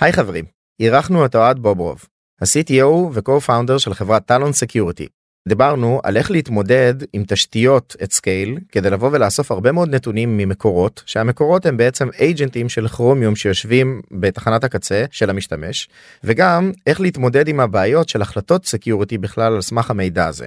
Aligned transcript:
היי 0.00 0.12
חברים, 0.12 0.44
אירחנו 0.80 1.24
את 1.26 1.34
אוהד 1.34 1.58
בוברוב, 1.58 2.04
ה-CTO 2.40 2.84
ו-co-founder 2.84 3.78
של 3.78 3.94
חברת 3.94 4.26
Talon 4.26 4.52
Security. 4.52 5.06
דיברנו 5.48 6.00
על 6.02 6.16
איך 6.16 6.30
להתמודד 6.30 6.94
עם 7.12 7.24
תשתיות 7.28 7.96
at 8.02 8.12
scale 8.12 8.58
כדי 8.72 8.90
לבוא 8.90 9.10
ולאסוף 9.12 9.50
הרבה 9.52 9.72
מאוד 9.72 9.94
נתונים 9.94 10.36
ממקורות 10.36 11.02
שהמקורות 11.06 11.66
הם 11.66 11.76
בעצם 11.76 12.08
אייג'נטים 12.20 12.68
של 12.68 12.88
כרומיום 12.88 13.36
שיושבים 13.36 14.00
בתחנת 14.10 14.64
הקצה 14.64 15.04
של 15.10 15.30
המשתמש 15.30 15.88
וגם 16.24 16.72
איך 16.86 17.00
להתמודד 17.00 17.48
עם 17.48 17.60
הבעיות 17.60 18.08
של 18.08 18.22
החלטות 18.22 18.66
security 18.66 19.18
בכלל 19.18 19.52
על 19.52 19.60
סמך 19.60 19.90
המידע 19.90 20.26
הזה. 20.26 20.46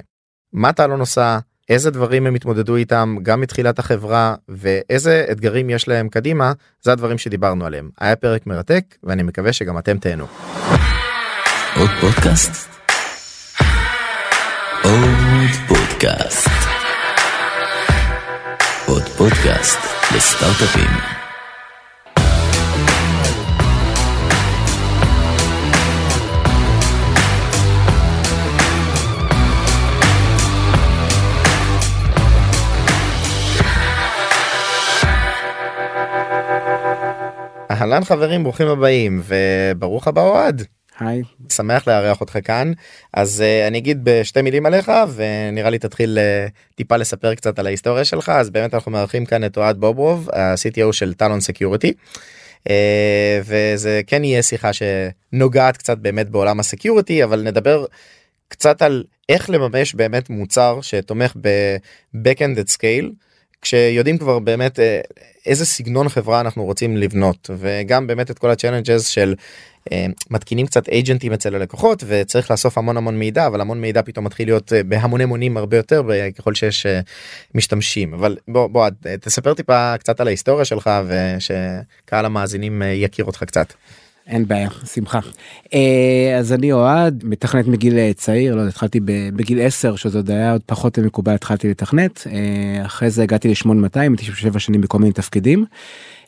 מה 0.54 0.74
Talon 0.74 1.00
עושה 1.00 1.40
איזה 1.70 1.92
דברים 1.92 2.28
הם 2.28 2.36
התמודדו 2.36 2.76
איתם 2.76 3.16
גם 3.24 3.42
מתחילת 3.42 3.80
החברה 3.80 4.36
ואיזה 4.50 5.26
אתגרים 5.32 5.70
יש 5.70 5.88
להם 5.88 6.10
קדימה 6.10 6.52
זה 6.82 6.92
הדברים 6.92 7.18
שדיברנו 7.18 7.66
עליהם 7.66 7.90
היה 8.00 8.16
פרק 8.16 8.48
מרתק 8.48 8.84
ואני 9.04 9.24
מקווה 9.24 9.54
שגם 9.54 9.78
אתם 9.78 9.98
תהנו. 9.98 10.26
עוד 11.76 11.90
פודקאסט? 12.02 12.70
עוד 14.84 15.50
פודקאסט. 15.68 16.50
עוד 18.86 19.04
פודקאסט 19.04 19.80
לסטארט-אפים. 20.16 21.29
אהלן 37.80 38.04
חברים 38.04 38.44
ברוכים 38.44 38.68
הבאים 38.68 39.22
וברוך 39.26 40.08
הבא 40.08 40.22
אוהד. 40.22 40.64
היי. 41.00 41.22
שמח 41.50 41.88
לארח 41.88 42.22
אותך 42.22 42.38
כאן 42.44 42.72
אז 43.14 43.44
uh, 43.44 43.68
אני 43.68 43.78
אגיד 43.78 44.00
בשתי 44.04 44.42
מילים 44.42 44.66
עליך 44.66 44.92
ונראה 45.16 45.70
לי 45.70 45.80
תתחיל 45.80 46.18
uh, 46.18 46.76
טיפה 46.76 46.98
לספר 46.98 47.36
קצת 47.36 47.60
על 47.60 47.68
ההיסטוריה 47.68 48.06
שלך 48.06 48.30
אז 48.30 48.50
באמת 48.50 48.74
אנחנו 48.74 48.92
מארחים 48.92 49.26
כאן 49.26 49.44
את 49.44 49.58
אוהד 49.58 49.78
בוברוב 49.78 50.30
ה-CTO 50.34 50.92
של 50.94 51.14
Talon 51.14 51.42
Security. 51.42 51.94
Uh, 52.68 52.72
וזה 53.46 54.02
כן 54.08 54.24
יהיה 54.24 54.44
שיחה 54.44 54.72
שנוגעת 54.74 55.78
קצת 55.78 55.98
באמת 55.98 56.30
בעולם 56.30 56.60
ה 56.60 56.67
security 56.67 57.24
אבל 57.24 57.42
נדבר 57.42 57.86
קצת 58.48 58.82
על 58.82 59.04
איך 59.30 59.50
לממש 59.50 59.96
באמת 59.96 60.30
מוצר 60.30 60.80
שתומך 60.82 61.34
ב-Backend 61.42 62.60
at 62.60 62.72
scale. 62.76 63.29
כשיודעים 63.62 64.18
כבר 64.18 64.40
באמת 64.40 64.80
אה, 64.80 65.02
איזה 65.46 65.66
סגנון 65.66 66.10
חברה 66.10 66.42
אנחנו 66.42 66.66
רוצים 66.66 66.98
לבנות 66.98 67.50
וגם 67.58 68.08
באמת 68.08 68.32
את 68.32 68.40
כל 68.40 68.50
ה 68.50 68.55
challenges 68.55 69.08
של 69.08 69.36
אה, 69.92 70.06
מתקינים 70.30 70.66
קצת 70.66 70.90
אייג'נטים 70.90 71.34
אצל 71.34 71.56
הלקוחות 71.56 72.04
וצריך 72.08 72.52
לאסוף 72.52 72.78
המון 72.78 72.98
המון 72.98 73.20
מידע 73.20 73.48
אבל 73.48 73.62
המון 73.62 73.82
מידע 73.82 74.02
פתאום 74.02 74.26
מתחיל 74.26 74.48
להיות 74.48 74.74
אה, 74.74 74.84
בהמוני 74.84 75.26
מונים 75.26 75.58
הרבה 75.58 75.78
יותר 75.78 76.04
ככל 76.38 76.54
שיש 76.54 76.86
משתמשים 77.56 78.14
אבל 78.14 78.38
בוא 78.48 78.68
בוא 78.68 78.90
תספר 79.22 79.54
טיפה 79.54 79.98
קצת 79.98 80.20
על 80.20 80.28
ההיסטוריה 80.28 80.66
שלך 80.66 80.90
ושקהל 81.08 82.26
המאזינים 82.26 82.82
יכיר 82.86 83.26
אותך 83.26 83.44
קצת. 83.44 83.74
אין 84.30 84.48
בעיה, 84.48 84.70
שמחה. 84.94 85.20
אה, 85.74 86.36
אז 86.40 86.54
אני 86.54 86.72
אוהד, 86.72 87.24
מתכנת 87.26 87.68
מגיל 87.68 87.98
אה, 87.98 88.12
צעיר, 88.16 88.56
לא 88.56 88.60
יודע, 88.60 88.70
התחלתי 88.70 89.00
בגיל 89.36 89.62
10, 89.62 89.96
שזה 89.96 90.18
עוד 90.18 90.32
היה 90.32 90.52
עוד 90.52 90.62
פחות 90.66 91.00
מקובל, 91.00 91.34
התחלתי 91.34 91.70
לתכנת. 91.70 92.28
אה, 92.32 92.86
אחרי 92.86 93.10
זה 93.10 93.24
הגעתי 93.24 93.48
ל-8200, 93.48 94.00
הייתי 94.00 94.26
שבע 94.26 94.60
שנים 94.60 94.82
בכל 94.82 95.00
מיני 95.00 95.14
תפקידים. 95.14 95.66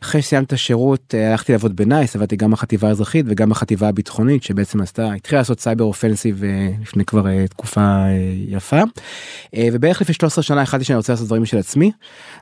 אחרי 0.04 0.22
שסיימתי 0.22 0.48
את 0.48 0.54
השירות 0.54 1.14
הלכתי 1.30 1.52
לעבוד 1.52 1.76
ב 1.76 1.84
NICE 1.84 2.16
עבדתי 2.16 2.36
גם 2.36 2.52
בחטיבה 2.52 2.88
האזרחית 2.88 3.26
וגם 3.30 3.50
בחטיבה 3.50 3.88
הביטחונית 3.88 4.44
שבעצם 4.44 4.82
עשתה 4.82 5.14
התחילה 5.14 5.42
לעשות 5.42 5.60
סייבר 5.60 5.84
offensive 5.86 6.44
לפני 6.82 7.06
כבר 7.06 7.46
תקופה 7.46 8.04
יפה. 8.48 8.82
ובערך 9.58 10.02
לפני 10.02 10.14
13 10.14 10.44
שנה 10.44 10.62
החלטתי 10.62 10.86
שאני 10.86 10.98
רוצה 10.98 11.14
לעשות 11.14 11.28
דברים 11.28 11.45
של 11.45 11.58
עצמי 11.58 11.92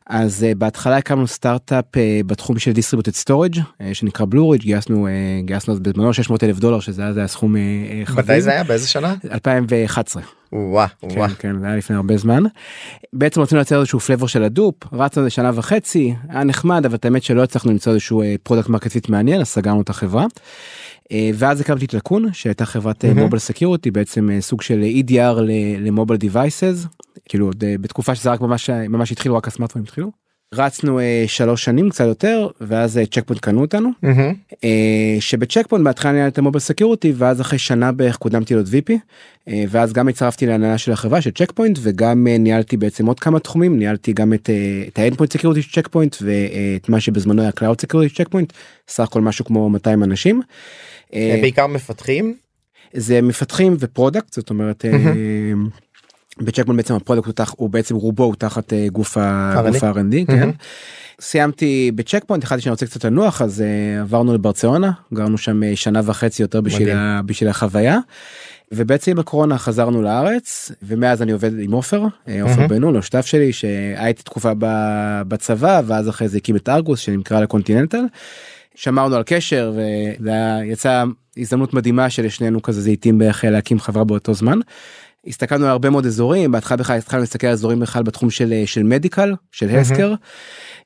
אז 0.08 0.46
בהתחלה 0.58 0.98
הקמנו 0.98 1.28
סטארט-אפ 1.28 1.86
בתחום 2.26 2.60
של 2.60 2.72
distributed 2.72 3.14
storage 3.14 3.56
שנקרא 3.94 4.26
בלוריג' 4.30 4.62
גייסנו 4.62 5.08
גייסנו 5.46 5.76
בזמנו 5.82 6.14
600 6.14 6.44
אלף 6.44 6.60
דולר 6.60 6.80
שזה 6.80 7.02
היה 7.02 7.28
חביב. 8.06 8.32
מתי 8.32 8.42
זה 8.42 8.52
היה 8.52 8.64
באיזה 8.64 8.88
שנה? 8.88 9.16
2011. 9.32 10.39
וואו, 10.54 10.88
כן, 11.00 11.28
כן, 11.40 11.60
זה 11.60 11.66
היה 11.66 11.76
לפני 11.76 11.96
הרבה 11.96 12.18
זמן. 12.18 12.44
בעצם 13.14 13.42
רצינו 13.42 13.58
לייצר 13.58 13.80
איזשהו 13.80 14.00
flavor 14.00 14.28
של 14.28 14.44
Hadoop, 14.44 14.76
רצנו 14.94 15.22
לזה 15.22 15.30
שנה 15.30 15.52
וחצי, 15.54 16.16
היה 16.30 16.44
נחמד, 16.44 16.86
אבל 16.86 16.98
האמת 17.04 17.24
שלא 17.24 17.44
הצלחנו 17.44 17.72
למצוא 17.72 17.94
איזשהו 17.94 18.24
product 18.44 18.70
market 18.70 18.96
fit 18.96 19.10
מעניין, 19.10 19.42
אז 19.42 19.48
סגרנו 19.48 19.82
את 19.82 19.90
החברה. 19.90 20.26
אה, 21.12 21.30
ואז 21.34 21.62
הקמתי 21.62 21.86
את 21.86 21.94
Lacoon 21.94 22.34
שהייתה 22.34 22.66
חברת 22.66 23.06
mobile 23.06 23.40
security 23.40 23.92
בעצם 23.92 24.30
אה, 24.30 24.42
סוג 24.42 24.62
של 24.62 24.84
EDR 25.00 25.42
ל 25.80 25.85
mobile 25.85 26.20
devices 26.20 26.86
כאילו 27.26 27.50
אה, 27.64 27.76
בתקופה 27.82 28.16
שזה 28.16 28.32
רק 28.32 28.42
ממש 28.42 28.70
ממש 28.70 29.12
התחילו 29.12 29.36
רק 29.36 29.48
הסמארטפונים 29.48 29.84
התחילו. 29.84 30.12
רצנו 30.54 31.00
אה, 31.00 31.24
שלוש 31.28 31.66
שנים 31.66 31.90
קצת 31.90 32.06
יותר 32.06 32.48
ואז 32.62 32.98
אה, 32.98 33.06
צ'ק 33.06 33.24
פוינט 33.26 33.42
קנו 33.42 33.62
אותנו 33.62 33.90
mm-hmm. 34.06 34.56
אה, 34.64 35.18
שבצ'ק 35.20 35.68
פוינט 35.68 35.86
בהתחלה 35.86 36.12
ניהלתי 36.12 36.42
mobile 36.42 36.60
security 36.60 37.14
ואז 37.16 37.42
אחרי 37.42 37.60
שנה 37.60 37.92
בערך 37.92 38.18
קודמתי 38.18 38.54
להיות 38.54 38.68
VP 38.68 38.94
אה, 39.48 39.64
ואז 39.70 39.94
גם 39.94 40.08
הצטרפתי 40.08 40.46
להנהלה 40.46 40.78
של 40.78 40.92
החברה 40.92 41.22
של 41.22 41.32
צ'ק 41.32 41.52
פוינט 41.52 41.78
וגם 41.82 42.28
אה, 42.28 42.38
ניהלתי 42.38 42.78
בעצם 42.78 43.06
עוד 43.06 43.20
כמה 43.20 43.40
תחומים 43.40 43.80
ניהלתי 43.80 44.14
גם 44.14 44.34
את, 44.34 44.50
אה, 44.50 44.84
את 44.88 45.00
ה 45.00 45.03
endpoint 45.03 45.34
security 45.34 45.62
של 45.62 45.82
צ'ק 45.82 45.88
פוינט 45.88 46.16
ואת 46.22 46.90
מה 46.90 47.00
שבזמנו 47.00 47.42
היה 47.42 47.52
cloud 47.52 47.82
security 47.82 48.16
של 48.16 48.24
צ'ק 48.24 48.30
פוינט 48.30 48.54
סך 48.88 49.04
הכל 49.04 49.22
משהו 49.22 49.46
כמו 49.46 49.70
200 49.70 50.04
אנשים. 50.04 50.42
אה, 51.14 51.38
בעיקר 51.42 51.68
מפתחים? 51.68 52.36
זה 52.94 53.22
מפתחים 53.22 53.76
ו 53.80 53.86
product 53.86 54.34
זאת 54.34 54.50
אומרת. 54.50 54.86
Mm-hmm. 56.40 56.46
בצ'קמן 56.46 56.78
בעצם 56.78 56.96
ה 56.96 57.01
product 57.01 57.42
הוא 57.58 57.70
בעצם 57.70 57.96
רובו 57.96 58.24
הוא 58.24 58.36
תחת 58.36 58.74
אה, 58.74 58.88
גוף 58.92 59.18
ה-R&D, 59.18 60.28
כן. 60.28 60.50
סיימתי 61.22 61.92
בצ'ק 61.96 62.24
פוינט 62.28 62.44
החלטתי 62.44 62.64
שאני 62.64 62.72
רוצה 62.72 62.86
קצת 62.86 63.06
לנוח 63.06 63.42
אז 63.42 63.64
uh, 63.64 64.02
עברנו 64.02 64.34
לברצלונה 64.34 64.92
גרנו 65.14 65.38
שם 65.38 65.64
uh, 65.64 65.66
שנה 65.76 66.02
וחצי 66.04 66.42
יותר 66.42 66.62
בשביל, 66.62 66.92
ה, 66.92 67.22
בשביל 67.26 67.50
החוויה. 67.50 67.98
ובעצם 68.72 69.16
בקורונה 69.16 69.58
חזרנו 69.58 70.02
לארץ 70.02 70.72
ומאז 70.84 71.22
אני 71.22 71.32
עובד 71.32 71.60
עם 71.60 71.72
עופר 71.72 72.04
עופר 72.42 72.68
בן 72.68 72.82
נון 72.82 72.96
השותף 72.96 73.26
שלי 73.26 73.54
שהייתי 73.54 74.24
תקופה 74.24 74.52
בצבא 75.28 75.82
ואז 75.86 76.10
אחרי 76.10 76.28
זה 76.28 76.38
הקים 76.38 76.56
את 76.56 76.70
ארגוס 76.70 77.00
שנמכרה 77.00 77.42
לקונטיננטל. 77.42 78.02
שמרנו 78.76 79.16
על 79.16 79.24
קשר 79.26 79.74
ויצאה 80.20 81.04
הזדמנות 81.38 81.74
מדהימה 81.74 82.10
שלשנינו 82.10 82.62
כזה 82.62 82.82
זה 82.82 82.90
התאים 82.90 83.18
בערך 83.18 83.44
להקים 83.44 83.80
חברה 83.80 84.04
באותו 84.04 84.34
זמן. 84.34 84.60
הסתכלנו 85.28 85.66
על 85.66 85.72
הרבה 85.72 85.90
מאוד 85.90 86.06
אזורים 86.06 86.52
בהתחלה 86.52 86.78
בכלל 86.78 86.98
התחלנו 86.98 87.22
להסתכל 87.22 87.48
על 87.48 87.54
אזורים 87.54 87.80
בכלל 87.80 88.04
בתחום 88.04 88.30
של 88.30 88.64
של 88.66 88.84
מדיקל 88.84 89.36
של 89.52 89.76
הסקר 89.76 90.14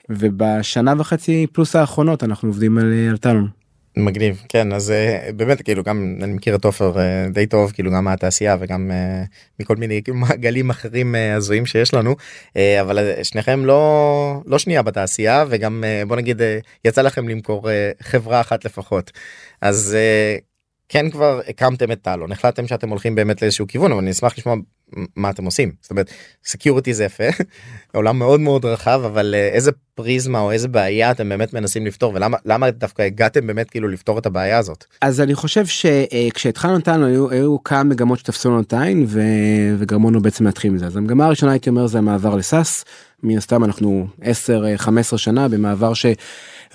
ובשנה 0.09 0.94
וחצי 0.97 1.47
פלוס 1.53 1.75
האחרונות 1.75 2.23
אנחנו 2.23 2.49
עובדים 2.49 2.77
על, 2.77 2.94
על 3.09 3.17
טלון. 3.17 3.63
מגניב 3.97 4.44
כן 4.49 4.73
אז 4.73 4.91
אה, 4.91 5.29
באמת 5.35 5.61
כאילו 5.61 5.83
גם 5.83 6.16
אני 6.21 6.33
מכיר 6.33 6.55
את 6.55 6.66
עופר 6.66 6.99
אה, 6.99 7.27
די 7.33 7.47
טוב 7.47 7.71
כאילו 7.71 7.91
גם 7.91 8.03
מהתעשייה 8.03 8.57
וגם 8.59 8.91
אה, 8.91 9.23
מכל 9.59 9.75
מיני 9.75 10.01
מעגלים 10.13 10.69
אחרים 10.69 11.15
הזויים 11.35 11.65
שיש 11.65 11.94
לנו 11.94 12.15
אבל 12.81 13.23
שניכם 13.23 13.65
לא 13.65 14.41
לא 14.45 14.59
שנייה 14.59 14.81
בתעשייה 14.81 15.45
וגם 15.50 15.83
בוא 16.07 16.15
נגיד 16.15 16.41
יצא 16.85 17.01
לכם 17.01 17.29
למכור 17.29 17.69
חברה 18.01 18.41
אחת 18.41 18.65
לפחות 18.65 19.11
אז 19.61 19.97
כן 20.93 21.09
כבר 21.09 21.41
הקמתם 21.47 21.91
את 21.91 22.01
טלון 22.01 22.31
החלטתם 22.31 22.67
שאתם 22.67 22.89
הולכים 22.89 23.15
באמת 23.15 23.41
לאיזשהו 23.41 23.67
כיוון 23.67 23.91
אבל 23.91 24.01
אני 24.01 24.11
אשמח 24.11 24.37
לשמוע 24.37 24.55
מה 25.15 25.29
אתם 25.29 25.45
עושים. 25.45 25.71
זאת 25.81 25.91
אומרת 25.91 26.11
security 26.45 26.94
זה 26.93 27.03
יפה 27.03 27.23
עולם 27.95 28.19
מאוד 28.19 28.39
מאוד 28.39 28.65
רחב 28.65 29.01
אבל 29.05 29.35
אה, 29.37 29.47
איזה 29.47 29.71
פריזמה 29.95 30.39
או 30.39 30.51
איזה 30.51 30.67
בעיה 30.67 31.11
אתם 31.11 31.29
באמת 31.29 31.53
מנסים 31.53 31.85
לפתור 31.85 32.13
ולמה 32.15 32.37
למה 32.45 32.71
דווקא 32.71 33.01
הגעתם 33.01 33.47
באמת 33.47 33.69
כאילו 33.69 33.87
לפתור 33.87 34.19
את 34.19 34.25
הבעיה 34.25 34.57
הזאת. 34.57 34.85
אז 35.01 35.21
אני 35.21 35.35
חושב 35.35 35.65
שכשהתחלנו 35.65 36.81
טלון 36.81 37.03
היו, 37.03 37.29
היו 37.29 37.63
כמה 37.63 37.83
מגמות 37.83 38.19
שתפסו 38.19 38.50
לנו 38.50 38.62
את 38.62 38.73
העין 38.73 39.06
וגרמו 39.77 40.09
לנו 40.09 40.21
בעצם 40.21 40.45
להתחיל 40.45 40.71
מזה. 40.71 40.85
אז 40.85 40.97
המגמה 40.97 41.25
הראשונה 41.25 41.51
הייתי 41.51 41.69
אומר 41.69 41.88
זה 41.88 41.97
המעבר 41.97 42.35
לסאס. 42.35 42.85
מן 43.23 43.38
הסתם 43.38 43.63
אנחנו 43.63 44.07
10-15 44.21 45.18
שנה 45.18 45.47
במעבר 45.47 45.94
ש... 45.94 46.06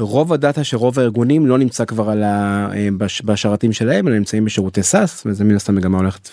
רוב 0.00 0.32
הדאטה 0.32 0.64
שרוב 0.64 0.98
הארגונים 0.98 1.46
לא 1.46 1.58
נמצא 1.58 1.84
כבר 1.84 2.10
על 2.10 2.22
ה... 2.22 2.68
אה, 2.74 2.88
בשרתים 3.24 3.72
שלהם 3.72 4.08
אלא 4.08 4.18
נמצאים 4.18 4.44
בשירותי 4.44 4.82
סאס 4.82 5.22
וזה 5.26 5.44
מן 5.44 5.56
הסתם 5.56 5.74
מגמה 5.74 5.98
הולכת 5.98 6.28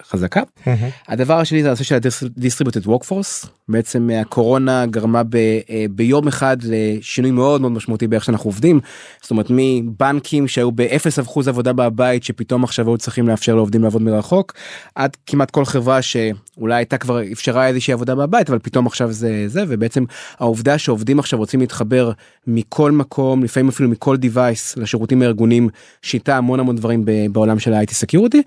וחזקה. 0.00 0.42
Mm-hmm. 0.42 0.68
הדבר 1.08 1.38
השני 1.38 1.62
זה 1.62 1.68
הנושא 1.68 1.84
של 1.84 1.94
ה-distributed 1.94 2.86
workforce 2.86 3.48
בעצם 3.68 4.10
הקורונה 4.20 4.86
גרמה 4.86 5.22
ב, 5.22 5.36
אה, 5.36 5.86
ביום 5.90 6.28
אחד 6.28 6.56
לשינוי 6.62 7.30
מאוד 7.30 7.60
מאוד 7.60 7.72
משמעותי 7.72 8.06
באיך 8.06 8.24
שאנחנו 8.24 8.48
עובדים 8.48 8.80
זאת 9.22 9.30
אומרת 9.30 9.46
מבנקים 9.50 10.48
שהיו 10.48 10.72
באפס 10.72 11.18
אחוז 11.18 11.48
עבודה 11.48 11.72
בבית 11.72 12.24
שפתאום 12.24 12.64
עכשיו 12.64 12.88
היו 12.88 12.98
צריכים 12.98 13.28
לאפשר 13.28 13.54
לעובדים 13.54 13.82
לעבוד 13.82 14.02
מרחוק 14.02 14.52
עד 14.94 15.16
כמעט 15.26 15.50
כל 15.50 15.64
חברה 15.64 16.02
שאולי 16.02 16.74
הייתה 16.74 16.98
כבר 16.98 17.32
אפשרה 17.32 17.66
איזושהי 17.66 17.92
עבודה 17.92 18.14
בבית 18.14 18.50
אבל 18.50 18.58
פתאום 18.58 18.86
עכשיו 18.86 19.12
זה 19.12 19.44
זה 19.46 19.64
ובעצם 19.68 20.04
העובדה 20.38 20.78
שעובדים 20.78 21.18
עכשיו 21.18 21.38
רוצים 21.38 21.60
להתחבר 21.60 22.12
מכל 22.54 22.92
מקום 22.92 23.44
לפעמים 23.44 23.68
אפילו 23.68 23.88
מכל 23.88 24.16
device 24.16 24.80
לשירותים 24.80 25.22
הארגונים 25.22 25.68
שינתה 26.02 26.36
המון 26.36 26.60
המון 26.60 26.76
דברים 26.76 27.04
בעולם 27.32 27.58
של 27.58 27.72
ה-IT 27.72 27.90
security. 27.90 28.38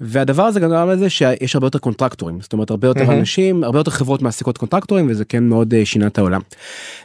והדבר 0.00 0.42
הזה 0.42 0.60
גם 0.60 0.70
גרם 0.70 0.88
לזה 0.90 1.10
שיש 1.10 1.54
הרבה 1.54 1.66
יותר 1.66 1.78
קונטרקטורים 1.78 2.40
זאת 2.40 2.52
אומרת 2.52 2.70
הרבה 2.70 2.88
יותר 2.88 3.08
mm-hmm. 3.08 3.12
אנשים 3.12 3.64
הרבה 3.64 3.78
יותר 3.78 3.90
חברות 3.90 4.22
מעסיקות 4.22 4.58
קונטרקטורים 4.58 5.06
וזה 5.10 5.24
כן 5.24 5.44
מאוד 5.44 5.74
uh, 5.74 5.76
שינה 5.84 6.06
את 6.06 6.18
העולם. 6.18 6.40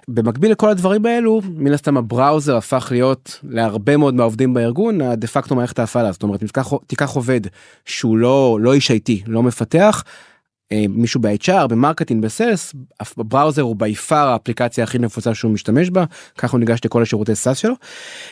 במקביל 0.08 0.52
לכל 0.52 0.70
הדברים 0.70 1.06
האלו 1.06 1.42
מן 1.56 1.72
הסתם 1.72 1.98
ה 1.98 2.05
browser 2.05 2.58
הפך 2.58 2.88
להיות 2.92 3.40
להרבה 3.44 3.98
מאוד 3.98 4.14
מהעובדים 4.14 4.54
בארגון 4.54 5.02
הדה 5.02 5.28
פקטו 5.28 5.56
מערכת 5.56 5.80
ההפעלה 5.80 6.12
זאת 6.12 6.24
אומרת 6.24 6.40
תיקח, 6.40 6.74
תיקח 6.88 7.10
עובד 7.10 7.42
שהוא 7.86 8.18
לא 8.18 8.58
לא 8.62 8.74
איש 8.74 8.92
IT 8.92 9.24
לא 9.28 9.44
מפתח. 9.44 10.04
אה, 10.72 10.86
מישהו 10.90 11.22
ב-HR 11.22 11.68
ב 11.68 11.74
marketing 11.74 12.24
ב 12.24 12.33
sales 12.33 12.76
browser 13.18 13.62
הוא 13.62 13.76
by 13.76 13.96
far 13.96 14.28
האפליקציה 14.28 14.84
הכי 14.84 15.00
נפוצה 15.00 15.36
שהוא 15.36 15.52
משתמש 15.52 15.90
בה 15.90 16.06
ככה 16.38 16.52
הוא 16.52 16.60
ניגש 16.60 16.80
לכל 16.86 17.02
השירותי 17.02 17.36
SaaS 17.36 17.58
שלו. 17.58 17.74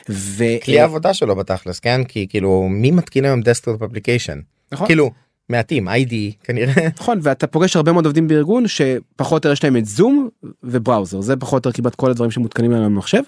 וכלי 0.09 0.79
העבודה 0.79 1.13
שלו 1.13 1.35
בתכלס 1.35 1.79
כן 1.79 2.03
כי 2.03 2.27
כאילו 2.29 2.67
מי 2.69 2.91
מתקין 2.91 3.25
היום 3.25 3.41
desktop 3.41 3.81
application 3.81 4.39
נכון 4.71 4.87
כאילו 4.87 5.11
מעטים 5.49 5.89
IT 5.89 6.31
כנראה 6.43 6.87
נכון 6.99 7.19
ואתה 7.21 7.47
פוגש 7.47 7.75
הרבה 7.75 7.91
מאוד 7.91 8.05
עובדים 8.05 8.27
בארגון 8.27 8.67
שפחות 8.67 9.31
או 9.31 9.35
יותר 9.35 9.51
יש 9.51 9.63
להם 9.63 9.77
את 9.77 9.85
זום 9.85 10.29
ו 10.63 10.71
browser 10.71 11.21
זה 11.21 11.35
פחות 11.35 11.65
או 11.65 11.69
יותר 11.69 11.81
כמעט 11.81 11.95
כל 11.95 12.11
הדברים 12.11 12.31
שמותקנים 12.31 12.71
להם 12.71 12.83
במחשב. 12.83 13.21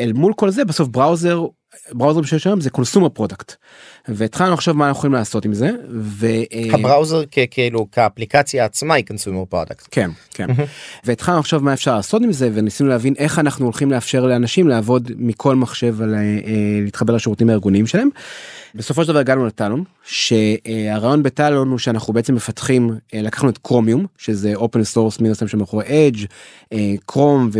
אל 0.00 0.12
מול 0.12 0.32
כל 0.36 0.50
זה 0.50 0.64
בסוף 0.64 0.88
ב 0.88 0.95
browser 0.95 1.46
browser 1.92 2.22
שיש 2.22 2.46
היום 2.46 2.60
זה 2.60 2.70
consumer 2.70 3.08
product. 3.08 3.54
והתחלנו 4.08 4.54
עכשיו 4.54 4.74
מה 4.74 4.88
אנחנו 4.88 4.98
יכולים 4.98 5.14
לעשות 5.14 5.44
עם 5.44 5.54
זה. 5.54 5.70
ה 6.72 6.78
browser 6.78 7.22
כאילו 7.50 7.90
כאפליקציה 7.90 8.64
עצמה 8.64 8.94
היא 8.94 9.04
consumer 9.06 9.44
product. 9.44 9.88
כן 9.90 10.10
כן. 10.34 10.46
והתחלנו 11.04 11.38
עכשיו 11.38 11.60
מה 11.60 11.72
אפשר 11.72 11.96
לעשות 11.96 12.22
עם 12.22 12.32
זה 12.32 12.50
וניסינו 12.54 12.88
להבין 12.88 13.14
איך 13.18 13.38
אנחנו 13.38 13.64
הולכים 13.64 13.90
לאפשר 13.90 14.26
לאנשים 14.26 14.68
לעבוד 14.68 15.12
מכל 15.16 15.56
מחשב 15.56 16.02
על 16.02 16.14
אה, 16.14 16.20
להתחבר 16.82 17.14
לשירותים 17.14 17.50
הארגוניים 17.50 17.86
שלהם. 17.86 18.08
בסופו 18.74 19.04
של 19.04 19.08
דבר 19.08 19.18
הגענו 19.18 19.46
לטלון 19.46 19.84
שהרעיון 20.04 21.22
בטלון 21.22 21.68
הוא 21.68 21.78
שאנחנו 21.78 22.12
בעצם 22.12 22.34
מפתחים 22.34 22.90
לקחנו 23.12 23.48
את 23.48 23.58
קרומיום 23.58 24.06
שזה 24.18 24.54
open 24.54 24.84
source 24.84 25.20
מן 25.20 25.30
הסתם 25.30 25.48
שמאחורי 25.48 25.84
Edge 26.08 26.24
Chrome 27.06 27.50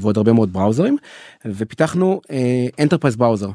ועוד 0.00 0.16
הרבה 0.16 0.32
מאוד 0.32 0.52
בראוזרים 0.52 0.96
ופיתחנו 1.44 2.20
enterprise 2.80 3.16
browser. 3.16 3.50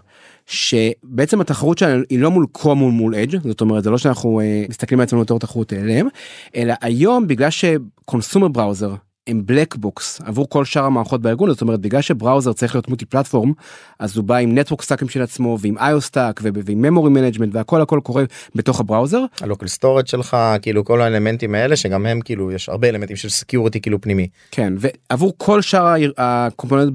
שבעצם 0.47 1.41
התחרות 1.41 1.77
שלנו 1.77 2.03
היא 2.09 2.19
לא 2.19 2.31
מול 2.31 2.45
Chrome 2.51 2.79
מול 2.79 3.15
Edge 3.15 3.47
זאת 3.47 3.61
אומרת 3.61 3.83
זה 3.83 3.89
לא 3.89 3.97
שאנחנו 3.97 4.41
מסתכלים 4.69 4.99
על 4.99 5.03
עצמנו 5.03 5.21
יותר 5.21 5.37
תחרות 5.37 5.73
אליהם 5.73 6.07
אלא 6.55 6.73
היום 6.81 7.27
בגלל 7.27 7.49
ש 7.49 7.69
consumer 7.69 8.47
browser 8.47 8.95
הם 9.27 9.41
black 9.45 9.75
box 9.75 10.21
עבור 10.25 10.49
כל 10.49 10.65
שאר 10.65 10.83
המערכות 10.83 11.21
בארגון 11.21 11.49
זאת 11.49 11.61
אומרת 11.61 11.79
בגלל 11.79 12.01
ש 12.01 12.13
browser 12.13 12.53
צריך 12.53 12.75
להיות 12.75 12.87
multi 12.87 13.05
platform 13.05 13.53
אז 13.99 14.17
הוא 14.17 14.23
בא 14.23 14.35
עם 14.35 14.57
network 14.57 14.81
סטאקים 14.81 15.09
של 15.09 15.21
עצמו 15.21 15.57
ועם 15.61 15.77
IO 15.77 16.01
stack 16.01 16.41
ועם 16.43 16.81
memory 16.81 17.09
management 17.09 17.55
והכל 17.55 17.81
הכל 17.81 17.99
קורה 18.03 18.23
בתוך 18.55 18.79
ה 18.79 18.84
browser. 18.84 19.25
ה 19.41 19.45
local 19.45 19.67
storage 19.67 20.07
שלך 20.07 20.37
כאילו 20.61 20.85
כל 20.85 21.01
האלמנטים 21.01 21.55
האלה 21.55 21.75
שגם 21.75 22.05
הם 22.05 22.21
כאילו 22.21 22.51
יש 22.51 22.69
הרבה 22.69 22.89
אלמנטים 22.89 23.15
של 23.15 23.29
security 23.29 23.81
כאילו 23.81 24.01
פנימי. 24.01 24.27
כן 24.51 24.73
ועבור 24.77 25.33
כל 25.37 25.61
שאר 25.61 25.93
ה 26.17 26.25
component 26.25 26.91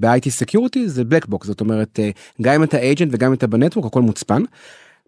ב-IT 0.00 0.30
security 0.30 0.88
זה 0.88 1.04
black 1.04 1.26
box 1.26 1.46
זאת 1.46 1.60
אומרת 1.60 2.00
אה, 2.00 2.10
גם 2.42 2.54
אם 2.54 2.62
אתה 2.62 2.78
agent 2.78 3.08
וגם 3.12 3.28
אם 3.28 3.34
אתה 3.34 3.46
ב 3.46 3.51
network 3.51 3.86
הכל 3.86 4.02
מוצפן. 4.02 4.42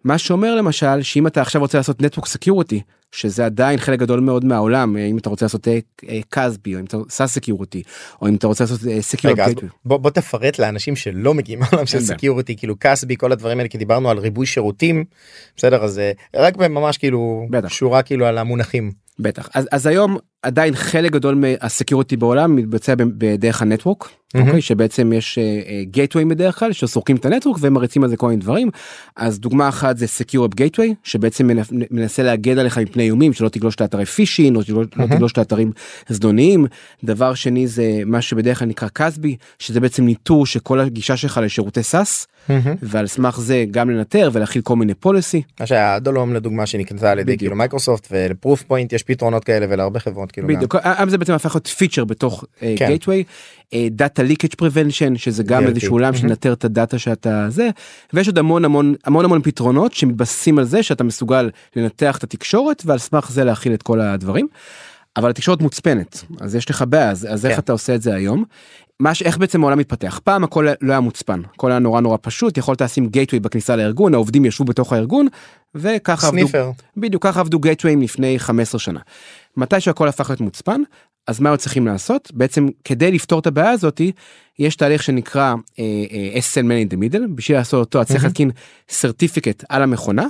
מה 0.03 0.17
שאומר 0.17 0.55
למשל 0.55 1.01
שאם 1.01 1.27
אתה 1.27 1.41
עכשיו 1.41 1.61
רוצה 1.61 1.77
לעשות 1.77 2.01
network 2.01 2.27
security 2.27 2.81
שזה 3.11 3.45
עדיין 3.45 3.79
חלק 3.79 3.99
גדול 3.99 4.19
מאוד 4.19 4.45
מהעולם 4.45 4.97
אם 4.97 5.17
אתה 5.17 5.29
רוצה 5.29 5.45
לעשות 5.45 5.67
CASB 6.29 6.75
או 6.75 6.79
אם 6.79 6.85
אתה 6.85 6.97
עושה 6.97 7.27
security 7.27 7.83
או 8.21 8.27
אם 8.27 8.35
אתה 8.35 8.47
רוצה 8.47 8.63
לעשות 8.63 8.79
security. 8.99 9.65
בוא, 9.85 9.97
בוא 9.97 10.09
תפרט 10.09 10.59
לאנשים 10.59 10.95
שלא 10.95 11.33
מגיעים 11.33 11.59
מעולם 11.59 11.85
של 11.85 11.99
security 11.99 12.55
כאילו 12.55 12.75
CASB 12.79 13.15
כל 13.17 13.31
הדברים 13.31 13.57
האלה 13.57 13.69
כי 13.69 13.77
דיברנו 13.77 14.09
על 14.09 14.17
ריבוי 14.17 14.45
שירותים 14.45 15.03
בסדר 15.57 15.83
אז 15.83 15.99
אה, 15.99 16.11
רק 16.35 16.57
ממש 16.57 16.97
כאילו 16.97 17.47
בטח. 17.49 17.69
שורה 17.69 18.01
כאילו 18.01 18.25
על 18.25 18.37
המונחים. 18.37 18.91
בטח 19.19 19.49
אז, 19.53 19.67
אז 19.71 19.85
היום 19.85 20.17
עדיין 20.41 20.75
חלק 20.75 21.11
גדול 21.11 21.35
מה 21.35 21.51
security 21.51 22.17
בעולם 22.17 22.55
מתבצע 22.55 22.93
בדרך 22.97 23.61
ה 23.61 23.66
network 23.66 24.03
mm-hmm. 24.03 24.39
אוקיי 24.41 24.61
שבעצם 24.61 25.13
יש 25.13 25.39
gateway 25.83 26.23
uh, 26.23 26.27
בדרך 26.27 26.59
כלל 26.59 26.71
שסורקים 26.71 27.15
את 27.15 27.25
ה 27.25 27.29
network 27.29 27.57
ומריצים 27.61 28.03
על 28.03 28.09
זה 28.09 28.17
כל 28.17 28.27
מיני 28.27 28.41
דברים 28.41 28.69
אז 29.15 29.39
דוגמה 29.39 29.69
אחת 29.69 29.97
זה 29.97 30.07
secure 30.07 30.55
gateway 30.55 30.95
שבעצם 31.03 31.49
מנסה 31.91 32.23
להגן 32.23 32.57
עליך 32.57 32.77
מפני 32.77 33.03
איומים 33.03 33.33
שלא 33.33 33.49
תגלוש 33.49 33.81
לאתרי 33.81 34.05
phishing 34.05 34.55
או 34.55 34.63
שלא 34.63 34.83
mm-hmm. 34.83 35.15
תגלוש 35.15 35.37
לאתרים 35.37 35.71
זדוניים 36.09 36.65
דבר 37.03 37.33
שני 37.33 37.67
זה 37.67 38.01
מה 38.05 38.21
שבדרך 38.21 38.59
כלל 38.59 38.67
נקרא 38.67 38.87
CASB 38.87 39.35
שזה 39.59 39.79
בעצם 39.79 40.05
ניטור 40.05 40.45
שכל 40.45 40.79
הגישה 40.79 41.17
שלך 41.17 41.39
לשירותי 41.43 41.83
SaaS 41.83 42.27
mm-hmm. 42.49 42.51
ועל 42.81 43.07
סמך 43.07 43.39
זה 43.39 43.65
גם 43.71 43.89
לנטר 43.89 44.29
ולהחיל 44.33 44.61
כל 44.61 44.75
מיני 44.75 44.93
policy. 44.93 45.41
מה 45.59 45.65
שהיה 45.65 45.99
Adallom 45.99 46.33
לדוגמה 46.33 46.65
שנקנתה 46.65 47.11
על 47.11 47.19
ידי 47.19 47.37
כאילו 47.37 47.55
Microsoft 47.55 48.07
ול 48.11 48.63
Proofpoint 48.63 48.93
יש 48.93 49.03
פתרונות 49.03 49.43
כאלה 49.43 49.65
ולהרבה 49.69 49.99
חברות 49.99 50.28
כאילו. 50.31 50.47
בדיוק, 50.47 50.75
זה 51.07 51.17
בעצם 51.17 51.33
הפך 51.33 51.55
להיות 51.55 51.67
פיצ'ר 51.67 52.05
בתוך 52.05 52.45
gateway. 52.75 53.23
data 53.75 54.23
leakage 54.23 54.55
prevention 54.57 55.17
שזה 55.17 55.43
גם 55.43 55.67
איזשהו 55.67 55.93
עולם 55.93 56.15
שנטר 56.15 56.53
את 56.53 56.65
הדאטה 56.65 56.99
שאתה 56.99 57.45
זה 57.49 57.69
ויש 58.13 58.27
עוד 58.27 58.37
המון 58.37 58.65
המון 58.65 58.95
המון 59.05 59.25
המון 59.25 59.41
פתרונות 59.41 59.93
שמתבססים 59.93 60.59
על 60.59 60.65
זה 60.65 60.83
שאתה 60.83 61.03
מסוגל 61.03 61.49
לנתח 61.75 62.17
את 62.17 62.23
התקשורת 62.23 62.83
ועל 62.85 62.97
סמך 62.97 63.31
זה 63.31 63.43
להחיל 63.43 63.73
את 63.73 63.83
כל 63.83 64.01
הדברים. 64.01 64.47
אבל 65.17 65.29
התקשורת 65.29 65.61
מוצפנת 65.61 66.23
אז 66.41 66.55
יש 66.55 66.69
לך 66.69 66.83
בעיה 66.89 67.11
אז, 67.11 67.27
אז 67.29 67.41
כן. 67.41 67.49
איך 67.49 67.59
אתה 67.59 67.71
עושה 67.71 67.95
את 67.95 68.01
זה 68.01 68.15
היום. 68.15 68.43
מה 68.99 69.11
איך 69.25 69.37
בעצם 69.37 69.63
העולם 69.63 69.77
מתפתח 69.77 70.19
פעם 70.23 70.43
הכל 70.43 70.67
לא 70.81 70.91
היה 70.91 70.99
מוצפן 70.99 71.41
הכל 71.53 71.71
היה 71.71 71.79
נורא 71.79 72.01
נורא 72.01 72.17
פשוט 72.21 72.57
יכולת 72.57 72.81
לשים 72.81 73.07
gateway 73.07 73.39
בכניסה 73.39 73.75
לארגון 73.75 74.13
העובדים 74.13 74.45
ישבו 74.45 74.65
בתוך 74.65 74.93
הארגון 74.93 75.27
וככה 75.75 76.27
sniffer. 76.27 76.59
עבדו 76.59 76.73
בדיוק 76.97 77.23
ככה 77.23 77.39
עבדו 77.39 77.59
גייטוויים 77.59 78.01
לפני 78.01 78.39
15 78.39 78.79
שנה. 78.79 78.99
מתי 79.59 79.79
שהכל 79.79 80.07
הפך 80.07 80.29
להיות 80.29 80.41
מוצפן 80.41 80.81
אז 81.27 81.39
מה 81.39 81.49
עוד 81.49 81.59
צריכים 81.59 81.87
לעשות 81.87 82.31
בעצם 82.33 82.67
כדי 82.83 83.11
לפתור 83.11 83.39
את 83.39 83.47
הבעיה 83.47 83.71
הזאתי 83.71 84.11
יש 84.59 84.75
תהליך 84.75 85.03
שנקרא 85.03 85.55
uh, 85.55 85.75
uh, 85.75 86.37
SL 86.37 86.63
man 86.63 86.89
in 86.89 86.93
the 86.93 86.97
middle 86.97 87.27
בשביל 87.35 87.57
לעשות 87.57 87.79
אותו 87.79 88.05
צריך 88.05 88.23
להתקין 88.23 88.51
סרטיפיקט 88.89 89.63
על 89.69 89.83
המכונה 89.83 90.27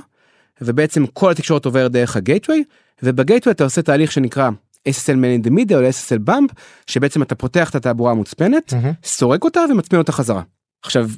ובעצם 0.60 1.06
כל 1.06 1.30
התקשורת 1.30 1.64
עוברת 1.64 1.92
דרך 1.92 2.16
הגייטווי 2.16 2.64
ובגייטווי 3.02 3.52
אתה 3.52 3.64
עושה 3.64 3.82
תהליך 3.82 4.12
שנקרא 4.12 4.50
SSL 4.88 5.16
man 5.16 5.42
in 5.42 5.46
the 5.46 5.50
middle 5.50 5.74
או 5.74 5.88
SSL 5.88 6.28
bump 6.30 6.54
שבעצם 6.86 7.22
אתה 7.22 7.34
פותח 7.34 7.70
את 7.70 7.74
התעבורה 7.74 8.12
המוצפנת 8.12 8.72
mm-hmm. 8.72 9.06
סורק 9.06 9.44
אותה 9.44 9.60
ומצפין 9.70 9.98
אותה 9.98 10.12
חזרה. 10.12 10.42
עכשיו 10.82 11.08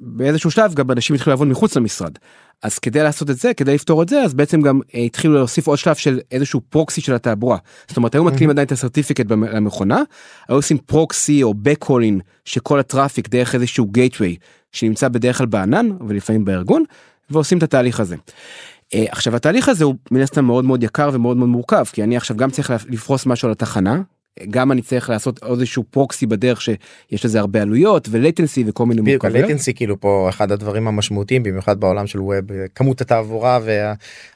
באיזשהו 0.00 0.50
שלב 0.50 0.74
גם 0.74 0.90
אנשים 0.90 1.16
התחילו 1.16 1.32
לעבוד 1.32 1.48
מחוץ 1.48 1.76
למשרד 1.76 2.12
אז 2.62 2.78
כדי 2.78 3.02
לעשות 3.02 3.30
את 3.30 3.38
זה 3.38 3.54
כדי 3.54 3.74
לפתור 3.74 4.02
את 4.02 4.08
זה 4.08 4.22
אז 4.22 4.34
בעצם 4.34 4.62
גם 4.62 4.80
uh, 4.80 4.98
התחילו 4.98 5.34
להוסיף 5.34 5.66
עוד 5.66 5.78
שלב 5.78 5.94
של 5.94 6.20
איזשהו 6.30 6.60
proxy 6.68 7.00
של 7.00 7.14
התעבורה 7.14 7.58
זאת 7.88 7.96
אומרת 7.96 8.14
היו 8.14 8.24
מתקינים 8.24 8.50
עדיין 8.50 8.66
את 8.66 8.72
ה 8.72 8.77
certificate 8.77 9.30
למכונה 9.30 10.02
היו 10.48 10.56
עושים 10.56 10.78
proxy 10.78 11.42
או 11.42 11.54
בקולין 11.54 12.20
שכל 12.44 12.78
ה 12.78 12.84
traffic 12.84 13.28
דרך 13.28 13.54
איזשהו 13.54 13.86
gateway 13.86 14.36
שנמצא 14.72 15.08
בדרך 15.08 15.38
כלל 15.38 15.46
בענן 15.46 15.88
ולפעמים 16.08 16.44
בארגון 16.44 16.84
ועושים 17.30 17.58
את 17.58 17.62
התהליך 17.62 18.00
הזה. 18.00 18.16
Uh, 18.16 18.98
עכשיו 19.10 19.36
התהליך 19.36 19.68
הזה 19.68 19.84
הוא 19.84 19.94
מן 20.10 20.20
הסתם 20.20 20.44
מאוד 20.44 20.64
מאוד 20.64 20.82
יקר 20.82 21.10
ומאוד 21.12 21.36
מאוד 21.36 21.48
מורכב 21.48 21.84
כי 21.92 22.02
אני 22.02 22.16
עכשיו 22.16 22.36
גם 22.36 22.50
צריך 22.50 22.72
לפרוס 22.88 23.26
משהו 23.26 23.46
על 23.46 23.52
התחנה 23.52 24.02
גם 24.50 24.72
אני 24.72 24.82
צריך 24.82 25.10
לעשות 25.10 25.40
איזשהו 25.42 25.84
proxy 25.90 26.26
בדרך 26.26 26.60
שיש 26.60 27.24
לזה 27.24 27.40
הרבה 27.40 27.62
עלויות 27.62 28.08
ו 28.10 28.17
latency 28.17 28.64
וכל 28.66 28.86
מיני 28.86 29.00
מורכבויות. 29.00 29.36
latency 29.36 29.74
כאילו 29.74 30.00
פה 30.00 30.26
אחד 30.28 30.52
הדברים 30.52 30.88
המשמעותיים 30.88 31.42
במיוחד 31.42 31.80
בעולם 31.80 32.06
של 32.06 32.20
web 32.20 32.34
כמות 32.74 33.00
התעבורה 33.00 33.58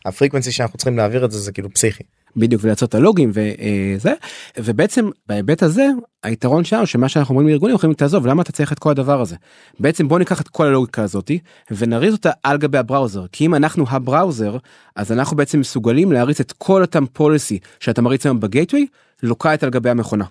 והפריקוונסי 0.04 0.52
שאנחנו 0.52 0.78
צריכים 0.78 0.96
להעביר 0.96 1.24
את 1.24 1.30
זה 1.30 1.38
זה 1.38 1.52
כאילו 1.52 1.70
פסיכי. 1.70 2.02
בדיוק 2.36 2.64
ולעשות 2.64 2.88
את 2.88 2.94
הלוגים 2.94 3.30
וזה 3.34 4.12
ובעצם 4.58 5.10
בהיבט 5.26 5.62
הזה 5.62 5.88
היתרון 6.22 6.64
שלנו 6.64 6.86
שמה 6.86 7.08
שאנחנו 7.08 7.32
אומרים 7.32 7.48
לארגונים 7.48 7.76
יכולים 7.76 7.94
תעזוב 7.94 8.26
למה 8.26 8.42
אתה 8.42 8.52
צריך 8.52 8.72
את 8.72 8.78
כל 8.78 8.90
הדבר 8.90 9.20
הזה? 9.20 9.36
בעצם 9.80 10.08
בוא 10.08 10.18
ניקח 10.18 10.40
את 10.40 10.48
כל 10.48 10.66
הלוגיקה 10.66 11.02
הזאתי 11.02 11.38
ונריץ 11.70 12.12
אותה 12.12 12.30
על 12.42 12.58
גבי 12.58 12.78
הבראוזר. 12.78 13.26
כי 13.32 13.46
אם 13.46 13.54
אנחנו 13.54 13.84
הבראוזר 13.88 14.56
אז 14.96 15.12
אנחנו 15.12 15.36
בעצם 15.36 15.60
מסוגלים 15.60 16.12
להריץ 16.12 16.40
את 16.40 16.52
כל 16.58 16.82
אותם 16.82 17.06
פוליסי 17.12 17.58
שאתה 17.80 18.02
מריץ 18.02 18.26
היום 18.26 18.40
בגייטווי 18.40 18.86
לוקעת 19.22 19.62
על 19.62 19.70
גבי 19.70 19.90
המכונה. 19.90 20.24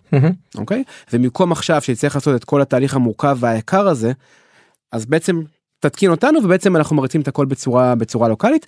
אוקיי? 0.57 0.83
ומקום 1.13 1.51
עכשיו 1.51 1.81
שצריך 1.81 2.15
לעשות 2.15 2.35
את 2.35 2.43
כל 2.43 2.61
התהליך 2.61 2.95
המורכב 2.95 3.37
והיקר 3.39 3.87
הזה 3.87 4.11
אז 4.91 5.05
בעצם 5.05 5.41
תתקין 5.79 6.11
אותנו 6.11 6.39
ובעצם 6.43 6.75
אנחנו 6.75 6.95
מריצים 6.95 7.21
את 7.21 7.27
הכל 7.27 7.45
בצורה 7.45 7.95
בצורה 7.95 8.27
לוקאלית 8.27 8.65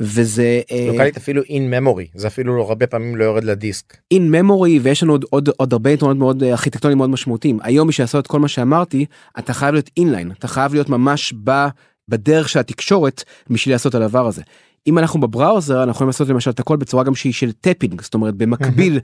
וזה 0.00 0.60
אה, 0.72 0.86
לוקאלית 0.88 1.16
אפילו 1.16 1.42
in 1.42 1.46
memory 1.46 2.04
זה 2.14 2.26
אפילו 2.26 2.56
לא 2.56 2.62
הרבה 2.62 2.86
פעמים 2.86 3.16
לא 3.16 3.24
יורד 3.24 3.44
לדיסק. 3.44 3.96
in 4.14 4.34
memory 4.34 4.80
ויש 4.82 5.02
לנו 5.02 5.12
עוד 5.12 5.24
עוד, 5.30 5.48
עוד 5.56 5.72
הרבה 5.72 5.90
יתרונות 5.90 6.16
מאוד 6.16 6.42
אה, 6.42 6.50
ארכיטקטוניים 6.50 6.98
מאוד 6.98 7.10
משמעותיים 7.10 7.58
היום 7.62 7.88
בשביל 7.88 8.04
לעשות 8.04 8.22
את 8.22 8.30
כל 8.30 8.38
מה 8.38 8.48
שאמרתי 8.48 9.06
אתה 9.38 9.52
חייב 9.52 9.72
להיות 9.72 9.90
inline 10.00 10.32
אתה 10.38 10.48
חייב 10.48 10.74
להיות 10.74 10.88
ממש 10.88 11.34
ב, 11.44 11.66
בדרך 12.08 12.48
של 12.48 12.58
התקשורת 12.58 13.24
בשביל 13.50 13.74
לעשות 13.74 13.94
את 13.94 14.00
הדבר 14.00 14.26
הזה. 14.26 14.42
אם 14.86 14.98
אנחנו 14.98 15.20
ב 15.20 15.28
browser 15.28 15.82
אנחנו 15.82 15.90
יכולים 15.90 16.08
לעשות 16.08 16.28
למשל 16.28 16.50
את 16.50 16.60
הכל 16.60 16.76
בצורה 16.76 17.04
גם 17.04 17.14
שהיא 17.14 17.32
של 17.32 17.52
tapping 17.52 18.02
זאת 18.02 18.14
אומרת 18.14 18.34
במקביל 18.34 19.00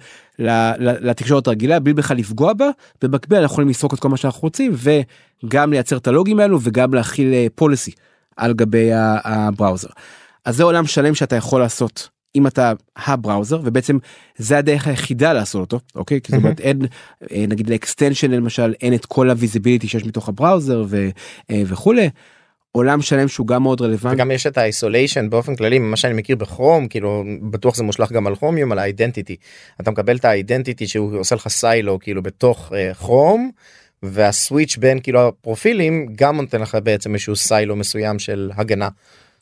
לתקשורת 0.79 1.47
הרגילה 1.47 1.81
בלי 1.81 1.95
בכלל 1.95 2.17
לפגוע 2.17 2.53
בה 2.53 2.71
במקביל 3.03 3.39
אנחנו 3.39 3.53
יכולים 3.53 3.69
לסרוק 3.69 3.95
את 3.95 4.01
כל 4.01 4.09
מה 4.09 4.17
שאנחנו 4.17 4.41
רוצים 4.43 4.73
וגם 5.45 5.71
לייצר 5.71 5.97
את 5.97 6.07
הלוגים 6.07 6.41
האלו 6.41 6.59
וגם 6.63 6.95
להכיל 6.95 7.35
policy 7.55 7.91
על 8.37 8.53
גבי 8.53 8.91
ה 9.25 9.32
browser. 9.32 9.89
אז 10.45 10.57
זה 10.57 10.65
עולם 10.65 10.87
שלם 10.87 11.15
שאתה 11.15 11.37
יכול 11.37 11.61
לעשות 11.61 12.09
אם 12.37 12.47
אתה 12.47 12.73
ה 12.97 13.05
browser 13.05 13.61
ובעצם 13.65 13.99
זה 14.37 14.59
הדרך 14.59 14.87
היחידה 14.87 15.33
לעשות 15.33 15.61
אותו 15.61 15.85
אוקיי 15.95 16.21
כי 16.21 16.33
זאת 16.33 16.39
אומרת 16.39 16.61
אין 16.61 16.83
אה, 17.33 17.45
נגיד 17.49 17.71
ל 17.71 17.77
extension 17.77 18.31
למשל 18.31 18.75
אין 18.81 18.95
את 18.95 19.07
כל 19.07 19.31
ה 19.31 19.36
visibility 19.36 19.89
שיש 19.89 20.05
מתוך 20.05 20.29
ה 20.29 20.36
browser 20.36 20.85
ו- 20.89 21.09
אה, 21.51 21.63
וכולי. 21.67 22.11
עולם 22.77 23.03
שלם 23.03 23.29
שהוא 23.29 23.47
גם 23.47 23.63
מאוד 23.63 23.81
רלוונטי. 23.81 24.17
וגם 24.17 24.31
יש 24.31 24.47
את 24.47 24.59
ה 24.59 24.66
isolation 24.66 25.31
באופן 25.31 25.57
כללי 25.57 25.79
ממה 25.79 25.97
שאני 25.97 26.15
מכיר 26.15 26.37
בכרום 26.37 26.89
כאילו 26.89 27.25
בטוח 27.51 27.77
זה 27.77 27.83
מושלך 27.83 28.13
גם 28.13 28.27
על 28.27 28.37
כרומיום 28.37 28.73
על 28.73 28.79
ה 28.79 28.85
identity 28.85 29.37
אתה 29.81 29.91
מקבל 29.91 30.17
את 30.17 30.25
ה 30.25 30.32
identity 30.32 30.87
שהוא 30.87 31.19
עושה 31.19 31.35
לך 31.35 31.49
silo 31.49 31.99
כאילו 31.99 32.23
בתוך 32.23 32.73
כרום. 32.99 33.51
Uh, 33.55 33.87
וה 34.03 34.21
switch 34.21 34.77
בין 34.77 35.01
כאילו 35.01 35.29
הפרופילים 35.29 36.07
גם 36.17 36.41
נותן 36.41 36.61
לך 36.61 36.79
בעצם 36.83 37.15
איזשהו 37.15 37.37
silo 37.37 37.77
מסוים 37.77 38.19
של 38.19 38.51
הגנה. 38.57 38.89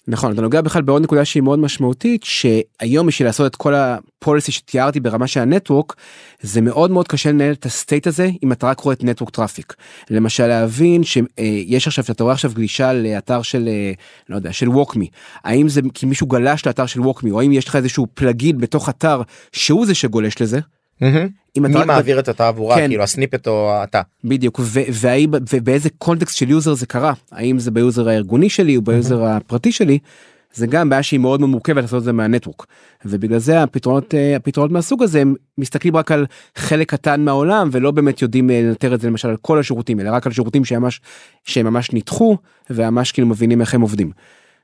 נכון 0.09 0.33
אתה 0.33 0.43
נוגע 0.43 0.61
בכלל 0.61 0.83
בעוד 0.83 1.03
נקודה 1.03 1.25
שהיא 1.25 1.43
מאוד 1.43 1.59
משמעותית 1.59 2.25
שהיום 2.25 3.07
בשביל 3.07 3.29
לעשות 3.29 3.47
את 3.47 3.57
כל 3.57 3.75
ה 3.75 3.86
policy 3.86 4.53
שתיארתי 4.53 5.01
ברמה 5.01 5.27
של 5.27 5.41
ה 5.41 5.48
network 5.48 5.97
זה 6.41 6.61
מאוד 6.61 6.91
מאוד 6.91 7.09
קשה 7.09 7.33
לנהל 7.33 7.53
את 7.53 7.67
ה 7.67 7.73
state 7.73 8.07
הזה 8.07 8.31
אם 8.43 8.53
אתה 8.53 8.67
רק 8.67 8.81
רואה 8.81 8.95
את 8.95 9.05
network 9.05 9.31
traffic. 9.31 9.75
למשל 10.11 10.47
להבין 10.47 11.05
שיש 11.05 11.87
עכשיו 11.87 12.05
שאתה 12.05 12.23
רואה 12.23 12.35
עכשיו 12.35 12.51
גלישה 12.55 12.93
לאתר 12.93 13.43
של 13.43 13.69
לא 14.29 14.37
יודע 14.37 14.53
של 14.53 14.69
WalkMe 14.69 15.09
האם 15.45 15.69
זה 15.69 15.81
כי 15.95 16.07
מישהו 16.07 16.27
גלש 16.27 16.67
לאתר 16.67 16.87
של 16.87 17.01
WalkMe 17.01 17.31
או 17.31 17.41
האם 17.41 17.53
יש 17.53 17.69
לך 17.69 17.77
איזשהו 17.77 18.07
plugin 18.15 18.59
בתוך 18.59 18.89
אתר 18.89 19.23
שהוא 19.53 19.87
זה 19.87 19.95
שגולש 19.95 20.43
לזה. 20.43 20.61
אם 21.57 21.67
אתה 21.67 21.79
מי 21.79 21.85
מעביר 21.85 22.19
את 22.19 22.29
התעבורה 22.29 22.77
כן. 22.77 22.89
כאילו 22.89 23.03
ה 23.03 23.08
snippet 23.08 23.49
או 23.49 23.71
אתה. 23.85 24.03
בדיוק 24.25 24.61
והאם 24.93 25.31
ובאיזה 25.53 25.89
קונטקסט 25.99 26.37
של 26.37 26.51
user 26.51 26.75
זה 26.75 26.87
קרה? 26.87 27.13
האם 27.33 27.59
זה 27.59 27.71
ב 27.71 27.78
user 27.78 28.09
הארגוני 28.09 28.49
שלי 28.49 28.77
או 28.77 28.83
ב 28.83 28.91
user 28.91 29.25
הפרטי 29.25 29.73
שלי? 29.73 29.99
זה 30.55 30.67
גם 30.67 30.89
בעיה 30.89 31.03
שהיא 31.03 31.21
מאוד 31.21 31.41
מורכבת 31.41 31.83
לעשות 31.83 31.99
את 31.99 32.05
זה 32.05 32.13
מה 32.13 32.23
network. 32.23 32.67
ובגלל 33.05 33.39
זה 33.39 33.63
הפתרונות 33.63 34.15
הפתרונות 34.37 34.73
מהסוג 34.73 35.03
הזה 35.03 35.21
הם 35.21 35.35
מסתכלים 35.59 35.97
רק 35.97 36.13
על 36.13 36.27
חלק 36.57 36.91
קטן 36.91 37.21
מהעולם 37.25 37.69
ולא 37.73 37.91
באמת 37.91 38.23
יודעים 38.23 38.51
לנטר 38.51 38.95
את 38.95 39.01
זה 39.01 39.09
למשל 39.09 39.29
על 39.29 39.37
כל 39.37 39.59
השירותים 39.59 40.01
אלא 40.01 40.11
רק 40.11 40.27
על 40.27 40.33
שירותים 40.33 40.65
שממש 40.65 41.01
שהם 41.45 41.67
ממש 41.67 41.93
ניתחו 41.93 42.37
וממש 42.71 43.13
כאילו 43.13 43.29
מבינים 43.29 43.61
איך 43.61 43.75
הם 43.75 43.81
עובדים. 43.81 44.11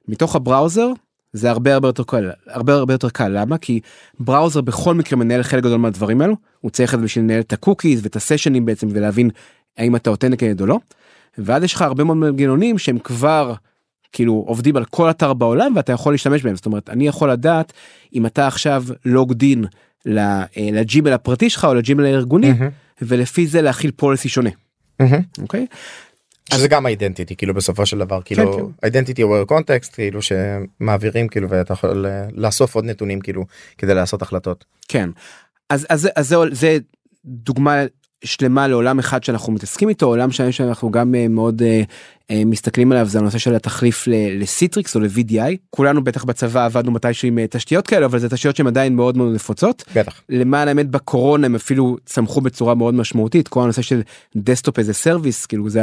מתוך 0.09 0.37
ה 0.37 0.44
browser 0.44 0.92
זה 1.32 1.50
הרבה 1.50 1.75
הרבה 1.75 1.88
יותר 1.88 2.02
קל 2.02 2.30
הרבה 2.46 2.75
הרבה 2.75 2.94
יותר 2.94 3.08
קל 3.08 3.28
למה 3.28 3.58
כי 3.58 3.80
browser 4.21 4.61
בכל 4.60 4.94
מקרה 4.94 5.18
מנהל 5.18 5.42
חלק 5.42 5.62
גדול 5.62 5.78
מהדברים 5.78 6.20
האלו 6.20 6.37
הוא 6.60 6.70
צריך 6.70 6.94
את 6.94 6.99
זה 6.99 7.04
בשביל 7.04 7.25
לנהל 7.25 7.40
את 7.40 7.52
הקוקיז 7.52 8.00
ואת 8.02 8.16
ה 8.16 8.21
sessionים 8.21 8.64
בעצם 8.64 8.88
ולהבין 8.90 9.30
האם 9.78 9.96
אתה 9.96 10.10
authenticated 10.11 10.52
או 10.60 10.66
לא. 10.66 10.78
ואז 11.38 11.62
יש 11.62 11.75
לך 11.75 11.82
הרבה 11.82 12.04
מאוד 12.04 12.16
מנגנונים 12.16 12.78
שהם 12.78 12.99
כבר 12.99 13.54
כאילו 14.12 14.44
עובדים 14.46 14.76
על 14.76 14.84
כל 14.84 15.10
אתר 15.10 15.32
בעולם 15.32 15.72
ואתה 15.76 15.92
יכול 15.92 16.14
להשתמש 16.14 16.42
בהם 16.42 16.56
זאת 16.56 16.66
אומרת 16.66 16.90
אני 16.90 17.06
יכול 17.06 17.30
לדעת 17.30 17.72
אם 18.14 18.26
אתה 18.26 18.46
עכשיו 18.46 18.84
logged 19.04 19.50
in 19.50 19.64
ל 20.07 20.24
Gmail 20.24 21.12
הפרטי 21.12 21.50
שלך 21.50 21.64
או 21.64 21.75
ל 21.75 21.79
Gmail 21.79 22.04
הארגוני 22.04 22.50
mm-hmm. 22.50 23.02
ולפי 23.02 23.46
זה 23.46 23.62
להכיל 23.62 23.90
פוליסי 23.96 24.28
שונה. 24.28 24.50
Mm-hmm. 25.02 25.40
Okay? 25.40 25.75
שזה 26.54 26.69
גם 26.69 26.87
אידנטיטי 26.87 27.37
כאילו 27.37 27.54
בסופו 27.54 27.87
של 27.87 27.99
דבר 27.99 28.23
כאילו 28.23 28.73
אידנטיטי 28.83 29.23
הוא 29.23 29.45
קונטקסט 29.45 29.95
כאילו 29.95 30.21
שמעבירים 30.23 31.28
כאילו 31.28 31.49
ואתה 31.50 31.73
יכול 31.73 32.07
אה, 32.07 32.26
לאסוף 32.33 32.75
עוד 32.75 32.85
נתונים 32.85 33.21
כאילו 33.21 33.47
כדי 33.78 33.95
לעשות 33.95 34.23
החלטות. 34.23 34.64
כן 34.88 35.11
אז 35.71 35.87
אז 35.90 36.09
זה 36.21 36.37
זה 36.50 36.78
דוגמה 37.25 37.83
שלמה 38.25 38.69
לעולם 38.69 38.99
אחד 38.99 39.25
שאנחנו 39.25 39.53
מתעסקים 39.53 39.89
איתו 39.89 40.07
עולם 40.07 40.31
שלם 40.31 40.53
שאנחנו 40.53 40.91
גם 40.91 41.15
אה, 41.15 41.29
מאוד 41.29 41.62
uh, 41.62 41.65
uh, 41.65 42.35
מסתכלים 42.47 42.93
עליו 42.93 43.07
זה 43.07 43.19
הנושא 43.19 43.39
של 43.39 43.55
התחליף 43.55 44.05
לסיטריקס 44.41 44.97
או 44.97 45.00
ל-VDI 45.00 45.57
כולנו 45.71 46.05
בטח 46.05 46.25
בצבא 46.25 46.65
עבדנו 46.65 46.93
מתישהו 46.93 47.29
עם 47.29 47.47
תשתיות 47.47 47.87
כאלה 47.87 48.07
אבל 48.07 48.19
זה 48.19 48.29
תשתיות 48.29 48.57
שהן 48.57 48.67
עדיין 48.67 48.97
מאוד 48.97 49.17
מאוד 49.17 49.35
נפוצות 49.35 49.85
בטח 49.95 50.23
למען 50.29 50.69
האמת 50.69 50.91
בקורונה 50.91 51.47
הם 51.47 51.55
אפילו 51.55 51.97
צמחו 52.07 52.41
בצורה 52.41 52.75
מאוד 52.75 52.95
משמעותית 52.95 53.49
כל 53.49 53.62
הנושא 53.62 53.83
של 53.83 54.03
desktop 54.37 54.78
as 54.78 54.95
a 54.95 55.01
service 55.01 55.47
כאילו 55.47 55.71
זה 55.71 55.83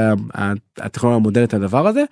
הטכנולוגיה 0.78 1.16
המודל 1.16 1.43
את 1.43 1.54
הדבר 1.54 1.88
הזה 1.88 2.04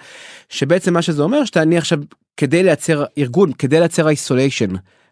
שבעצם 0.49 0.93
מה 0.93 1.01
שזה 1.01 1.23
אומר 1.23 1.45
שאתה 1.45 1.61
אני 1.61 1.77
עכשיו 1.77 1.99
כדי 2.37 2.63
לייצר 2.63 3.03
ארגון 3.17 3.53
כדי 3.53 3.79
לייצר 3.79 4.09
isolation. 4.09 4.69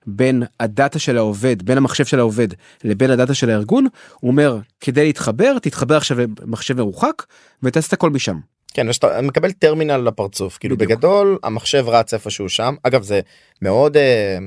בין 0.08 0.44
ה 0.60 0.68
data 0.68 1.00
של 1.00 1.18
העובד 1.18 1.64
בין 1.64 1.78
המחשב 1.78 2.06
של 2.06 2.20
העובד 2.20 2.48
לבין 2.84 3.12
ה 3.12 3.16
data 3.16 3.34
של 3.34 3.50
הארגון 3.50 3.88
הוא 4.20 4.32
אומר 4.32 4.58
כדי 4.80 5.06
להתחבר 5.06 5.60
תתחבר 5.60 5.98
עכשיו 5.98 6.18
למחשב 6.42 6.78
מרוחק 6.78 7.24
ותעשה 7.64 7.88
את 7.88 7.94
הכל 7.94 8.10
משם. 8.10 8.40
כן 8.74 8.94
שאתה 8.94 9.22
מקבל 9.22 9.52
טרמינל 9.52 9.98
לפרצוף 9.98 10.58
כאילו 10.58 10.78
בדיוק. 10.78 10.92
בגדול 10.92 11.38
המחשב 11.44 11.86
רץ 11.88 12.14
איפשהו 12.14 12.50
שם 12.50 12.76
אגב 12.84 13.04
זה 13.04 13.22
מאוד 13.62 13.98
אה, 13.98 14.38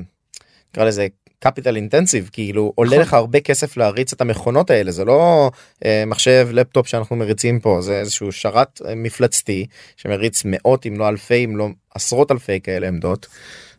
נקרא 0.71 0.85
לזה 0.85 1.07
capital 1.39 1.77
intensive 1.77 2.31
כאילו 2.33 2.73
עולה 2.75 2.91
נכון. 2.91 3.03
לך 3.03 3.15
הרבה 3.15 3.41
כסף 3.41 3.77
להריץ 3.77 4.13
את 4.13 4.21
המכונות 4.21 4.71
האלה 4.71 4.91
זה 4.91 5.05
לא 5.05 5.51
אה, 5.85 6.05
מחשב 6.07 6.49
לפטופ 6.53 6.87
שאנחנו 6.87 7.17
מריצים 7.17 7.61
פה 7.61 7.79
זה 7.81 8.01
איזשהו 8.01 8.33
שרת 8.33 8.81
אה, 8.87 8.95
מפלצתי 8.95 9.67
שמריץ 9.97 10.43
מאות 10.45 10.87
אם 10.87 10.99
לא 10.99 11.09
אלפי 11.09 11.45
אם 11.45 11.57
לא 11.57 11.69
עשרות 11.95 12.33
אלפי 12.33 12.61
כאלה 12.61 12.89
עמדות. 12.89 13.27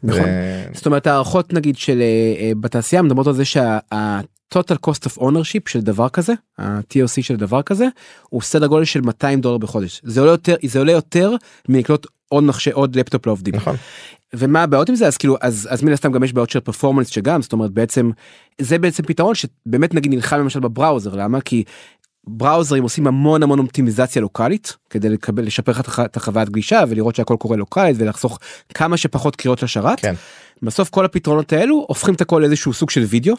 נכון. 0.04 0.26
זאת 0.74 0.86
אומרת 0.86 1.08
הערכות 1.08 1.54
נגיד 1.54 1.78
של 1.78 2.02
אה, 2.02 2.46
אה, 2.46 2.52
בתעשייה 2.60 3.02
מדברות 3.02 3.28
על 3.28 3.34
זה 3.34 3.46
שה-total 3.46 4.88
cost 4.88 5.10
of 5.10 5.20
ownership 5.20 5.70
של 5.70 5.82
דבר 5.82 6.10
כזה 6.10 6.34
ה-TOC 6.58 7.22
של 7.22 7.36
דבר 7.36 7.62
כזה 7.62 7.88
הוא 8.30 8.42
סדר 8.42 8.68
גודל 8.68 8.86
של 8.86 9.02
200 9.02 9.42
דולר 9.42 9.58
בחודש 9.58 10.02
זה 10.04 10.20
עולה 10.20 10.32
יותר 10.32 10.56
זה 10.66 10.80
עולה 10.80 10.92
יותר 10.92 11.36
מלקנות 11.70 12.08
עוד 12.30 12.44
מחשב 12.44 12.72
עוד 12.72 12.96
לפטופ 12.96 13.26
לעובדים. 13.26 13.56
נכון. 13.56 13.76
ומה 14.36 14.64
הבעיות 14.64 14.90
עם 14.90 14.96
זה 14.96 15.08
אז 15.08 15.18
כאילו 15.18 15.38
אז 15.42 15.68
אז 15.72 15.84
מן 15.84 15.92
הסתם 15.92 16.12
גם 16.12 16.24
יש 16.24 16.34
בעיות 16.34 16.50
של 16.50 16.60
פרפורמנס 16.60 17.08
שגם 17.08 17.42
זאת 17.42 17.54
אומרת 17.54 17.72
בעצם 17.72 18.12
זה 18.62 18.80
בעצם 18.80 19.04
פתרון 19.04 19.36
שבאמת 19.36 19.94
נגיד 19.94 20.14
נלחם 20.14 20.40
למשל 20.40 20.60
ב 20.60 20.67
browser 20.67 21.16
למה 21.16 21.42
כי 21.42 21.64
browserים 22.28 22.84
עושים 22.84 23.08
המון 23.08 23.44
המון 23.44 23.60
אופטימיזציה 23.60 24.22
לוקאלית 24.22 24.78
כדי 24.90 25.10
לקבל 25.10 25.44
לשפר 25.44 25.72
את 26.06 26.18
החוויית 26.18 26.50
גלישה 26.50 26.84
ולראות 26.88 27.16
שהכל 27.16 27.36
קורה 27.40 27.58
לוקאלית 27.58 27.96
ולחסוך 28.00 28.40
כמה 28.74 28.98
שפחות 28.98 29.36
קריאות 29.36 29.64
לשרת. 29.64 30.00
כן. 30.00 30.14
בסוף 30.62 30.90
כל 30.90 31.06
הפתרונות 31.06 31.54
האלו 31.54 31.86
הופכים 31.88 32.14
את 32.14 32.22
הכל 32.22 32.40
לאיזשהו 32.40 32.74
סוג 32.74 32.90
של 32.90 33.02
וידאו. 33.02 33.36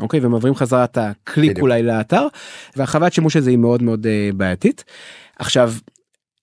אוקיי 0.00 0.20
ומעבירים 0.22 0.54
חזרה 0.54 0.84
את 0.84 0.98
הקליק 0.98 1.50
בדיוק. 1.50 1.62
אולי 1.62 1.82
לאתר 1.82 2.26
והחוויית 2.76 3.12
שימוש 3.12 3.36
הזה 3.36 3.50
היא 3.50 3.58
מאוד 3.58 3.82
מאוד 3.82 4.06
uh, 4.06 4.36
בעייתית. 4.36 4.84
עכשיו 5.38 5.72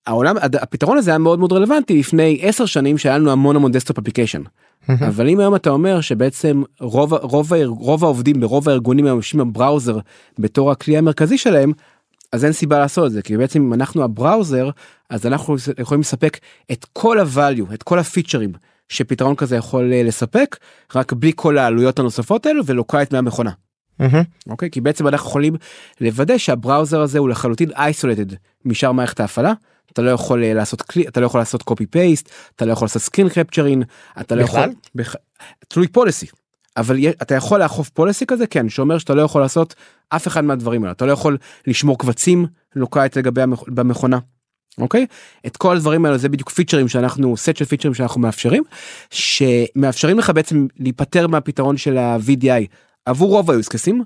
העולם 0.06 0.36
הפתרון 0.36 0.98
הזה 0.98 1.10
היה 1.10 1.18
מאוד 1.18 1.38
מאוד 1.38 1.52
רלוונטי 1.52 1.98
לפני 1.98 2.38
10 2.42 2.66
שנים 2.66 2.98
שהיה 2.98 3.18
לנו 3.18 3.30
המון 3.30 3.56
המון 3.56 3.72
desktop 3.72 3.98
application. 3.98 4.42
אבל 4.88 5.28
אם 5.28 5.40
היום 5.40 5.54
אתה 5.54 5.70
אומר 5.70 6.00
שבעצם 6.00 6.62
רוב 6.80 7.14
רוב 7.14 7.52
רוב 7.66 8.04
העובדים 8.04 8.40
ברוב 8.40 8.68
הארגונים 8.68 9.06
היום 9.06 9.16
יושבים 9.16 9.52
בבראוזר 9.52 9.98
בתור 10.38 10.70
הכלי 10.70 10.96
המרכזי 10.96 11.38
שלהם 11.38 11.72
אז 12.32 12.44
אין 12.44 12.52
סיבה 12.52 12.78
לעשות 12.78 13.06
את 13.06 13.12
זה 13.12 13.22
כי 13.22 13.36
בעצם 13.36 13.62
אם 13.62 13.74
אנחנו 13.74 14.04
הבראוזר 14.04 14.70
אז 15.10 15.26
אנחנו 15.26 15.56
יכולים 15.78 16.00
לספק 16.00 16.38
את 16.72 16.86
כל 16.92 17.18
הvalue 17.20 17.74
את 17.74 17.82
כל 17.82 17.98
הפיצ'רים 17.98 18.52
שפתרון 18.88 19.34
כזה 19.34 19.56
יכול 19.56 19.92
אה, 19.92 20.02
לספק 20.02 20.56
רק 20.94 21.12
בלי 21.12 21.32
כל 21.36 21.58
העלויות 21.58 21.98
הנוספות 21.98 22.46
האלו 22.46 22.66
ולוקאית 22.66 23.12
מהמכונה. 23.12 23.50
אוקיי? 24.48 24.70
כי 24.70 24.80
בעצם 24.80 25.08
אנחנו 25.08 25.28
יכולים 25.28 25.56
לוודא 26.00 26.38
שהבראוזר 26.38 27.00
הזה 27.00 27.18
הוא 27.18 27.28
לחלוטין 27.28 27.70
isolated 27.70 28.34
משאר 28.64 28.92
מערכת 28.92 29.20
ההפעלה 29.20 29.52
אתה 29.92 30.02
לא 30.02 30.10
יכול 30.10 30.44
אה, 30.44 30.54
לעשות 30.54 30.82
כלי 30.82 31.08
אתה 31.08 31.20
לא 31.20 31.26
יכול 31.26 31.40
לעשות 31.40 31.62
קופי 31.62 31.86
פייסט 31.86 32.30
אתה 32.56 32.64
לא 32.64 32.72
יכול 32.72 32.86
לעשות 32.86 33.02
סקרין 33.02 33.28
קפצ'רין 33.28 33.82
אתה 34.20 34.34
לא 34.34 34.42
יכול 34.42 34.62
בכ... 34.94 35.14
תלוי 35.68 35.88
פוליסי 35.88 36.26
אבל 36.76 36.98
אתה 37.22 37.34
יכול 37.34 37.62
לאכוף 37.62 37.88
פוליסי 37.88 38.26
כזה? 38.26 38.46
כן 38.46 38.68
שאומר 38.68 38.98
שאתה 38.98 39.14
לא 39.14 39.22
יכול 39.22 39.40
לעשות 39.40 39.74
אף 40.08 40.26
אחד 40.26 40.44
מהדברים 40.44 40.82
האלה. 40.82 40.92
אתה 40.92 41.06
לא 41.06 41.12
יכול 41.12 41.38
לשמור 41.66 41.98
קבצים 41.98 42.46
לוקאית 42.76 43.16
לגבי 43.16 43.42
המכ... 43.42 43.62
במכונה. 43.68 44.18
אוקיי? 44.78 45.06
את 45.46 45.56
כל 45.56 45.76
הדברים 45.76 46.04
האלה 46.04 46.18
זה 46.18 46.28
בדיוק 46.28 46.50
פיצ'רים 46.50 46.88
שאנחנו 46.88 47.36
סט 47.36 47.56
של 47.56 47.64
פיצ'רים 47.64 47.94
שאנחנו 47.94 48.20
מאפשרים 48.20 48.62
שמאפשרים 49.10 50.18
לך 50.18 50.30
בעצם 50.30 50.66
להיפטר 50.78 51.26
מהפתרון 51.26 51.76
של 51.76 51.98
ה-VDI 51.98 52.66
עבור 53.06 53.28
רוב 53.30 53.50
היוסקסים 53.50 54.02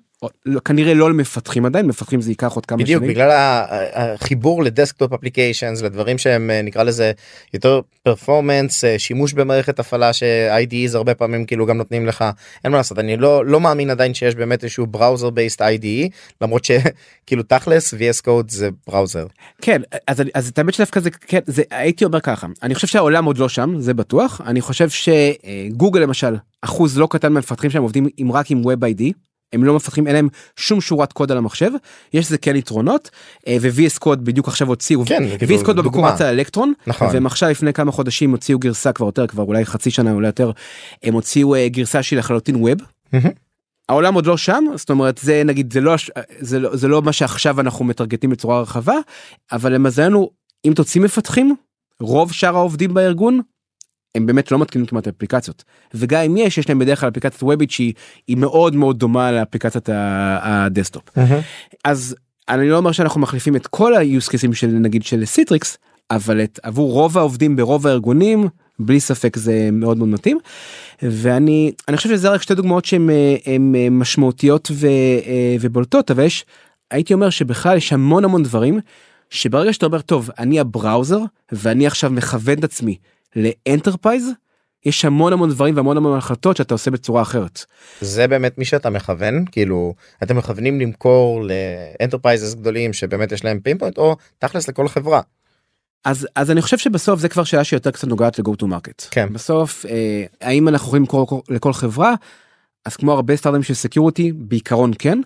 כנראה 0.65 0.95
לא 0.95 1.11
למפתחים 1.11 1.67
עדיין 1.67 1.87
מפתחים 1.87 2.21
זה 2.21 2.31
ייקח 2.31 2.53
עוד 2.53 2.67
כמה 2.67 2.79
בדיוק 2.79 2.99
שנים. 3.03 3.11
בגלל 3.15 3.31
ה- 3.31 3.67
החיבור 4.15 4.63
ל 4.63 4.69
desktop 4.69 5.13
applications 5.13 5.83
לדברים 5.83 6.19
שהם 6.19 6.51
אה, 6.51 6.63
נקרא 6.63 6.83
לזה 6.83 7.13
יותר 7.55 7.81
performance 8.03 8.85
שימוש 8.99 9.33
במערכת 9.33 9.79
הפעלה 9.79 10.13
ש-IDEs 10.13 10.97
הרבה 10.97 11.15
פעמים 11.15 11.45
כאילו 11.47 11.67
גם 11.67 11.77
נותנים 11.77 12.07
לך 12.07 12.25
אין 12.65 12.73
מה 12.73 12.79
לעשות 12.79 12.99
אני 12.99 13.17
לא 13.17 13.47
לא 13.47 13.61
מאמין 13.61 13.91
עדיין 13.91 14.15
שיש 14.15 14.35
באמת 14.35 14.65
איזשהו 14.65 14.87
browser 14.87 15.31
based 15.31 15.63
IDE 15.63 16.09
למרות 16.41 16.65
שכאילו 16.65 17.43
תכלס 17.49 17.95
VS 17.95 18.21
Code 18.27 18.49
זה 18.49 18.69
browser. 18.87 19.27
כן 19.63 19.83
אז 20.07 20.23
אז 20.35 20.49
את 20.49 20.59
האמת 20.59 20.75
שדווקא 20.75 21.01
זה 21.01 21.11
כן 21.11 21.41
זה 21.47 21.63
הייתי 21.71 22.05
אומר 22.05 22.21
ככה 22.21 22.47
אני 22.63 22.75
חושב 22.75 22.87
שהעולם 22.87 23.25
עוד 23.25 23.39
לא 23.39 23.49
שם 23.49 23.75
זה 23.79 23.95
בטוח 23.95 24.41
אני 24.47 24.61
חושב 24.61 24.89
שגוגל 24.89 26.01
למשל 26.01 26.37
אחוז 26.63 26.99
לא 26.99 27.07
קטן 27.11 27.33
מהמפתחים 27.33 27.71
שלהם 27.71 27.83
עובדים 27.83 28.07
עם 28.17 28.33
רק 28.33 28.51
עם 28.51 28.63
Web 28.63 28.81
ID. 28.97 29.03
הם 29.53 29.65
לא 29.65 29.77
מפתחים 29.77 30.07
אין 30.07 30.15
להם 30.15 30.29
שום 30.57 30.81
שורת 30.81 31.13
קוד 31.13 31.33
על 31.33 31.39
המחשב 31.39 31.71
יש 32.15 32.27
לזה 32.27 32.39
כן 32.39 32.57
יתרונות 32.57 33.11
אה, 33.47 33.57
ו-VS 33.61 33.99
קוד 33.99 34.25
בדיוק 34.25 34.49
עכשיו 34.49 34.69
הוציאו 34.69 35.05
כן, 35.07 35.23
VS 35.41 35.65
קוד 35.65 35.77
דוגמה. 35.77 36.09
רץ 36.15 36.21
על 36.21 36.27
אלקטרון 36.27 36.73
נכון. 36.87 37.09
והם 37.13 37.27
עכשיו 37.27 37.51
לפני 37.51 37.73
כמה 37.73 37.93
חודשים 37.93 38.31
הוציאו 38.31 38.59
גרסה 38.59 38.93
כבר 38.93 39.07
יותר 39.07 39.27
כבר 39.27 39.43
אולי 39.43 39.65
חצי 39.65 39.91
שנה 39.91 40.13
אולי 40.13 40.27
יותר 40.27 40.51
הם 41.03 41.15
הוציאו 41.15 41.55
אה, 41.55 41.69
גרסה 41.69 42.03
שהיא 42.03 42.19
לחלוטין 42.19 42.57
ווב. 42.57 42.79
העולם 43.89 44.15
עוד 44.15 44.27
לא 44.27 44.37
שם 44.37 44.65
זאת 44.77 44.91
אומרת 44.91 45.19
זה 45.23 45.43
נגיד 45.45 45.73
זה 45.73 45.81
לא 45.81 45.95
הש- 45.95 46.11
זה 46.41 46.59
לא 46.59 46.77
זה 46.77 46.89
לא 46.89 47.03
מה 47.03 47.13
שעכשיו 47.13 47.61
אנחנו 47.61 47.85
מטרגטים 47.85 48.31
בצורה 48.31 48.61
רחבה 48.61 48.95
אבל 49.53 49.73
למזלנו 49.75 50.31
אם 50.65 50.73
תוציא 50.77 51.01
מפתחים 51.01 51.55
רוב 52.01 52.33
שאר 52.33 52.57
העובדים 52.57 52.95
בארגון. 52.95 53.41
הם 54.15 54.27
באמת 54.27 54.51
לא 54.51 54.59
מתקינים 54.59 54.87
כמעט 54.87 55.09
אפליקציות. 55.09 55.65
וגם 55.95 56.21
אם 56.21 56.37
יש 56.37 56.59
יש 56.59 56.69
להם 56.69 56.79
בדרך 56.79 57.01
כלל 57.01 57.09
אפליקציית 57.09 57.43
web 57.43 57.71
שהיא 57.71 57.93
היא 58.29 58.37
מאוד 58.37 58.77
מאוד 58.77 58.99
דומה 58.99 59.33
לאפליקציית 59.33 59.89
ה 60.43 60.50
desktop. 60.50 61.03
אז 61.85 62.17
אני 62.49 62.69
לא 62.69 62.77
אומר 62.77 62.93
שאנחנו 62.93 63.21
מחליפים 63.21 63.57
את 63.57 63.67
כל 63.67 63.95
ה-use 63.95 64.53
של 64.53 64.67
נגיד 64.67 65.03
של 65.03 65.25
Citrix 65.25 65.79
אבל 66.11 66.43
את 66.43 66.61
עבור 66.63 66.93
רוב 66.93 67.19
העובדים 67.19 67.57
ברוב 67.57 67.87
הארגונים 67.87 68.49
בלי 68.79 69.01
ספק 69.01 69.37
זה 69.37 69.69
מאוד 69.73 69.99
מאוד 69.99 70.09
מתאים. 70.09 70.39
ואני 71.03 71.73
אני 71.89 71.97
חושב 71.97 72.09
שזה 72.09 72.29
רק 72.29 72.43
שתי 72.43 72.55
דוגמאות 72.55 72.85
שהן 72.85 73.11
אה, 73.11 73.37
אה, 73.47 73.57
משמעותיות 73.91 74.69
ו, 74.73 74.87
אה, 74.87 75.57
ובולטות 75.61 76.11
אבל 76.11 76.25
יש 76.25 76.45
הייתי 76.91 77.15
אומר 77.15 77.31
שבכלל 77.31 77.77
יש 77.77 77.93
המון 77.93 78.25
המון 78.25 78.43
דברים 78.43 78.81
שברגע 79.31 79.73
שאתה 79.73 79.87
אומר 79.87 80.01
טוב 80.01 80.31
אני 80.39 80.61
ה 80.61 80.68
browser 80.68 81.19
ואני 81.53 81.87
עכשיו 81.87 82.11
מכוון 82.11 82.59
את 82.59 82.65
עצמי 82.65 82.97
ל 83.37 83.45
enterprise 83.45 84.31
יש 84.87 85.05
המון 85.05 85.33
המון 85.33 85.51
דברים 85.51 85.77
והמון 85.77 85.97
המון 85.97 86.19
החלטות 86.19 86.57
שאתה 86.57 86.75
עושה 86.75 86.91
בצורה 86.91 87.23
אחרת. 87.23 87.65
זה 88.01 88.29
באמת 88.29 88.59
מי 88.59 88.65
שאתה 88.65 88.91
מכוון 88.91 89.45
כאילו 89.53 89.95
אתם 90.23 90.37
מכוונים 90.37 90.81
למכור 90.81 91.43
ל 91.43 91.52
enterprises 91.52 92.55
גדולים 92.55 92.93
שבאמת 92.93 93.33
יש 93.33 93.45
להם 93.45 93.61
pain 93.61 93.78
point 93.78 93.99
או 93.99 94.17
תכלס 94.39 94.69
לכל 94.69 94.89
חברה. 94.89 95.21
אז 96.05 96.29
אז 96.37 96.51
אני 96.51 96.63
חושב 96.63 96.79
שבסוף 96.79 97.21
זה 97.21 97.29
כבר 97.29 97.45
שאלה 97.45 97.65
שיותר 97.65 97.91
קצת 97.91 98.09
נוגעת 98.09 98.39
ל-go 98.39 98.51
to 98.63 98.65
market. 98.65 99.09
כן. 99.11 99.33
בסוף 99.33 99.87
אה, 99.87 100.25
האם 100.41 100.69
אנחנו 100.69 100.87
יכולים 100.87 101.03
למכור 101.03 101.43
לכל 101.49 101.73
חברה 101.73 102.15
אז 102.85 102.97
כמו 102.97 103.13
הרבה 103.13 103.37
סטארטאפים 103.37 103.63
של 103.63 103.75
security 103.75 104.33
בעיקרון 104.33 104.93
כן. 104.99 105.19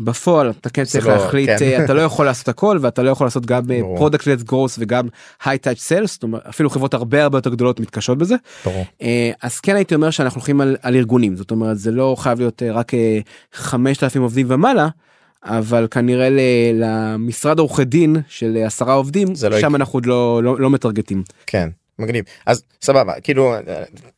בפועל 0.00 0.50
אתה 0.50 0.70
כן 0.70 0.84
צריך 0.84 1.06
לא- 1.06 1.12
להחליט 1.12 1.50
כן. 1.50 1.56
אה, 1.64 1.84
אתה 1.84 1.94
לא 1.94 2.00
יכול 2.00 2.26
לעשות 2.26 2.48
הכל 2.48 2.78
ואתה 2.80 3.02
לא 3.02 3.10
יכול 3.10 3.26
לעשות 3.26 3.46
גם. 3.46 3.62
product 3.96 4.26
led 4.26 4.42
growth 4.42 4.76
וגם 4.80 5.08
high 5.44 5.58
touch 5.58 5.92
אומרת 6.22 6.46
אפילו 6.48 6.70
חברות 6.70 6.94
הרבה 6.94 7.22
הרבה 7.22 7.38
יותר 7.38 7.50
גדולות 7.50 7.80
מתקשות 7.80 8.18
בזה 8.18 8.34
ברור. 8.64 8.84
אה, 9.02 9.30
אז 9.42 9.60
כן 9.60 9.76
הייתי 9.76 9.94
אומר 9.94 10.10
שאנחנו 10.10 10.38
הולכים 10.38 10.60
על, 10.60 10.76
על 10.82 10.94
ארגונים 10.96 11.36
זאת 11.36 11.50
אומרת 11.50 11.78
זה 11.78 11.90
לא 11.90 12.16
חייב 12.18 12.38
להיות 12.38 12.62
אה, 12.62 12.72
רק 12.72 12.94
אה, 12.94 13.18
5,000 13.54 14.22
עובדים 14.22 14.46
ומעלה. 14.50 14.88
אבל 15.44 15.86
כנראה 15.90 16.30
ל- 16.30 16.40
למשרד 16.74 17.58
עורכי 17.58 17.84
דין 17.84 18.16
של 18.28 18.56
אה, 18.56 18.66
עשרה 18.66 18.94
עובדים 18.94 19.28
לא 19.28 19.34
שם 19.34 19.56
יקרה. 19.58 19.76
אנחנו 19.76 19.96
עוד 19.96 20.06
לא 20.06 20.40
לא, 20.42 20.60
לא 20.60 20.70
מ 20.70 20.75
targetים. 20.75 21.22
כן 21.46 21.68
מגניב 21.98 22.24
אז 22.46 22.62
סבבה 22.82 23.20
כאילו 23.20 23.54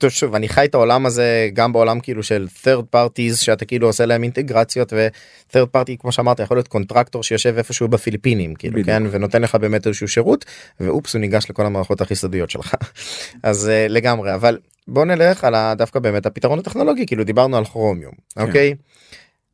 שוב 0.09 0.35
אני 0.35 0.49
חי 0.49 0.65
את 0.65 0.75
העולם 0.75 1.07
הזה 1.07 1.49
גם 1.53 1.73
בעולם 1.73 2.01
כאילו 2.01 2.23
של 2.23 2.47
third 2.65 2.97
parties 2.97 3.37
שאתה 3.37 3.65
כאילו 3.65 3.87
עושה 3.87 4.07
להם 4.07 4.23
אינטגרציות 4.23 4.93
ו-third 4.93 5.77
party 5.77 5.97
כמו 5.99 6.13
שאמרת 6.13 6.41
יכול 6.41 6.57
להיות 6.57 6.69
contractor 6.69 7.23
שיושב 7.23 7.55
איפשהו 7.57 7.89
בפיליפינים 7.89 8.55
כאילו 8.55 8.73
בדיוק. 8.73 8.87
כן 8.87 9.03
ונותן 9.11 9.43
לך 9.43 9.55
באמת 9.55 9.87
איזשהו 9.87 10.09
שירות 10.09 10.45
ואופס 10.81 11.15
הוא 11.15 11.21
ניגש 11.21 11.51
לכל 11.51 11.67
המערכות 11.67 12.01
הכי 12.01 12.15
סודיות 12.15 12.51
שלך 12.51 12.75
אז 13.43 13.69
אה, 13.69 13.87
לגמרי 13.89 14.35
אבל 14.35 14.59
בוא 14.89 15.05
נלך 15.05 15.45
על 15.45 15.75
דווקא 15.75 15.99
באמת 15.99 16.27
הפתרון 16.27 16.59
הטכנולוגי 16.59 17.07
כאילו 17.07 17.25
דיברנו 17.25 17.57
על 17.57 17.65
כרומיום 17.65 18.13
כן. 18.35 18.41
אוקיי. 18.41 18.75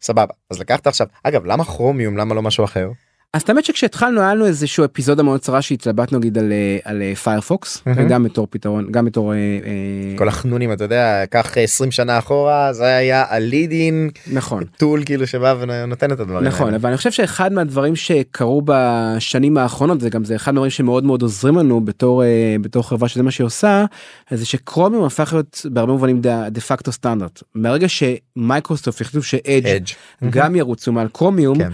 סבבה 0.03 0.35
אז 0.51 0.61
לקחת 0.61 0.87
עכשיו 0.87 1.07
אגב 1.23 1.47
למה 1.47 1.65
כרומיום 1.65 2.17
למה 2.17 2.35
לא 2.35 2.43
משהו 2.43 2.65
אחר 2.65 2.91
אז 3.37 3.43
האמת 3.49 3.65
שכשהתחלנו 3.65 4.21
היה 4.21 4.35
לנו 4.35 4.47
איזשהו 4.47 4.85
אפיזודה 4.85 5.23
מאוד 5.23 5.41
צרה 5.41 5.63
שהתלבטנו 5.63 6.19
נגיד 6.19 6.39
על 6.85 7.03
אה, 7.03 7.15
Firefox 7.15 7.83
מהמם. 7.87 8.09
גם 8.09 8.25
בתור 8.25 8.47
פתרון 8.51 8.93
גם 8.93 9.05
בתור 9.05 9.33
אה, 9.33 9.39
אה, 9.39 10.19
כל 10.19 10.29
החנונים 10.29 10.73
אתה 10.73 10.85
יודע 10.85 11.25
קח 11.31 11.59
20 11.59 11.91
שנה 11.91 12.19
אחורה 12.19 12.73
זה 12.73 12.85
היה 12.85 13.25
ה 13.29 13.39
leading 13.39 14.11
נכון 14.33 14.65
tool 14.77 15.05
כאילו 15.05 15.27
שבא 15.27 15.55
ונותן 15.61 16.13
את 16.13 16.21
הדברים 16.21 16.45
נכון. 16.45 16.75
אבל 16.75 16.89
אני 16.89 16.97
חושב 16.97 17.11
שאחד 17.11 17.53
מהדברים 17.53 17.97
שקרו 17.97 18.63
בשנים 18.65 19.59
האחרונות 19.59 20.01
זה 20.01 20.11
גם 20.11 20.25
זה 20.25 20.37
אחד 20.37 20.55
מהדברים 20.55 20.71
שמאוד 20.71 21.05
מאוד 21.05 21.23
עוזרים 21.23 21.57
לנו 21.57 21.81
בתור 21.81 22.25
אה, 22.25 22.57
בתור 22.61 22.89
חברה 22.89 23.09
שזה 23.09 23.23
מה 23.23 23.31
שהיא 23.31 23.45
עושה 23.45 23.85
זה 24.31 24.47
שקרומיום 24.47 25.05
הפך 25.05 25.33
להיות 25.33 25.67
בהרבה 25.71 25.93
מובנים 25.93 26.21
דה 26.21 26.61
פקטו 26.67 26.93
סטנדרט 26.93 27.43
מהרגע 27.55 27.87
שמייקרוסופט 27.89 29.01
החליטו 29.01 29.23
שאדג' 29.23 29.67
אדג' 29.67 29.87
גם 30.31 30.57
ירוצו 30.57 30.93
מעל 30.93 31.09
קרומיום 31.13 31.59
כן. 31.59 31.65
אה, 31.65 31.69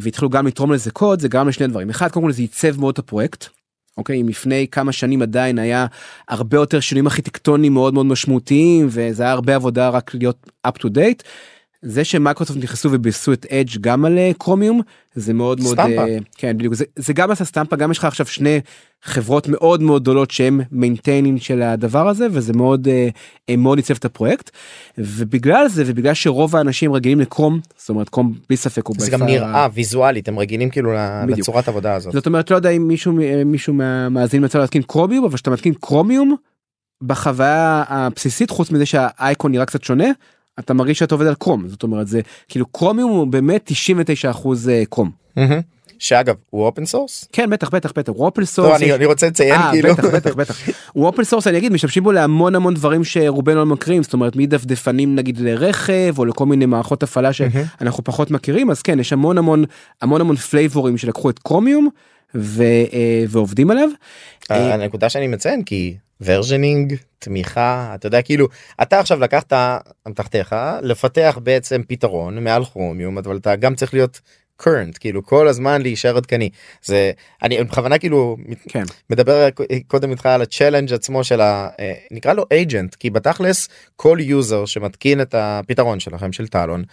והתחילו 0.00 0.30
גם 0.30 0.46
לתרום 0.46 0.72
לזה 0.72 0.90
קוד 0.90 1.20
זה 1.20 1.28
גרם 1.28 1.48
לשני 1.48 1.66
דברים 1.66 1.90
אחד 1.90 2.10
קודם 2.10 2.26
כל 2.26 2.32
זה 2.32 2.42
ייצב 2.42 2.80
מאוד 2.80 2.92
את 2.92 2.98
הפרויקט. 2.98 3.46
אוקיי 3.96 4.20
אם 4.20 4.28
לפני 4.28 4.66
כמה 4.70 4.92
שנים 4.92 5.22
עדיין 5.22 5.58
היה 5.58 5.86
הרבה 6.28 6.56
יותר 6.56 6.80
שינויים 6.80 7.06
ארכיטקטוניים 7.06 7.72
מאוד 7.72 7.94
מאוד 7.94 8.06
משמעותיים 8.06 8.86
וזה 8.90 9.22
היה 9.22 9.32
הרבה 9.32 9.54
עבודה 9.54 9.88
רק 9.88 10.14
להיות 10.14 10.50
up 10.66 10.70
to 10.70 10.84
date. 10.84 11.22
זה 11.82 12.04
שמייקרוסופט 12.04 12.62
נכנסו 12.62 12.88
וביססו 12.92 13.32
את 13.32 13.46
Edge 13.46 13.80
גם 13.80 14.04
על 14.04 14.18
אה, 14.18 14.30
קרומיום 14.38 14.80
זה 15.14 15.34
מאוד 15.34 15.60
מאוד 15.60 15.72
סטמפה. 15.72 16.02
אה, 16.02 16.18
כן 16.36 16.58
בדיוק 16.58 16.74
זה, 16.74 16.84
זה 16.96 17.12
גם 17.12 17.30
עשה 17.30 17.44
סטמפה 17.44 17.76
גם 17.76 17.90
יש 17.90 17.98
לך 17.98 18.04
עכשיו 18.04 18.26
שני 18.26 18.60
חברות 19.02 19.48
מאוד 19.48 19.82
מאוד 19.82 20.02
גדולות 20.02 20.30
שהם 20.30 20.60
maintaining 20.72 21.40
של 21.40 21.62
הדבר 21.62 22.08
הזה 22.08 22.26
וזה 22.32 22.52
מאוד 22.52 22.88
אה, 22.88 23.56
מאוד 23.56 23.78
ייצב 23.78 23.94
את 23.94 24.04
הפרויקט 24.04 24.50
ובגלל 24.98 25.68
זה 25.68 25.84
ובגלל 25.86 26.14
שרוב 26.14 26.56
האנשים 26.56 26.92
רגילים 26.92 27.20
ל 27.20 27.26
Chrome 27.26 27.60
זאת 27.76 27.88
אומרת 27.88 28.08
Chrome 28.08 28.34
בלי 28.48 28.56
ספק 28.56 28.86
הוא 28.86 28.96
זה 28.98 29.10
גם 29.10 29.22
נראה 29.22 29.68
ויזואלית 29.74 30.28
הם 30.28 30.38
רגילים 30.38 30.70
כאילו 30.70 30.90
בדיוק. 31.22 31.38
לצורת 31.38 31.68
עבודה 31.68 31.94
הזאת. 31.94 32.12
זאת 32.12 32.26
אומרת 32.26 32.50
לא 32.50 32.56
יודע 32.56 32.70
אם 32.70 32.88
מישהו 32.88 33.12
מישהו 33.44 33.74
מהמאזינים 33.74 34.44
יצא 34.44 34.58
להתקין 34.58 34.82
קרומיום 34.82 35.24
אבל 35.24 35.34
כשאתה 35.34 35.50
מתקין 35.50 35.74
קרומיום 35.80 36.36
בחוויה 37.02 37.84
הבסיסית 37.88 38.50
חוץ 38.50 38.70
מזה 38.70 38.86
שהאייקון 38.86 39.52
נראה 39.52 39.66
קצת 39.66 39.84
שונה 39.84 40.08
אתה 40.60 40.74
מרגיש 40.74 40.98
שאתה 40.98 41.14
עובד 41.14 41.26
על 41.26 41.34
Chrome 41.34 41.68
זאת 41.68 41.82
אומרת 41.82 42.08
זה 42.08 42.20
כאילו 42.48 42.66
קרומיום 42.66 43.10
הוא 43.10 43.26
באמת 43.26 43.62
99 43.64 44.30
אחוז 44.30 44.68
אה, 44.68 44.82
Chrome. 44.90 45.10
שאגב 46.00 46.34
הוא 46.50 46.64
open 46.64 46.86
source. 46.86 47.28
כן 47.32 47.50
בטח 47.50 47.70
בטח 47.70 47.92
בטח 47.96 48.12
הוא 48.12 48.26
open 48.26 48.40
לא, 48.40 48.46
source. 48.46 48.82
אני 48.82 48.94
אני 48.94 49.04
רוצה 49.04 49.26
לציין 49.26 49.60
אה, 49.60 49.70
כאילו. 49.72 49.94
בטח 49.94 50.04
בטח 50.04 50.34
בטח 50.34 50.58
הוא 50.92 51.06
open 51.06 51.24
source 51.24 51.46
אני 51.46 51.58
אגיד 51.58 51.72
משתמשים 51.72 52.02
בו 52.02 52.12
להמון 52.12 52.54
המון 52.54 52.74
דברים 52.74 53.04
שרובנו 53.04 53.56
לא 53.56 53.66
מכירים 53.66 54.02
זאת 54.02 54.12
אומרת 54.12 54.36
מדפדפנים 54.36 55.14
נגיד 55.14 55.38
לרכב 55.38 56.14
או 56.18 56.24
לכל 56.24 56.46
מיני 56.46 56.66
מערכות 56.66 57.02
הפעלה 57.02 57.32
שאנחנו 57.32 58.04
פחות 58.04 58.30
מכירים 58.30 58.70
אז 58.70 58.82
כן 58.82 59.00
יש 59.00 59.12
המון 59.12 59.38
המון 59.38 59.64
המון 60.02 60.20
המון 60.20 60.36
flavorים 60.36 60.98
שלקחו 60.98 61.30
את 61.30 61.38
קרומיום 61.38 61.88
ו, 62.34 62.62
אה, 62.62 63.24
ועובדים 63.28 63.70
עליו. 63.70 63.88
הנקודה 64.50 65.08
שאני 65.08 65.26
מציין 65.26 65.62
כי 65.62 65.96
versioning 66.24 66.94
תמיכה 67.18 67.92
אתה 67.94 68.06
יודע 68.06 68.22
כאילו 68.22 68.48
אתה 68.82 69.00
עכשיו 69.00 69.20
לקחת 69.20 69.52
אמתחתך 70.06 70.56
לפתח 70.82 71.38
בעצם 71.42 71.82
פתרון 71.88 72.44
מעל 72.44 72.64
כרומיום 72.64 73.18
אבל 73.18 73.36
אתה 73.36 73.56
גם 73.56 73.74
צריך 73.74 73.94
להיות 73.94 74.20
current 74.62 74.98
כאילו 75.00 75.24
כל 75.26 75.48
הזמן 75.48 75.82
להישאר 75.82 76.16
עדכני. 76.16 76.50
זה 76.82 77.12
אני 77.42 77.64
בכוונה 77.64 77.98
כאילו 77.98 78.36
כן. 78.68 78.82
מדבר 79.10 79.48
קודם 79.86 80.10
איתך 80.10 80.26
על 80.26 80.42
ה 80.42 80.47
challenge 80.47 80.92
עצמו 80.92 81.24
של 81.24 81.40
ה... 81.40 81.68
אה, 81.80 81.94
נקרא 82.10 82.32
לו 82.32 82.42
agent 82.42 82.96
כי 82.98 83.10
בתכלס 83.10 83.68
כל 83.96 84.18
user 84.20 84.64
שמתקין 84.64 85.20
את 85.20 85.34
הפתרון 85.34 86.00
שלכם 86.00 86.32
של 86.32 86.48
טלון 86.48 86.84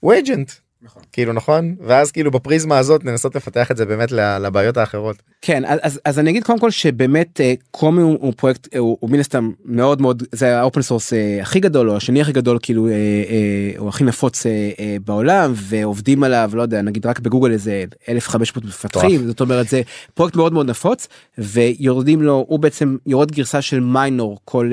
הוא 0.00 0.14
agent 0.14 0.67
כאילו 1.12 1.32
נכון? 1.32 1.74
ואז 1.86 2.12
כאילו 2.12 2.30
בפריזמה 2.30 2.78
הזאת 2.78 3.04
לנסות 3.04 3.36
לפתח 3.36 3.70
את 3.70 3.76
זה 3.76 3.84
באמת 3.84 4.12
לבעיות 4.12 4.76
האחרות. 4.76 5.16
כן 5.42 5.62
אז 5.64 6.00
אז 6.04 6.18
אני 6.18 6.30
אגיד 6.30 6.44
קודם 6.44 6.58
כל 6.58 6.70
שבאמת 6.70 7.40
קומי 7.70 8.02
הוא, 8.02 8.18
הוא 8.20 8.32
פרויקט 8.36 8.76
הוא, 8.76 8.96
הוא 9.00 9.10
מן 9.10 9.20
הסתם 9.20 9.50
מאוד 9.64 10.02
מאוד 10.02 10.22
זה 10.32 10.58
ה 10.58 10.63
open 10.63 10.82
source 10.82 11.12
הכי 11.42 11.60
גדול 11.60 11.90
או 11.90 11.96
השני 11.96 12.20
הכי 12.20 12.32
גדול 12.32 12.58
כאילו 12.62 12.88
הוא 13.78 13.88
הכי 13.88 14.04
נפוץ 14.04 14.46
בעולם 15.04 15.52
ועובדים 15.54 16.22
עליו 16.22 16.50
לא 16.54 16.62
יודע 16.62 16.82
נגיד 16.82 17.06
רק 17.06 17.20
בגוגל 17.20 17.52
איזה 17.52 17.84
1500 18.08 18.64
מפתחים 18.64 19.26
זאת 19.26 19.40
אומרת 19.40 19.68
זה 19.68 19.82
פרויקט 20.14 20.36
מאוד 20.36 20.52
מאוד 20.52 20.70
נפוץ 20.70 21.08
ויורדים 21.38 22.22
לו 22.22 22.44
הוא 22.48 22.58
בעצם 22.58 22.96
יורד 23.06 23.32
גרסה 23.32 23.62
של 23.62 23.80
minor 23.80 24.38
כל 24.44 24.70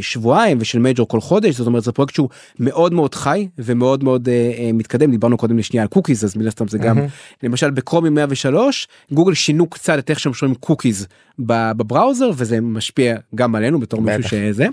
שבועיים 0.00 0.58
ושל 0.60 0.78
major 0.78 1.08
כל 1.08 1.20
חודש 1.20 1.54
זאת 1.54 1.66
אומרת 1.66 1.82
זה 1.82 1.92
פרויקט 1.92 2.14
שהוא 2.14 2.28
מאוד 2.58 2.92
מאוד 2.92 3.14
חי 3.14 3.48
ומאוד 3.58 4.04
מאוד 4.04 4.28
מתקדם. 4.74 5.10
דיברנו 5.10 5.38
קודם 5.42 5.58
לשנייה 5.58 5.82
על 5.82 5.88
cookies 5.88 6.24
אז 6.24 6.36
מן 6.36 6.46
הסתם 6.46 6.68
זה 6.68 6.78
גם 6.78 6.98
למשל 7.42 7.70
ב 7.70 7.74
Chromium 7.74 8.08
103 8.08 8.88
גוגל 9.12 9.34
שינו 9.34 9.66
קצת 9.66 9.98
את 9.98 10.10
איך 10.10 10.20
שהם 10.20 10.34
שומרים 10.34 10.54
cookies 10.54 11.06
ב 11.38 11.50
browser 11.50 12.30
וזה 12.36 12.60
משפיע 12.60 13.16
גם 13.34 13.54
עלינו 13.54 13.80
בתור 13.80 14.00
מישהו 14.00 14.22
שזה. 14.22 14.66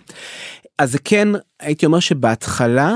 אז 0.78 0.92
זה 0.92 0.98
כן 1.04 1.28
הייתי 1.60 1.86
אומר 1.86 2.00
שבהתחלה 2.00 2.96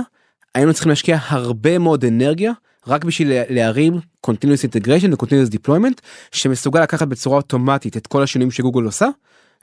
היינו 0.56 0.74
צריכים 0.74 0.90
להשקיע 0.90 1.18
הרבה 1.28 1.78
מאוד 1.78 2.06
אנרגיה 2.06 2.52
רק 2.88 3.06
בשביל 3.06 3.32
להרים 3.50 4.00
continuous 4.28 4.64
integration 4.70 5.10
ו-continuous 5.12 5.54
deployment 5.54 6.02
שמסוגל 6.32 6.82
לקחת 6.82 7.08
בצורה 7.08 7.38
אוטומטית 7.38 7.98
את 7.98 8.08
כל 8.08 8.24
השינויים 8.24 8.52
שגוגל 8.52 8.84
עושה. 8.84 9.08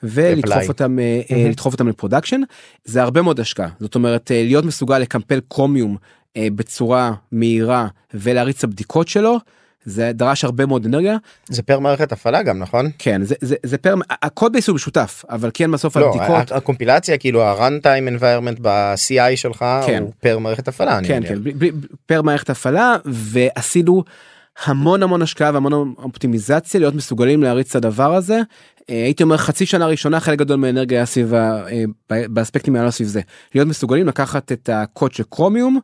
ולדחוף 0.03 0.69
אותם 0.69 0.99
mm-hmm. 0.99 1.35
לדחוף 1.51 1.73
אותם 1.73 1.89
ל 1.89 1.93
production 1.93 2.41
זה 2.85 3.03
הרבה 3.03 3.23
מאוד 3.23 3.41
השקעה 3.41 3.69
זאת 3.81 3.95
אומרת 3.95 4.31
להיות 4.35 4.65
מסוגל 4.65 4.99
לקמפל 4.99 5.41
קרומיום 5.49 5.97
בצורה 6.39 7.13
מהירה 7.33 7.87
ולהריץ 8.15 8.59
את 8.59 8.65
הבדיקות 8.65 9.09
שלו 9.09 9.39
זה 9.85 10.13
דרש 10.15 10.45
הרבה 10.45 10.67
מאוד 10.67 10.87
אנרגיה. 10.87 11.17
זה 11.49 11.63
per 11.63 11.79
מערכת 11.79 12.13
הפעלה 12.13 12.43
גם 12.43 12.59
נכון? 12.59 12.91
כן 12.99 13.25
זה, 13.25 13.35
זה, 13.41 13.57
זה 13.63 13.79
per 13.79 13.95
ה 14.11 14.19
code 14.19 14.53
base 14.53 14.69
הוא 14.69 14.75
משותף 14.75 15.25
אבל 15.31 15.51
כן 15.55 15.73
בסוף 15.73 15.97
לא, 15.97 16.07
הבדיקות 16.07 16.53
הקומפילציה 16.53 17.19
כאילו 17.19 17.43
ה 17.43 17.79
runtime 17.81 18.09
environment 18.09 18.61
ב-CI 18.63 19.37
שלך 19.37 19.65
כן. 19.87 20.03
הוא 20.03 20.13
per 20.21 20.39
מערכת 20.39 20.69
הפעלה. 20.69 20.99
כן, 21.05 21.23
כן, 21.29 21.39
ב, 21.43 21.67
ב, 21.67 21.71
per 22.07 22.23
מערכת 22.23 22.51
הפעלה 22.51 22.97
ועשינו 23.05 24.05
המון 24.65 25.03
המון 25.03 25.23
השקעה 25.23 25.51
והמון 25.55 25.95
אופטימיזציה 25.99 26.81
להיות 26.81 26.95
מסוגלים 26.95 27.43
להריץ 27.43 27.71
את 27.71 27.85
הדבר 27.85 28.15
הזה. 28.15 28.41
הייתי 28.89 29.23
אומר 29.23 29.37
חצי 29.37 29.67
שנה 29.67 29.87
ראשונה 29.87 30.21
חלק 30.21 30.39
גדול 30.39 30.57
מהאנרגיה 30.57 30.99
היה 30.99 31.07
סביב 31.07 31.33
באספקטים 32.11 32.77
האלה 32.77 32.91
סביב 32.91 33.09
זה 33.09 33.21
להיות 33.55 33.69
מסוגלים 33.69 34.07
לקחת 34.07 34.53
את 34.53 34.69
הקוד 34.73 35.13
של 35.13 35.25
קרומיום. 35.31 35.81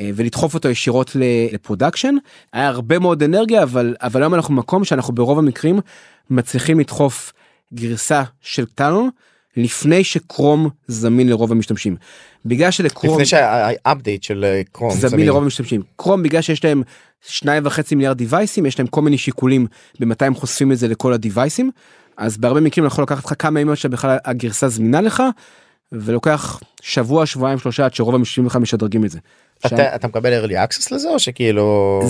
ולדחוף 0.00 0.54
אותו 0.54 0.68
ישירות 0.68 1.16
ל 1.52 1.58
production 1.58 2.14
היה 2.52 2.68
הרבה 2.68 2.98
מאוד 2.98 3.22
אנרגיה 3.22 3.62
אבל 3.62 3.96
אבל 4.00 4.22
היום 4.22 4.34
אנחנו 4.34 4.54
במקום 4.54 4.84
שאנחנו 4.84 5.14
ברוב 5.14 5.38
המקרים 5.38 5.80
מצליחים 6.30 6.80
לדחוף 6.80 7.32
גרסה 7.74 8.22
של 8.40 8.66
טאלון 8.66 9.10
לפני 9.56 10.04
ש 10.04 10.20
Chrome 10.20 10.68
זמין 10.86 11.28
לרוב 11.28 11.52
המשתמשים. 11.52 11.96
בגלל 12.44 12.70
של 12.70 12.84
Chrome 12.84 13.12
לפני 13.12 13.26
שה 13.26 13.58
update 13.58 14.22
של 14.22 14.60
Chrome 14.72 14.90
זמין, 14.90 15.10
זמין 15.10 15.26
לרוב 15.26 15.42
המשתמשים 15.42 15.82
Chrome 15.96 16.22
בגלל 16.22 16.42
שיש 16.42 16.64
להם 16.64 16.82
שניים 17.26 17.66
וחצי 17.66 17.94
מיליארד 17.94 18.18
deviceים 18.18 18.66
יש 18.66 18.78
להם 18.78 18.86
כל 18.86 19.02
מיני 19.02 19.18
שיקולים 19.18 19.66
במתי 20.00 20.24
הם 20.24 20.34
חושפים 20.34 20.72
את 20.72 20.78
זה 20.78 20.88
לכל 20.88 21.12
ה 21.12 21.18
deviceים 21.18 21.70
אז 22.16 22.36
בהרבה 22.36 22.60
מקרים 22.60 22.86
יכול 22.86 23.04
לקחת 23.04 23.24
לך 23.24 23.32
כמה 23.38 23.60
ימים 23.60 23.76
שבכלל 23.76 24.16
הגרסה 24.24 24.68
זמינה 24.68 25.00
לך 25.00 25.22
ולוקח 25.92 26.60
שבוע 26.82 27.26
שבועיים 27.26 27.58
שלושה 27.58 27.84
עד 27.84 27.94
שרוב 27.94 28.14
המשתמשים 28.14 28.44
בכלל 28.44 28.60
משדרגים 28.60 29.04
את 29.04 29.10
זה. 29.10 29.18
אתה, 29.66 29.94
אתה 29.94 30.08
מקבל 30.08 30.44
early 30.44 30.52
access 30.52 30.94
לזה 30.94 31.08
או 31.08 31.18
שכאילו 31.18 32.00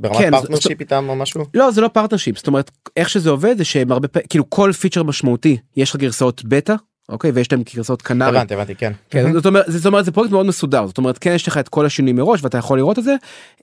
ברמת 0.00 0.16
כן, 0.18 0.30
partnership 0.30 0.80
איתם 0.80 1.06
או 1.08 1.16
משהו? 1.16 1.44
לא 1.54 1.70
זה 1.70 1.80
לא 1.80 1.88
partnership 1.88 2.36
זאת 2.36 2.46
אומרת 2.46 2.70
איך 2.96 3.08
שזה 3.08 3.30
עובד 3.30 3.58
זה 3.58 3.64
שהם 3.64 3.92
הרבה 3.92 4.08
פעמים 4.08 4.26
כאילו 4.28 4.50
כל 4.50 4.72
feature 4.72 5.02
משמעותי 5.02 5.56
יש 5.76 5.90
לך 5.90 5.96
גרסאות 5.96 6.44
בטא 6.44 6.74
אוקיי 7.08 7.30
ויש 7.30 7.52
להם 7.52 7.62
גרסאות 7.74 8.02
canary. 8.02 8.36
הבנתי 8.38 8.54
הבנתי 8.54 8.74
כן. 8.74 8.92
כן 9.10 9.32
זאת 9.32 9.46
אומרת 9.46 9.64
זאת 9.68 9.86
אומרת 9.86 10.04
זה 10.04 10.12
פרויקט 10.12 10.32
מאוד 10.32 10.46
מסודר 10.46 10.86
זאת 10.86 10.98
אומרת 10.98 11.18
כן 11.18 11.32
יש 11.32 11.48
לך 11.48 11.58
את 11.58 11.68
כל 11.68 11.86
השינויים 11.86 12.16
מראש 12.16 12.40
ואתה 12.42 12.58
יכול 12.58 12.78
לראות 12.78 12.98
את 12.98 13.04
זה 13.04 13.14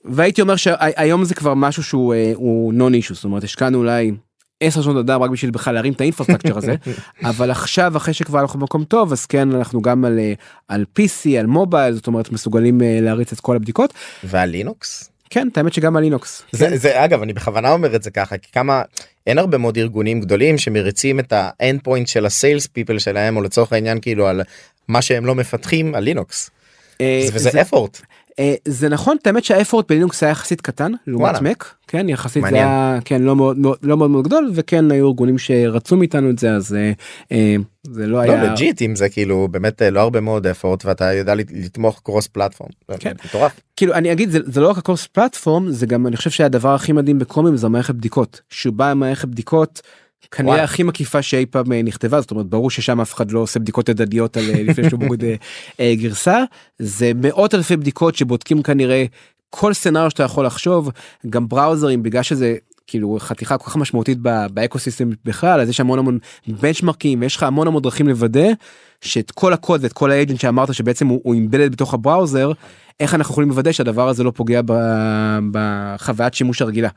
והייתי 0.04 0.40
אומר 0.40 0.56
שהיום 0.56 1.24
זה 1.24 1.34
כבר 1.34 1.54
משהו 1.54 1.82
שהוא 1.82 2.14
אה, 2.14 2.32
הוא 2.34 2.74
non 2.74 2.94
issue 2.94 3.14
זאת 3.14 3.24
אומרת 3.24 3.44
השקענו 3.44 3.78
אולי 3.78 4.12
10 4.60 4.82
שנות 4.82 4.96
אדם 4.96 5.22
רק 5.22 5.30
בשביל 5.30 5.50
בכלל 5.50 5.74
להרים 5.74 5.92
את 5.92 6.00
ה 6.00 6.04
infrastructure 6.04 6.58
הזה 6.58 6.74
אבל 7.30 7.50
עכשיו 7.50 7.96
אחרי 7.96 8.14
שכבר 8.14 8.40
אנחנו 8.40 8.58
במקום 8.58 8.84
טוב 8.84 9.12
אז 9.12 9.26
כן 9.26 9.54
אנחנו 9.54 9.82
גם 9.82 10.04
על 10.04 10.18
אה, 10.18 10.32
על 10.68 10.84
pc 10.98 11.28
על 11.38 11.46
מובייל 11.46 11.94
זאת 11.94 12.06
אומרת 12.06 12.32
מסוגלים 12.32 12.82
אה, 12.82 12.98
להריץ 13.02 13.32
את 13.32 13.40
כל 13.40 13.56
הבדיקות. 13.56 13.94
ועל 14.24 14.48
לינוקס? 14.48 15.10
כן 15.30 15.48
את 15.52 15.58
האמת 15.58 15.72
שגם 15.72 15.96
על 15.96 16.02
לינוקס. 16.02 16.42
זה, 16.52 16.68
כן. 16.68 16.76
זה 16.76 17.04
אגב 17.04 17.22
אני 17.22 17.32
בכוונה 17.32 17.72
אומר 17.72 17.96
את 17.96 18.02
זה 18.02 18.10
ככה 18.10 18.38
כי 18.38 18.52
כמה 18.52 18.82
אין 19.26 19.38
הרבה 19.38 19.58
מאוד 19.58 19.76
ארגונים 19.78 20.20
גדולים 20.20 20.58
שמריצים 20.58 21.20
את 21.20 21.32
ה 21.36 21.80
endpoint 21.82 22.08
של 22.08 22.26
ה 22.26 22.33
sales 22.33 22.66
people 22.66 22.98
שלהם 22.98 23.36
או 23.36 23.42
לצורך 23.42 23.72
העניין 23.72 24.00
כאילו 24.00 24.26
על 24.26 24.42
מה 24.88 25.02
שהם 25.02 25.26
לא 25.26 25.34
מפתחים 25.34 25.94
על 25.94 26.04
לינוקס. 26.04 26.50
אה, 27.00 27.28
וזה 27.32 27.60
effort. 27.60 28.00
אה, 28.38 28.54
זה 28.64 28.88
נכון 28.88 29.16
את 29.22 29.26
האמת 29.26 29.44
שה 29.44 29.59
effort 29.59 29.88
בלינוקס 29.88 30.22
היה 30.22 30.32
יחסית 30.32 30.60
קטן 30.60 30.92
לעומת 31.06 31.42
מק 31.42 31.74
כן 31.88 32.08
יחסית 32.08 32.44
זה 32.50 32.56
היה 32.56 32.98
כן 33.04 33.22
לא 33.22 33.36
מאוד 33.36 33.58
לא 33.82 33.96
מאוד 33.96 34.10
מאוד 34.10 34.24
גדול 34.24 34.50
וכן 34.54 34.90
היו 34.90 35.06
ארגונים 35.06 35.38
שרצו 35.38 35.96
מאיתנו 35.96 36.30
את 36.30 36.38
זה 36.38 36.50
אז 36.50 36.74
אה, 36.74 36.92
אה, 37.32 37.56
זה 37.82 38.06
לא 38.06 38.18
היה 38.18 38.44
legit 38.44 38.82
אם 38.82 38.96
זה 38.96 39.08
כאילו 39.08 39.48
באמת 39.50 39.82
לא 39.82 40.00
הרבה 40.00 40.20
מאוד 40.20 40.46
effort 40.46 40.84
ואתה 40.84 41.12
יודע 41.12 41.34
לתמוך 41.34 42.00
cross 42.04 42.26
platform. 42.26 42.70
כן. 42.98 43.12
כאילו 43.76 43.94
אני 43.94 44.12
אגיד 44.12 44.30
זה, 44.30 44.38
זה 44.44 44.60
לא 44.60 44.70
רק 44.70 44.78
ה 44.78 44.83
cross 44.83 45.06
platform 45.06 45.70
זה 45.70 45.86
גם 45.86 46.06
אני 46.06 46.16
חושב 46.16 46.30
שהדבר 46.30 46.74
הכי 46.74 46.92
מדהים 46.92 47.18
בקומים 47.18 47.56
זה 47.56 47.68
מערכת 47.68 47.94
בדיקות 47.94 48.40
שהוא 48.50 48.74
בא 48.74 48.90
עם 48.90 49.00
מערכת 49.00 49.28
בדיקות. 49.28 49.82
כנראה 50.30 50.64
הכי 50.64 50.82
מקיפה 50.82 51.22
שאי 51.22 51.46
פעם 51.46 51.72
אה, 51.72 51.82
נכתבה 51.82 52.20
זאת 52.20 52.30
אומרת 52.30 52.46
ברור 52.46 52.70
ששם 52.70 53.00
אף 53.00 53.14
אחד 53.14 53.30
לא 53.30 53.38
עושה 53.38 53.60
בדיקות 53.60 53.88
ידניות 53.88 54.36
על 54.36 54.44
אה, 54.50 54.62
לפני 54.62 54.90
שהוא 54.90 55.00
מוריד 55.04 55.24
אה, 55.80 55.94
גרסה. 55.94 56.44
זה 56.78 57.12
מאות 57.14 57.54
אלפי 57.54 57.76
בדיקות 57.76 58.14
שבודקים 58.14 58.62
כנראה 58.62 59.04
כל 59.50 59.72
scenario 59.72 60.10
שאתה 60.10 60.22
יכול 60.22 60.46
לחשוב 60.46 60.90
גם 61.30 61.48
browserים 61.48 62.02
בגלל 62.02 62.22
שזה 62.22 62.56
כאילו 62.86 63.16
חתיכה 63.20 63.58
כל 63.58 63.70
כך 63.70 63.76
משמעותית 63.76 64.18
ב 64.50 64.56
ecosystem 64.56 65.10
בכלל 65.24 65.60
אז 65.60 65.68
יש 65.68 65.80
המון 65.80 65.98
המון 65.98 66.18
benchmarkים 66.48 67.20
ויש 67.20 67.36
לך 67.36 67.42
המון 67.42 67.66
המון 67.66 67.82
דרכים 67.82 68.08
לוודא 68.08 68.48
שאת 69.00 69.30
כל 69.30 69.52
הקוד 69.52 69.84
ואת 69.84 69.92
כל 69.92 70.10
ה 70.10 70.15
agent 70.15 70.40
שאמרת 70.40 70.74
שבעצם 70.74 71.06
הוא 71.06 71.34
embedded 71.34 71.72
בתוך 71.72 71.94
ה 71.94 72.01
browser 72.01 72.52
איך 73.00 73.14
אנחנו 73.14 73.32
יכולים 73.32 73.50
לוודא 73.50 73.72
שהדבר 73.72 74.08
הזה 74.08 74.24
לא 74.24 74.30
פוגע 74.30 74.60
בחוויית 75.50 76.34
שימוש 76.34 76.62
הרגילה. 76.62 76.88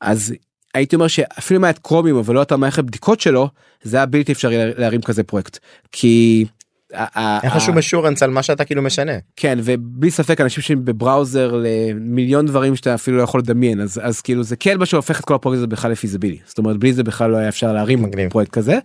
אז 0.00 0.34
הייתי 0.76 0.96
אומר 0.96 1.08
שאפילו 1.08 1.60
אם 1.60 1.64
היה 1.64 1.70
את 1.70 1.78
Chromium 1.78 2.16
אבל 2.16 2.34
לא 2.34 2.42
את 2.42 2.52
המערכת 2.52 2.84
בדיקות 2.84 3.20
שלו 3.20 3.48
זה 3.82 3.96
היה 3.96 4.06
בלתי 4.06 4.32
אפשרי 4.32 4.56
להרים 4.76 5.02
כזה 5.02 5.22
פרויקט 5.22 5.58
כי. 5.92 6.44
אין 6.92 7.50
לך 7.50 7.60
שום 7.60 7.78
assurance 7.78 8.22
על 8.22 8.30
מה 8.30 8.42
שאתה 8.42 8.64
כאילו 8.64 8.82
משנה. 8.82 9.12
כן 9.36 9.58
ובלי 9.64 10.10
ספק 10.10 10.40
אנשים 10.40 10.62
שב 10.62 10.92
browser 10.92 11.62
למיליון 11.62 12.46
דברים 12.46 12.76
שאתה 12.76 12.94
אפילו 12.94 13.16
לא 13.16 13.22
יכול 13.22 13.40
לדמיין 13.40 13.80
אז 13.80 14.00
אז 14.02 14.20
כאילו 14.20 14.42
זה 14.42 14.56
כן 14.56 14.78
מה 14.78 14.86
שהופך 14.86 15.20
את 15.20 15.24
כל 15.24 15.34
הפרויקט 15.34 15.58
הזה 15.58 15.66
בכלל 15.66 15.90
ל 15.90 15.95
feasible 15.95 16.38
זאת 16.46 16.58
אומרת 16.58 16.76
בלי 16.76 16.92
זה 16.92 17.04
בכלל 17.04 17.30
לא 17.30 17.36
היה 17.36 17.48
אפשר 17.48 17.72
להרים 17.72 18.02
מגניב. 18.02 18.30
פרויקט 18.30 18.50
כזה. 18.50 18.78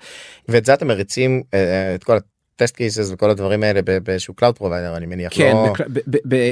ואת 0.49 0.65
זה 0.65 0.73
אתם 0.73 0.87
מריצים 0.87 1.41
אה, 1.53 1.95
את 1.95 2.03
כל 2.03 2.17
test 2.55 2.75
cases 2.75 3.09
וכל 3.11 3.29
הדברים 3.29 3.63
האלה 3.63 3.81
באיזשהו 4.03 4.33
cloud 4.33 4.57
provider 4.57 4.97
אני 4.97 5.05
מניח 5.05 5.31
כן 5.35 5.51
לא... 5.53 5.73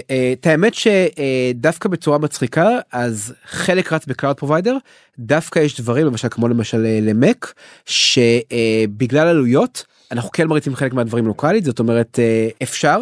אה, 0.09 0.33
את 0.33 0.47
האמת 0.47 0.73
שדווקא 0.73 1.89
בצורה 1.89 2.17
מצחיקה 2.17 2.69
אז 2.91 3.33
חלק 3.45 3.93
רץ 3.93 4.05
ב 4.05 4.11
cloud 4.11 4.39
provider 4.39 4.77
דווקא 5.19 5.59
יש 5.59 5.81
דברים 5.81 6.05
למשל 6.05 6.27
כמו 6.31 6.47
למשל 6.47 6.85
אה, 6.85 6.99
למק 7.01 7.53
שבגלל 7.85 9.27
עלויות 9.27 9.85
אנחנו 10.11 10.31
כן 10.31 10.47
מריצים 10.47 10.75
חלק 10.75 10.93
מהדברים 10.93 11.25
לוקאלית 11.25 11.63
זאת 11.63 11.79
אומרת 11.79 12.19
אה, 12.19 12.49
אפשר. 12.63 12.99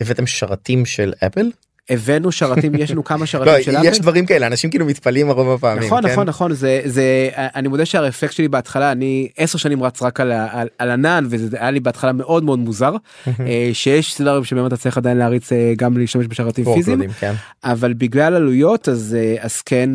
הבאתם 0.00 0.26
שרתים 0.26 0.86
של 0.86 1.12
אפל? 1.26 1.50
הבאנו 1.90 2.32
שרתים 2.32 2.74
יש 2.74 2.90
לנו 2.90 3.04
כמה 3.04 3.26
שרתים 3.26 3.62
של 3.62 3.76
אפל. 3.76 3.86
יש 3.86 4.00
דברים 4.00 4.26
כאלה 4.26 4.46
אנשים 4.46 4.70
כאילו 4.70 4.86
מתפלאים 4.86 5.30
הרבה 5.30 5.58
פעמים. 5.58 5.84
נכון 5.84 6.02
כן? 6.02 6.12
נכון 6.12 6.26
נכון 6.28 6.52
זה 6.52 6.80
זה 6.84 7.28
אני 7.36 7.68
מודה 7.68 7.84
שהרפלקט 7.84 8.32
שלי 8.32 8.48
בהתחלה 8.48 8.92
אני 8.92 9.28
10 9.36 9.58
שנים 9.58 9.82
רץ 9.82 10.02
רק 10.02 10.20
על, 10.20 10.32
על, 10.32 10.68
על 10.78 10.90
ענן 10.90 11.26
וזה 11.30 11.56
היה 11.60 11.70
לי 11.70 11.80
בהתחלה 11.80 12.12
מאוד 12.12 12.44
מאוד 12.44 12.58
מוזר 12.58 12.94
אה, 13.40 13.70
שיש 13.72 14.14
סדרים 14.14 14.44
שבאמת 14.44 14.66
אתה 14.66 14.76
צריך 14.76 14.96
עדיין 14.96 15.16
להריץ 15.16 15.52
אה, 15.52 15.72
גם 15.76 15.98
להשתמש 15.98 16.26
בשרתים 16.28 16.64
פיזיים 16.64 17.10
כן. 17.20 17.32
אבל 17.64 17.92
בגלל 17.92 18.34
עלויות 18.34 18.88
אז 18.88 19.16
אה, 19.20 19.36
אז 19.40 19.62
כן 19.62 19.90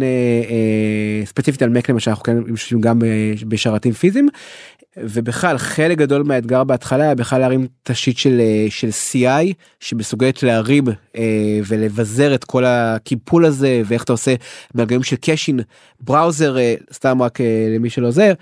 ספציפית 1.25 1.62
על 1.62 1.69
מק 1.69 1.89
למשל 1.89 2.12
אנחנו 2.12 2.23
כן 2.23 2.38
משתמשים 2.38 2.82
גם 2.82 2.99
בשרתים 3.47 3.93
פיזיים 3.93 4.30
ובכלל 4.97 5.58
חלק 5.58 5.97
גדול 5.97 6.23
מהאתגר 6.23 6.63
בהתחלה 6.63 7.04
היה 7.04 7.15
בכלל 7.15 7.41
להרים 7.41 7.67
תשתית 7.84 8.17
של 8.17 8.41
של 8.69 8.89
CI 8.89 9.54
שמסוגלת 9.80 10.43
להרים 10.43 10.84
ולבזר 11.80 12.36
את 12.36 12.44
כל 12.44 12.65
הקיפול 12.65 13.46
הזה 13.46 13.82
ואיך 13.86 14.04
אתה 14.04 14.13
עושה 14.13 14.36
מרגעים 14.76 15.04
של 15.04 15.15
קאשין 15.15 15.60
בראוזר 16.02 16.58
אה, 16.58 16.76
סתם 16.94 17.22
רק 17.22 17.42
אה, 17.42 17.68
למי 17.76 17.89
שלא 17.89 18.08
עוזר 18.08 18.34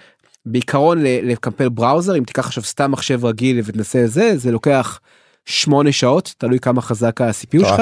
בעיקרון 0.45 1.03
לקמפל 1.03 1.69
בראוזר 1.69 2.17
אם 2.17 2.23
תיקח 2.23 2.45
עכשיו 2.45 2.63
סתם 2.63 2.91
מחשב 2.91 3.25
רגיל 3.25 3.61
ותנסה 3.65 4.07
זה 4.07 4.37
זה 4.37 4.51
לוקח 4.51 4.99
שמונה 5.45 5.91
שעות 5.91 6.33
תלוי 6.37 6.59
כמה 6.59 6.81
חזק 6.81 7.21
ה-CPU 7.21 7.59
שלך 7.59 7.81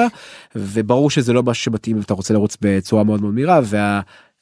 וברור 0.56 1.10
שזה 1.10 1.32
לא 1.32 1.42
משהו 1.42 1.64
שמתאים 1.64 1.96
אם 1.96 2.02
אתה 2.02 2.14
רוצה 2.14 2.34
לרוץ 2.34 2.56
בצורה 2.60 3.04
מאוד 3.04 3.20
מאוד 3.20 3.34
מהירה 3.34 3.60
וה... 3.64 4.00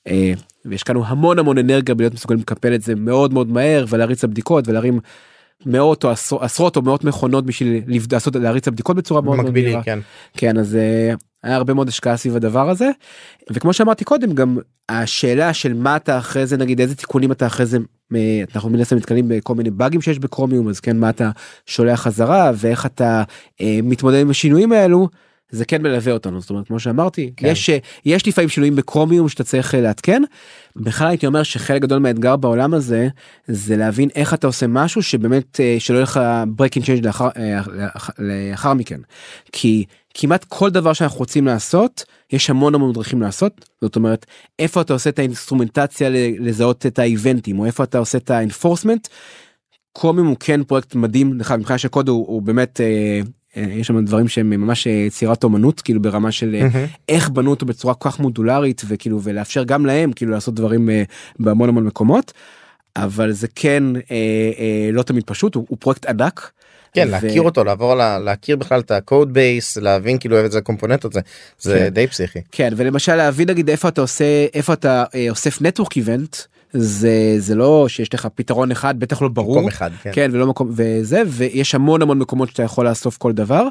אה, 0.09 0.33
והשקענו 0.65 1.07
המון 1.07 1.39
המון 1.39 1.59
אנרגיה 1.59 1.95
בלהיות 1.95 2.15
מסוגלים 2.15 2.41
לקפל 2.41 2.75
את 2.75 2.83
זה 2.83 2.95
מאוד 2.95 3.33
מאוד 3.33 3.49
מהר 3.49 3.85
ולהריץ 3.89 4.25
הבדיקות 4.25 4.69
ולהרים 4.69 5.01
מאות 5.67 6.05
או 6.05 6.11
עשרות 6.41 6.77
או 6.77 6.83
מאות 6.83 7.05
מכונות 7.05 7.47
בשביל 7.47 7.83
לעשות 8.13 8.37
להריץ 8.37 8.69
הבדיקות 8.69 8.97
בצורה 8.97 9.21
מאוד 9.21 9.37
מאוד 9.37 9.53
מהירה. 9.53 9.83
כן. 9.83 9.99
כן 10.37 10.59
אז 10.59 10.77
אה, 10.77 11.15
היה 11.43 11.57
הרבה 11.57 11.75
מאוד 11.75 11.89
השקעה 11.89 12.17
סביב 12.17 12.37
הדבר 12.37 12.71
הזה 12.71 12.91
וכמו 13.53 13.73
שאמרתי 13.73 14.05
קודם 14.05 14.33
גם 14.33 14.59
השאלה 14.89 15.55
של 15.55 15.75
מה 15.75 15.97
אתה 15.97 16.19
אחרי 16.19 16.47
זה 16.47 16.57
נגיד 16.57 16.81
איזה 16.81 16.95
תיקונים 16.95 17.33
אתה 17.33 17.47
אחרי 17.47 17.67
זה 17.67 17.79
אנחנו 18.55 18.71
מן 18.71 18.81
הסתם 18.81 18.97
מתקלים 18.97 19.29
בכל 19.29 19.55
מיני 19.55 19.71
באגים 19.71 20.01
שיש 20.01 20.19
בקרומיום 20.19 20.69
אז 20.69 20.81
כן 20.81 20.97
מה 20.97 21.11
אתה 21.11 21.31
שולח 21.67 22.01
חזרה 22.01 22.51
ואיך 22.55 22.87
אתה 22.87 23.23
אה, 23.61 23.79
מתמודד 23.83 24.21
עם 24.21 24.31
השינויים 24.31 24.73
האלו 24.73 25.09
זה 25.51 25.65
כן 25.65 25.83
מלווה 25.83 26.13
אותנו 26.13 26.41
זאת 26.41 26.51
אומרת 26.51 26.67
כמו 26.67 26.81
שאמרתי 26.81 27.33
כן. 27.37 27.47
יש 27.47 27.71
אה, 27.71 27.79
יש 28.05 28.29
לפעמים 28.29 28.49
שינויים 28.49 28.77
בקרומיום 28.77 29.29
שאתה 29.29 29.45
צריך 29.45 29.75
אה, 29.75 29.81
לעדכן. 29.81 30.23
בכלל 30.77 31.09
הייתי 31.09 31.27
אומר 31.27 31.43
שחלק 31.43 31.83
גדול 31.83 31.99
מהאתגר 31.99 32.37
בעולם 32.37 32.75
הזה 32.75 33.09
זה 33.47 33.77
להבין 33.77 34.09
איך 34.15 34.35
אתה 34.35 34.47
עושה 34.47 34.67
משהו 34.67 35.03
שבאמת 35.03 35.61
אה, 35.61 35.77
שלא 35.79 35.95
יהיה 35.97 36.03
לך 36.03 36.21
breaking 36.59 36.83
change 36.83 37.03
לאחר, 37.03 37.29
לאחר 38.19 38.75
מכן 38.75 39.01
כי 39.53 39.85
כמעט 40.15 40.45
כל 40.49 40.71
דבר 40.71 40.93
שאנחנו 40.93 41.19
רוצים 41.19 41.47
לעשות 41.47 42.05
יש 42.33 42.51
המון 42.51 42.75
המון 42.75 42.93
דרכים 42.93 43.23
לעשות 43.23 43.69
זאת 43.81 43.97
אומרת 43.97 44.27
איפה 44.59 44.81
אתה 44.81 44.93
עושה 44.93 45.11
את 45.11 45.19
האינסטרומנטציה 45.19 46.09
לזהות 46.39 46.87
את 46.87 46.99
ה 46.99 47.06
event 47.06 47.44
ים 47.44 47.59
או 47.59 47.67
איפה 47.67 47.85
אתה 47.85 47.99
עושה 47.99 48.19
את 48.19 48.31
ה 48.31 48.37
enforcement. 48.37 49.09
קרומיום 49.99 50.27
הוא 50.27 50.37
כן 50.41 50.65
פרויקט 50.65 50.95
מדהים 50.95 51.39
מבחינה 51.59 51.79
של 51.79 51.89
קוד 51.89 52.09
הוא, 52.09 52.27
הוא 52.27 52.43
באמת 52.43 52.81
אה, 52.81 53.21
יש 53.57 53.87
שם 53.87 54.05
דברים 54.05 54.29
שהם 54.29 54.51
ממש 54.51 54.87
יצירת 54.87 55.45
אומנות 55.45 55.81
כאילו 55.81 56.03
ברמה 56.03 56.33
של 56.33 56.57
mm-hmm. 56.61 56.99
איך 57.09 57.29
בנו 57.29 57.51
אותו 57.51 57.67
בצורה 57.67 57.95
כל 57.95 58.11
כך 58.11 58.21
מודולרית 58.21 58.83
וכאילו 58.89 59.21
ולאפשר 59.23 59.65
גם 59.65 59.87
להם 59.87 60.13
כאילו 60.13 60.33
לעשות 60.33 60.55
דברים 60.55 60.91
אה, 60.91 61.03
בהמון 61.39 61.69
המון 61.69 61.85
מקומות. 61.85 62.33
אבל 62.97 63.33
זה 63.33 63.47
כן 63.55 63.83
אה, 63.97 64.01
אה, 64.59 64.91
לא 64.93 65.03
תמיד 65.03 65.25
פשוט 65.27 65.55
הוא, 65.55 65.67
הוא 65.69 65.79
פרויקט 65.81 66.07
ענק. 66.07 66.51
כן 66.95 67.07
ו... 67.09 67.11
להכיר 67.11 67.43
אותו 67.43 67.65
לעבור 67.65 67.95
לה, 67.95 68.19
להכיר 68.19 68.57
בכלל 68.57 68.81
את 68.81 68.91
ה 68.91 68.99
code 68.99 69.33
base 69.33 69.77
להבין 69.77 70.19
כאילו 70.19 70.39
איזה 70.39 70.61
קומפוננטות 70.61 71.13
זה 71.13 71.21
זה 71.59 71.79
כן. 71.79 71.89
די 71.89 72.07
פסיכי. 72.07 72.39
כן 72.53 72.73
ולמשל 72.77 73.15
להבין 73.15 73.51
נגיד 73.51 73.71
איפה 73.71 73.89
אתה 73.89 74.01
עושה 74.01 74.47
איפה 74.55 74.73
אתה 74.73 75.05
אה, 75.15 75.27
אוסף 75.31 75.63
network 75.63 75.97
event. 75.97 76.37
זה 76.77 77.35
זה 77.39 77.55
לא 77.55 77.87
שיש 77.89 78.15
לך 78.15 78.29
פתרון 78.35 78.71
אחד 78.71 79.01
בטח 79.01 79.23
לא 79.23 79.29
ברור 79.29 79.57
מקום 79.57 79.69
אחד 79.69 79.91
כן. 80.03 80.11
כן 80.15 80.31
ולא 80.33 80.47
מקום 80.47 80.71
וזה 80.73 81.23
ויש 81.27 81.75
המון 81.75 82.03
המון 82.03 82.19
מקומות 82.19 82.49
שאתה 82.49 82.63
יכול 82.63 82.89
לאסוף 82.89 83.17
כל 83.17 83.33
דבר 83.33 83.69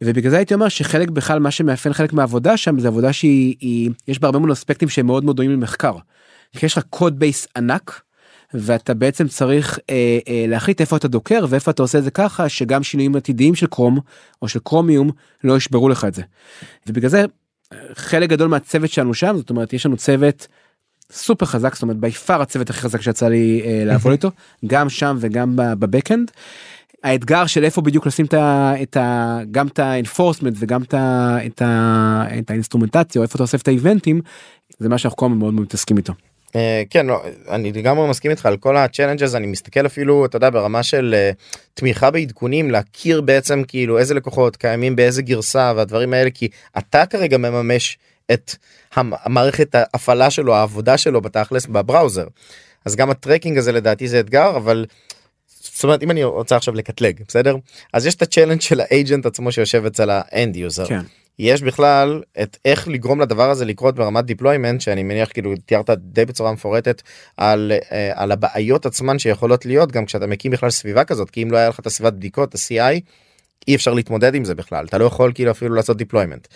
ובגלל 0.00 0.30
זה 0.30 0.36
הייתי 0.36 0.54
אומר 0.54 0.68
שחלק 0.68 1.10
בכלל 1.10 1.38
מה 1.38 1.50
שמאפיין 1.50 1.92
חלק 1.92 2.12
מהעבודה 2.12 2.56
שם 2.56 2.78
זה 2.78 2.88
עבודה 2.88 3.12
שהיא 3.12 3.56
היא, 3.60 3.90
יש 4.08 4.18
בה 4.18 4.26
הרבה 4.26 4.38
מאוד 4.38 4.50
אספקטים 4.50 4.88
שהם 4.88 5.06
מאוד 5.06 5.24
מאוד 5.24 5.36
דומים 5.36 5.52
למחקר. 5.52 5.96
כי 6.52 6.66
יש 6.66 6.78
לך 6.78 6.84
code 6.90 7.18
base 7.18 7.48
ענק 7.56 8.00
ואתה 8.54 8.94
בעצם 8.94 9.28
צריך 9.28 9.78
אה, 9.90 10.18
אה, 10.28 10.44
להחליט 10.48 10.80
איפה 10.80 10.96
אתה 10.96 11.08
דוקר 11.08 11.46
ואיפה 11.48 11.70
אתה 11.70 11.82
עושה 11.82 11.98
את 11.98 12.04
זה 12.04 12.10
ככה 12.10 12.48
שגם 12.48 12.82
שינויים 12.82 13.16
עתידיים 13.16 13.54
של 13.54 13.66
Chrome 13.66 13.98
או 14.42 14.48
של 14.48 14.58
קרומיום 14.64 15.10
לא 15.44 15.56
ישברו 15.56 15.88
לך 15.88 16.04
את 16.04 16.14
זה. 16.14 16.22
ובגלל 16.86 17.10
זה 17.10 17.24
חלק 17.94 18.30
גדול 18.30 18.48
מהצוות 18.48 18.90
שלנו 18.90 19.14
שם 19.14 19.36
זאת 19.36 19.50
אומרת 19.50 19.72
יש 19.72 19.86
לנו 19.86 19.96
צוות. 19.96 20.46
סופר 21.12 21.46
חזק 21.46 21.74
זאת 21.74 21.82
אומרת 21.82 21.96
by 21.96 22.14
far 22.14 22.42
הצוות 22.42 22.70
הכי 22.70 22.80
חזק 22.80 23.00
שיצא 23.00 23.28
לי 23.28 23.62
אה, 23.64 23.82
לעבוד 23.84 24.12
איתו 24.12 24.30
גם 24.66 24.88
שם 24.88 25.16
וגם 25.20 25.52
ב 25.56 25.64
backend. 25.64 26.30
האתגר 27.02 27.46
של 27.46 27.64
איפה 27.64 27.80
בדיוק 27.80 28.06
לשים 28.06 28.26
את 28.26 28.34
ה, 28.34 28.74
את 28.82 28.96
ה, 28.96 29.38
גם 29.50 29.66
את 29.66 29.78
ה 29.78 29.84
enforcement 29.84 30.54
וגם 30.58 30.82
את, 30.82 30.94
ה, 30.94 31.36
את, 31.46 31.62
ה, 31.62 32.24
את 32.38 32.50
האינסטרומנטציה 32.50 33.18
או 33.18 33.22
איפה 33.22 33.34
אתה 33.34 33.42
אוסף 33.42 33.62
את 33.62 33.68
ה 33.68 33.75
event 33.75 34.07
ים 34.07 34.20
זה 34.78 34.88
מה 34.88 34.98
שאנחנו 34.98 35.16
כל 35.16 35.26
הזמן 35.26 35.38
מאוד 35.38 35.54
מאוד 35.54 35.64
מתעסקים 35.64 35.96
איתו. 35.96 36.12
Uh, 36.46 36.58
כן 36.90 37.06
לא, 37.06 37.22
אני 37.50 37.72
לגמרי 37.72 38.08
מסכים 38.08 38.30
איתך 38.30 38.46
על 38.46 38.56
כל 38.56 38.76
ה 38.76 38.81
challenges 38.81 39.34
אני 39.34 39.46
מסתכל 39.46 39.86
אפילו 39.86 40.26
אתה 40.26 40.36
יודע 40.36 40.50
ברמה 40.50 40.82
של 40.82 41.14
uh, 41.32 41.36
תמיכה 41.74 42.10
בעדכונים 42.10 42.70
להכיר 42.70 43.20
בעצם 43.20 43.62
כאילו 43.68 43.98
איזה 43.98 44.14
לקוחות 44.14 44.56
קיימים 44.56 44.96
באיזה 44.96 45.22
גרסה 45.22 45.72
והדברים 45.76 46.12
האלה 46.12 46.30
כי 46.30 46.48
אתה 46.78 47.06
כרגע 47.06 47.36
מממש 47.36 47.98
את 48.32 48.54
המערכת 48.94 49.74
ההפעלה 49.74 50.30
שלו 50.30 50.54
העבודה 50.54 50.98
שלו 50.98 51.20
בתכלס 51.20 51.66
ב 51.66 51.74
browser 51.74 52.26
אז 52.84 52.96
גם 52.96 53.10
ה 53.10 53.15
tracking 53.15 53.58
הזה 53.58 53.72
לדעתי 53.72 54.08
זה 54.08 54.20
אתגר 54.20 54.56
אבל. 54.56 54.86
זאת 55.60 55.84
אומרת 55.84 56.02
אם 56.02 56.10
אני 56.10 56.24
רוצה 56.24 56.56
עכשיו 56.56 56.74
לקטלג 56.74 57.20
בסדר 57.28 57.56
אז 57.92 58.06
יש 58.06 58.14
את 58.14 58.22
ה 58.22 58.26
challenge 58.26 58.60
של 58.60 58.80
ה 58.80 58.88
agent 58.88 59.26
עצמו 59.26 59.52
שיושב 59.52 59.84
אצל 59.86 60.10
ה 60.12 60.23
end 60.23 60.56
user. 60.56 60.86
כן. 60.86 61.00
יש 61.38 61.62
בכלל 61.62 62.22
את 62.42 62.56
איך 62.64 62.88
לגרום 62.88 63.20
לדבר 63.20 63.50
הזה 63.50 63.64
לקרות 63.64 63.94
ברמת 63.94 64.24
deployment 64.24 64.80
שאני 64.80 65.02
מניח 65.02 65.28
כאילו 65.32 65.54
תיארת 65.66 65.90
די 65.90 66.24
בצורה 66.24 66.52
מפורטת 66.52 67.02
על 67.36 67.72
אה, 67.92 68.12
על 68.14 68.32
הבעיות 68.32 68.86
עצמן 68.86 69.18
שיכולות 69.18 69.66
להיות 69.66 69.92
גם 69.92 70.06
כשאתה 70.06 70.26
מקים 70.26 70.52
בכלל 70.52 70.70
סביבה 70.70 71.04
כזאת 71.04 71.30
כי 71.30 71.42
אם 71.42 71.50
לא 71.50 71.56
היה 71.56 71.68
לך 71.68 71.80
את 71.80 71.86
הסביבת 71.86 72.12
בדיקות 72.12 72.54
ה-CI 72.54 73.00
אי 73.68 73.74
אפשר 73.74 73.94
להתמודד 73.94 74.34
עם 74.34 74.44
זה 74.44 74.54
בכלל 74.54 74.84
אתה 74.84 74.98
לא 74.98 75.04
יכול 75.04 75.32
כאילו 75.34 75.50
אפילו 75.50 75.74
לעשות 75.74 75.96
deployment. 75.96 76.48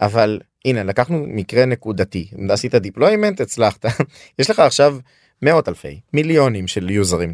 אבל 0.00 0.40
הנה 0.66 0.82
לקחנו 0.84 1.24
מקרה 1.28 1.64
נקודתי. 1.64 2.28
עשית 2.50 2.74
deployment 2.74 3.40
הצלחת. 3.40 3.86
יש 4.38 4.50
לך 4.50 4.58
עכשיו 4.58 4.98
מאות 5.42 5.68
אלפי 5.68 6.00
מיליונים 6.12 6.66
של 6.66 6.90
user 6.90 7.14
ים. 7.14 7.32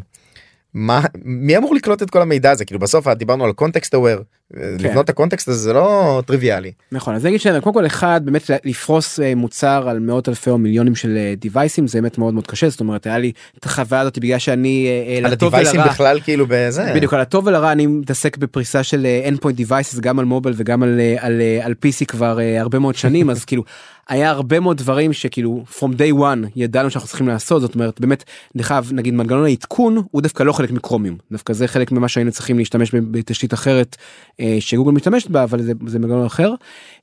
מה 0.75 1.01
מי 1.25 1.57
אמור 1.57 1.75
לקלוט 1.75 2.03
את 2.03 2.11
כל 2.11 2.23
המידע 2.23 2.51
הזה? 2.51 2.65
כאילו 2.65 2.81
בסוף 2.81 3.09
דיברנו 3.09 3.45
על 3.45 3.53
context 3.53 3.95
aware 3.95 4.23
כן. 4.53 4.85
לבנות 4.85 5.05
את 5.05 5.11
ה 5.11 5.16
context 5.16 5.49
הזה 5.49 5.59
זה 5.59 5.73
לא 5.73 6.23
טריוויאלי. 6.27 6.73
נכון 6.93 7.15
אז 7.15 7.23
אני 7.23 7.31
אגיד 7.31 7.41
שקודם 7.41 7.75
כל 7.75 7.87
אחד 7.87 8.21
באמת 8.25 8.51
לפרוס 8.65 9.21
אה, 9.21 9.35
מוצר 9.35 9.89
על 9.89 9.99
מאות 9.99 10.29
אלפי 10.29 10.51
או 10.51 10.59
מיליונים 10.59 10.95
של 10.95 11.19
דיווייסים 11.37 11.87
זה 11.87 12.01
באמת 12.01 12.19
מאוד 12.19 12.35
מאוד 12.35 12.47
קשה. 12.47 12.69
זאת 12.69 12.81
אומרת 12.81 13.07
היה 13.07 13.19
לי 13.19 13.33
את 13.59 13.65
החוויה 13.65 14.01
הזאת 14.01 14.19
בגלל 14.19 14.39
שאני 14.39 14.89
אה, 14.89 15.19
על 15.19 15.33
הדיווייסים 15.33 15.81
בכלל 15.81 16.21
כאילו 16.21 16.47
בזה. 16.49 16.93
בדיוק 16.95 17.15
על 17.15 17.21
הטוב 17.21 17.47
ולרע 17.47 17.73
אני 17.73 17.87
מתעסק 17.87 18.37
בפריסה 18.37 18.83
של 18.83 19.07
end 19.25 19.39
point 19.45 19.69
devices 19.69 20.01
גם 20.01 20.19
על 20.19 20.25
מובייל 20.25 20.55
וגם 20.59 20.83
על 20.83 21.01
על 21.19 21.41
על 21.63 21.73
pc 21.73 22.05
כבר 22.05 22.39
הרבה 22.59 22.79
מאוד 22.79 22.95
שנים. 22.95 23.31
אז 23.31 23.45
כאילו 23.53 23.63
היה 24.09 24.31
הרבה 24.31 24.61
מאוד 24.61 24.77
דברים 24.77 25.13
שכאילו 25.13 25.65
from 25.79 25.93
day 25.99 26.19
one 26.21 26.49
ידענו 26.57 26.91
שאנחנו 26.91 27.09
צריכים 27.09 27.29
לעשות. 27.29 27.61
זאת 27.61 27.75
אומרת 27.75 28.01
באמת 28.01 28.25
נחב 28.55 28.85
נגיד 28.93 29.15
מנגנון 29.15 29.45
העדכון 29.45 30.03
הוא 30.11 30.23
דווקא 30.23 30.43
לא 30.43 30.53
חלק 30.53 30.71
מקרומיום 30.71 31.17
דווקא 31.33 31.53
זה 31.53 31.69
חלק 31.69 31.93
ממה 31.93 32.09
שהיינו 32.09 32.33
צריכים 32.33 32.59
להשתמש 32.59 32.95
בתשתית 32.95 33.55
אחרת 33.55 33.97
אה, 34.41 34.42
שגוגל 34.61 34.93
משתמשת 34.93 35.31
בה 35.31 35.43
אבל 35.43 35.63
זה, 35.63 35.73
זה 35.87 35.99
מנגנון 35.99 36.27
אחר. 36.27 36.55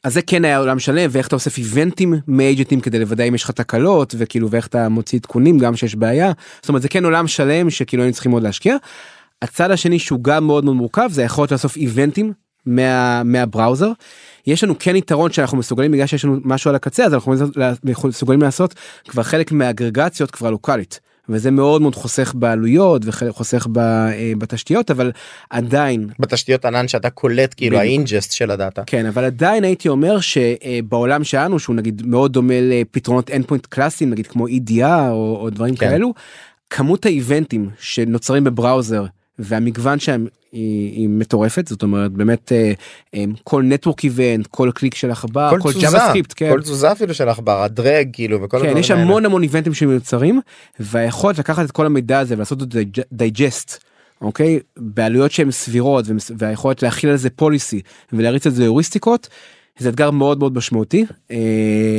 אז 0.04 0.13
זה 0.13 0.21
כן 0.21 0.45
היה 0.45 0.58
עולם 0.58 0.80
שלם 0.80 1.10
ואיך 1.13 1.28
אתה 1.28 1.36
אוסף 1.36 1.58
איבנטים 1.58 2.13
מאג'נטים 2.28 2.80
כדי 2.82 2.99
לוודא 2.99 3.23
אם 3.23 3.36
יש 3.36 3.43
לך 3.43 3.52
תקלות 3.52 4.15
וכאילו 4.17 4.49
ואיך 4.52 4.67
אתה 4.67 4.89
מוציא 4.89 5.19
עדכונים 5.19 5.60
גם 5.60 5.75
שיש 5.75 5.95
בעיה 5.95 6.32
זאת 6.62 6.69
אומרת 6.69 6.82
זה 6.82 6.88
כן 6.89 7.06
עולם 7.06 7.28
שלם 7.28 7.69
שכאילו 7.69 8.04
היינו 8.04 8.13
צריכים 8.13 8.32
עוד 8.32 8.43
להשקיע. 8.43 8.75
הצד 9.41 9.71
השני 9.71 9.99
שהוא 9.99 10.23
גם 10.23 10.47
מאוד 10.47 10.65
מאוד 10.65 10.75
מורכב 10.75 11.10
זה 11.12 11.23
יכול 11.23 11.41
להיות 11.41 11.52
לאסוף 11.52 11.78
איבנטים 11.78 12.34
מה, 12.65 13.23
מהבראוזר. 13.23 13.91
יש 14.47 14.63
לנו 14.63 14.75
כן 14.80 14.95
יתרון 14.95 15.32
שאנחנו 15.32 15.58
מסוגלים 15.58 15.91
בגלל 15.91 16.08
שיש 16.08 16.25
לנו 16.25 16.38
משהו 16.43 16.69
על 16.69 16.75
הקצה 16.75 17.06
אז 17.06 17.13
אנחנו 17.13 18.10
מסוגלים 18.10 18.41
לעשות 18.41 18.75
כבר 19.08 19.23
חלק 19.23 19.52
מהאגרגציות 19.52 20.32
כבר 20.32 20.52
לוקאלית. 20.52 20.99
וזה 21.30 21.52
מאוד 21.52 21.82
מאוד 21.82 21.96
חוסך 21.96 22.34
בעלויות 22.36 23.02
וחוסך 23.06 23.68
אה, 23.78 24.32
בתשתיות 24.38 24.92
אבל 24.92 25.12
עדיין 25.50 26.08
בתשתיות 26.20 26.65
ענן 26.65 26.88
שאתה 26.88 27.10
קולט 27.10 27.54
כאילו 27.58 27.78
ה 27.78 27.85
ingest 27.85 28.32
של 28.32 28.52
ה 28.52 28.58
data 28.58 28.84
כן 28.86 29.06
אבל 29.06 29.24
עדיין 29.24 29.63
הייתי 29.63 29.89
אומר 29.89 30.18
שבעולם 30.20 31.24
שלנו 31.24 31.60
שהוא 31.60 31.76
נגיד 31.76 32.02
מאוד 32.06 32.34
דומה 32.34 32.54
לפתרונות 32.62 33.30
endpoint 33.30 33.68
קלאסיים 33.70 34.10
נגיד 34.10 34.28
כמו 34.28 34.48
EDR 34.48 35.10
או, 35.10 35.38
או 35.42 35.50
דברים 35.50 35.76
כן. 35.76 35.89
כאלו 35.89 36.13
כמות 36.70 37.06
ה 37.06 37.13
event 37.13 37.54
ים 37.54 37.69
שנוצרים 37.80 38.44
ב 38.43 38.51
browser 38.51 39.06
והמגוון 39.39 39.99
שהם 39.99 40.28
היא, 40.52 40.91
היא 40.91 41.10
מטורפת 41.10 41.67
זאת 41.67 41.84
אומרת 41.84 42.12
באמת 42.12 42.52
אה, 42.52 42.73
אה, 43.15 43.23
כל 43.43 43.63
network 43.63 44.04
event 44.04 44.47
כל 44.47 44.71
קליק 44.75 44.95
של 44.95 45.12
עכבר 45.12 45.49
כל, 45.49 45.60
כל 45.62 45.73
תזוזה 45.73 45.97
כן. 46.36 46.49
כל 46.49 46.62
תזוזה 46.62 46.91
אפילו 46.91 47.13
של 47.13 47.30
עכבר 47.30 47.63
ה 47.63 47.73
drag 47.73 48.10
כאילו 48.13 48.41
וכל 48.41 48.60
כן, 48.62 48.78
יש 48.78 48.91
המון 48.91 49.25
המון 49.25 49.43
event 49.43 49.65
ים 49.65 49.73
שמיוצרים 49.73 50.41
והיכולת 50.80 51.39
לקחת 51.39 51.65
את 51.65 51.71
כל 51.71 51.86
המידע 51.86 52.19
הזה 52.19 52.36
ולעשות 52.36 52.62
את 52.62 52.71
זה 52.71 52.84
digest. 53.12 53.84
אוקיי 54.21 54.60
בעלויות 54.78 55.32
שהן 55.32 55.52
סבירות 55.52 56.06
והיכולת 56.38 56.84
להחיל 56.84 57.10
על 57.10 57.15
זה 57.15 57.30
policy 57.30 57.82
ולהריץ 58.13 58.47
את 58.47 58.56
זה 58.56 58.67
היוריסטיקות 58.67 59.28
זה 59.80 59.89
אתגר 59.89 60.12
מאוד 60.12 60.39
מאוד 60.39 60.58
משמעותי. 60.58 61.06
אה, 61.32 61.38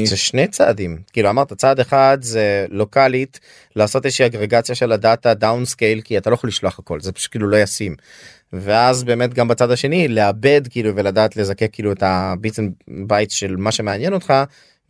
זה 0.05 0.17
שני 0.17 0.49
צעדים 0.49 0.99
כאילו 1.13 1.31
אמרת 1.31 1.53
צעד 1.53 1.81
אחד 1.81 2.19
זה 2.21 2.67
לוקאלית 2.71 3.41
לעשות 3.77 4.07
איזושהי 4.07 4.27
אגרגציה 4.27 4.75
של 4.75 4.93
ה 4.93 5.01
data 5.01 5.35
down 5.35 5.65
scale 5.65 6.01
כי 6.01 6.19
אתה 6.19 6.31
לא 6.31 6.35
יכול 6.35 6.49
לשלוח 6.49 6.79
הכל 6.79 7.01
זה 7.01 7.13
פשוט 7.13 7.31
כאילו 7.31 7.49
לא 7.49 7.57
ישים. 7.57 7.97
ואז 8.53 9.05
באמת 9.05 9.35
גם 9.35 9.49
בצד 9.49 9.71
השני 9.71 10.09
לעבד 10.09 10.61
כאילו 10.71 10.97
ולדעת 10.97 11.37
לזקק 11.37 11.71
כאילו 11.73 11.93
את 11.93 12.03
ה 12.03 12.14
bits 12.14 12.61
byte 12.89 13.31
של 13.31 13.57
מה 13.57 13.73
שמעניין 13.73 14.13
אותך 14.13 14.35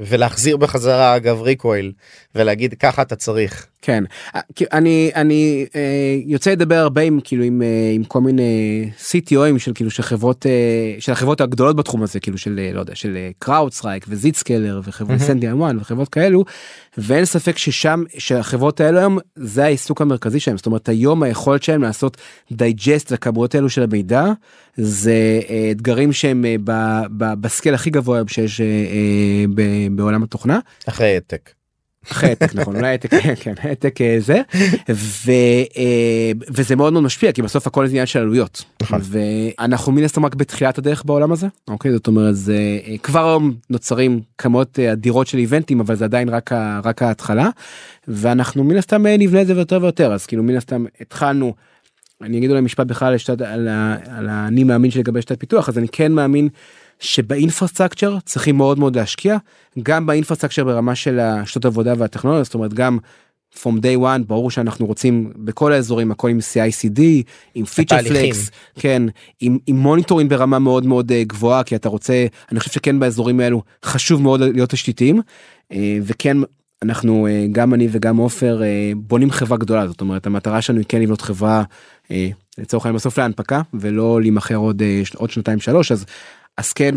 ולהחזיר 0.01 0.57
בחזרה 0.57 1.17
אגב 1.17 1.43
recall 1.43 1.93
ולהגיד 2.35 2.75
ככה 2.75 3.03
אתה 3.03 3.17
צריך. 3.17 3.67
כן. 3.83 4.05
אני 4.73 5.11
אני 5.15 5.67
אה, 5.75 6.17
יוצא 6.27 6.51
לדבר 6.51 6.75
הרבה 6.75 7.01
עם 7.01 7.21
כאילו 7.25 7.45
עם, 7.45 7.63
אה, 7.63 7.93
עם 7.95 8.05
כל 8.05 8.21
מיני 8.21 8.91
CTO 8.99 9.35
ים 9.35 9.59
של 9.59 9.73
כאילו 9.75 9.91
של 9.91 10.03
חברות 10.03 10.47
אה, 10.47 10.97
של 10.99 11.13
החברות 11.13 11.41
הגדולות 11.41 11.77
בתחום 11.77 12.03
הזה 12.03 12.21
כאילו 12.21 12.39
של 12.39 12.71
לא 12.75 12.81
יודע 12.81 12.95
של 12.95 13.17
CrowdStrike 13.39 14.07
ו 14.09 14.18
Zscaler 14.18 14.81
וחברות 14.85 15.19
SentinelOne 15.19 15.79
וחברות 15.79 16.09
כאלו 16.09 16.45
ואין 16.99 17.25
ספק 17.25 17.59
ששם 17.59 18.03
שהחברות 18.19 18.81
האלו 18.81 18.99
היום 18.99 19.19
זה 19.35 19.65
העיסוק 19.65 20.01
המרכזי 20.01 20.41
שלהם. 20.41 20.57
זאת 20.57 20.67
אומרת 20.67 20.89
היום 20.89 21.23
היכולת 21.23 21.63
שלהם 21.63 21.83
לעשות 21.83 22.17
digest 22.53 23.11
לכמויות 23.11 23.55
האלו 23.55 23.71
של 23.71 23.83
המידע 23.83 24.33
זה 24.77 25.41
אתגרים 25.71 26.13
שהם 26.13 26.45
בסקייל 27.41 27.75
הכי 27.75 27.91
גבוה 27.91 28.23
שיש 28.27 28.61
בעולם 29.91 30.23
התוכנה. 30.23 30.59
אחרי 30.87 31.07
העתק. 31.07 31.51
אחרי 32.13 32.29
העתק 32.29 32.55
נכון 32.55 32.77
אולי 32.77 32.89
העתק 32.89 33.11
כן 33.41 33.55
העתק 33.59 34.01
אה, 34.01 34.17
זה 34.21 34.41
ו, 34.91 35.31
אה, 35.77 36.33
וזה 36.49 36.77
מאוד 36.77 36.93
מאוד 36.93 37.05
משפיע 37.05 37.33
כי 37.33 37.43
בסוף 37.43 37.67
הכל 37.67 37.87
עניין 37.87 38.07
של 38.07 38.19
עלויות 38.19 38.65
נכון. 38.83 39.01
ואנחנו 39.03 39.93
מן 39.93 40.05
הסתם 40.05 40.27
רק 40.27 40.35
בתחילת 40.35 40.79
הדרך 40.79 41.05
בעולם 41.05 41.33
הזה 41.33 41.47
אוקיי 41.69 41.93
זאת 41.93 42.07
אומרת 42.07 42.37
זה 42.37 42.79
אה, 42.87 42.99
כבר 43.03 43.29
היום 43.29 43.55
נוצרים 43.71 44.21
כמות 44.39 44.79
אדירות 44.79 45.27
של 45.27 45.39
איבנטים 45.39 45.81
אבל 45.81 45.95
זה 45.95 46.05
עדיין 46.05 46.29
רק 46.29 46.53
רק 46.85 47.03
ההתחלה 47.03 47.49
ואנחנו 48.09 48.65
מן 48.65 48.77
הסתם 48.77 49.07
נבנה 49.07 49.43
את 49.43 49.47
זה 49.47 49.53
יותר 49.53 49.79
ויותר 49.83 50.13
אז 50.13 50.27
כאילו 50.27 50.43
מן 50.43 50.57
הסתם 50.57 50.85
התחלנו. 51.01 51.55
אני 52.23 52.39
אגיד 52.39 52.51
אולי 52.51 52.61
משפט 52.61 52.87
בכלל 52.87 53.17
על, 53.47 53.69
על 54.07 54.29
האני 54.29 54.65
מאמין 54.65 54.91
שלי 54.91 55.06
לגבי 55.06 55.21
שיטת 55.21 55.41
פיתוח 55.41 55.69
אז 55.69 55.79
אני 55.79 55.89
כן 55.89 56.13
מאמין 56.13 56.49
שב 56.99 57.20
infrastructure 57.20 58.19
צריכים 58.25 58.57
מאוד 58.57 58.79
מאוד 58.79 58.97
להשקיע 58.97 59.37
גם 59.83 60.07
ב 60.07 60.11
infrastructure 60.11 60.65
ברמה 60.65 60.95
של 60.95 61.19
השעות 61.19 61.65
עבודה 61.65 61.95
והטכנולוגיה 61.99 62.45
זאת 62.45 62.55
אומרת 62.55 62.75
גם 62.75 62.99
from 63.55 63.81
day 63.83 64.01
one 64.01 64.25
ברור 64.27 64.51
שאנחנו 64.51 64.87
רוצים 64.87 65.33
בכל 65.37 65.73
האזורים 65.73 66.11
הכל 66.11 66.29
עם 66.29 66.39
CICD 66.39 67.01
עם 67.55 67.65
feature 67.65 68.03
flags 68.03 68.51
כן 68.79 69.03
עם, 69.41 69.59
עם 69.67 69.77
monitoring 69.77 70.31
ברמה 70.31 70.59
מאוד 70.59 70.87
מאוד 70.87 71.11
uh, 71.11 71.15
גבוהה 71.27 71.63
כי 71.63 71.77
אתה 71.77 71.89
רוצה 71.89 72.27
אני 72.53 72.61
חושב 72.61 72.71
שכן 72.71 73.01
באזורים 73.01 73.41
האלו 73.41 73.63
חשוב 73.85 74.23
מאוד 74.23 74.41
להיות 74.41 74.71
תשתיתיים 74.71 75.21
uh, 75.73 75.75
וכן 76.03 76.37
אנחנו 76.85 77.27
uh, 77.27 77.53
גם 77.53 77.75
אני 77.75 77.89
וגם 77.91 78.17
עופר 78.17 78.61
uh, 78.61 78.99
בונים 78.99 79.31
חברה 79.31 79.59
גדולה 79.59 79.89
זאת 79.89 80.01
אומרת 80.01 80.27
המטרה 80.27 80.63
שלנו 80.63 80.79
היא 80.79 80.87
כן 80.89 81.01
לבנות 81.03 81.21
חברה 81.21 81.63
uh, 82.05 82.11
לצורך 82.59 82.87
העניין 82.87 82.97
בסוף 82.97 83.19
להנפקה 83.19 83.63
ולא 83.75 84.21
להימכר 84.21 84.57
עוד 84.57 84.83
עוד 85.17 85.31
שנתיים 85.31 85.61
שלוש 85.61 85.93
אז 85.93 86.05
אז 86.57 86.73
כן. 86.73 86.95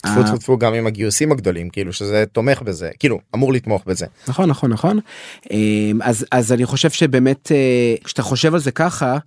טפו 0.00 0.22
טפו 0.22 0.38
טפו 0.38 0.58
גם 0.58 0.74
עם 0.74 0.86
הגיוסים 0.86 1.32
הגדולים 1.32 1.70
כאילו 1.70 1.92
שזה 1.92 2.24
תומך 2.32 2.62
בזה 2.62 2.90
כאילו 2.98 3.20
אמור 3.34 3.52
לתמוך 3.52 3.82
בזה 3.86 4.06
נכון 4.28 4.48
נכון 4.48 4.72
נכון 4.72 5.00
אז 6.02 6.26
אז 6.32 6.52
אני 6.52 6.66
חושב 6.66 6.90
שבאמת 6.90 7.52
אה, 7.52 7.94
כשאתה 8.04 8.22
חושב 8.22 8.54
על 8.54 8.60
זה 8.60 8.70
ככה 8.70 9.18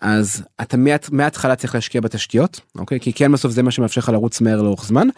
אז 0.00 0.42
אתה 0.60 0.76
מההתחלה 1.12 1.56
צריך 1.56 1.74
להשקיע 1.74 2.00
בתשתיות 2.00 2.60
אוקיי 2.78 3.00
כי 3.00 3.12
כן 3.12 3.32
בסוף 3.32 3.52
זה 3.52 3.62
מה 3.62 3.70
שמאפשר 3.70 4.00
לך 4.00 4.08
לרוץ 4.08 4.40
מהר 4.40 4.62
לאורך 4.62 4.84
זמן. 4.84 5.08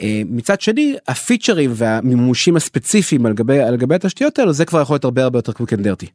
אה, 0.00 0.22
מצד 0.26 0.60
שני 0.60 0.94
ה 1.08 1.14
feature 1.14 1.58
ים 1.58 1.70
והמימושים 1.74 2.56
הספציפיים 2.56 3.26
על 3.26 3.32
גבי 3.32 3.60
על 3.60 3.76
גבי 3.76 3.94
התשתיות 3.94 4.38
האלו 4.38 4.52
זה 4.52 4.64
כבר 4.64 4.80
יכול 4.80 4.94
להיות 4.94 5.04
הרבה 5.04 5.24
הרבה 5.24 5.38
יותר 5.38 5.52
quick 5.52 5.72
and 5.72 5.82
dirty. 5.82 6.06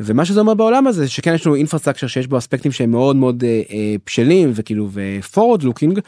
ומה 0.00 0.24
שזה 0.24 0.40
אומר 0.40 0.54
בעולם 0.54 0.86
הזה 0.86 1.08
שכן 1.08 1.34
יש 1.34 1.46
לנו 1.46 1.54
infrastructure 1.54 2.06
שיש 2.06 2.26
בו 2.26 2.38
אספקטים 2.38 2.72
שהם 2.72 2.90
מאוד 2.90 3.16
מאוד 3.16 3.44
אה, 3.44 3.62
אה, 3.70 3.94
בשלים 4.06 4.52
וכאילו 4.54 4.88
ו 4.92 5.01
forward 5.01 5.62
looking 5.62 6.00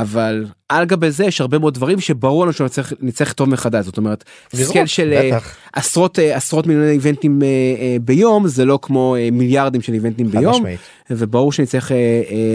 אבל 0.00 0.44
על 0.68 0.84
גבי 0.84 1.10
זה 1.10 1.24
יש 1.24 1.40
הרבה 1.40 1.58
מאוד 1.58 1.74
דברים 1.74 2.00
שברור 2.00 2.42
לנו 2.42 2.52
שנצטרך 2.52 2.92
לכתוב 3.20 3.48
מחדש 3.48 3.84
זאת 3.84 3.96
אומרת 3.96 4.24
scale 4.54 4.86
של 4.86 5.12
אה, 5.12 5.30
בטח. 5.32 5.56
עשרות 5.72 6.18
אה, 6.18 6.36
עשרות 6.36 6.66
מיליוני 6.66 6.90
event 6.90 7.27
ים 7.27 7.42
אה, 7.42 7.96
ביום 8.00 8.48
זה 8.48 8.64
לא 8.64 8.78
כמו 8.82 9.16
מיליארדים 9.32 9.80
של 9.80 9.94
event 9.94 10.20
ים 10.20 10.30
ביום 10.30 10.54
משמעית. 10.54 10.80
וברור 11.10 11.52
שנצטרך 11.52 11.92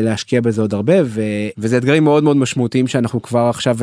להשקיע 0.02 0.42
בזה 0.42 0.62
עוד 0.62 0.74
הרבה 0.74 0.94
ו, 1.04 1.22
וזה 1.58 1.78
אתגרים 1.78 2.04
מאוד 2.04 2.24
מאוד 2.24 2.38
משמעותיים 2.38 2.88
שאנחנו 2.88 3.22
כבר 3.22 3.40
עכשיו 3.50 3.78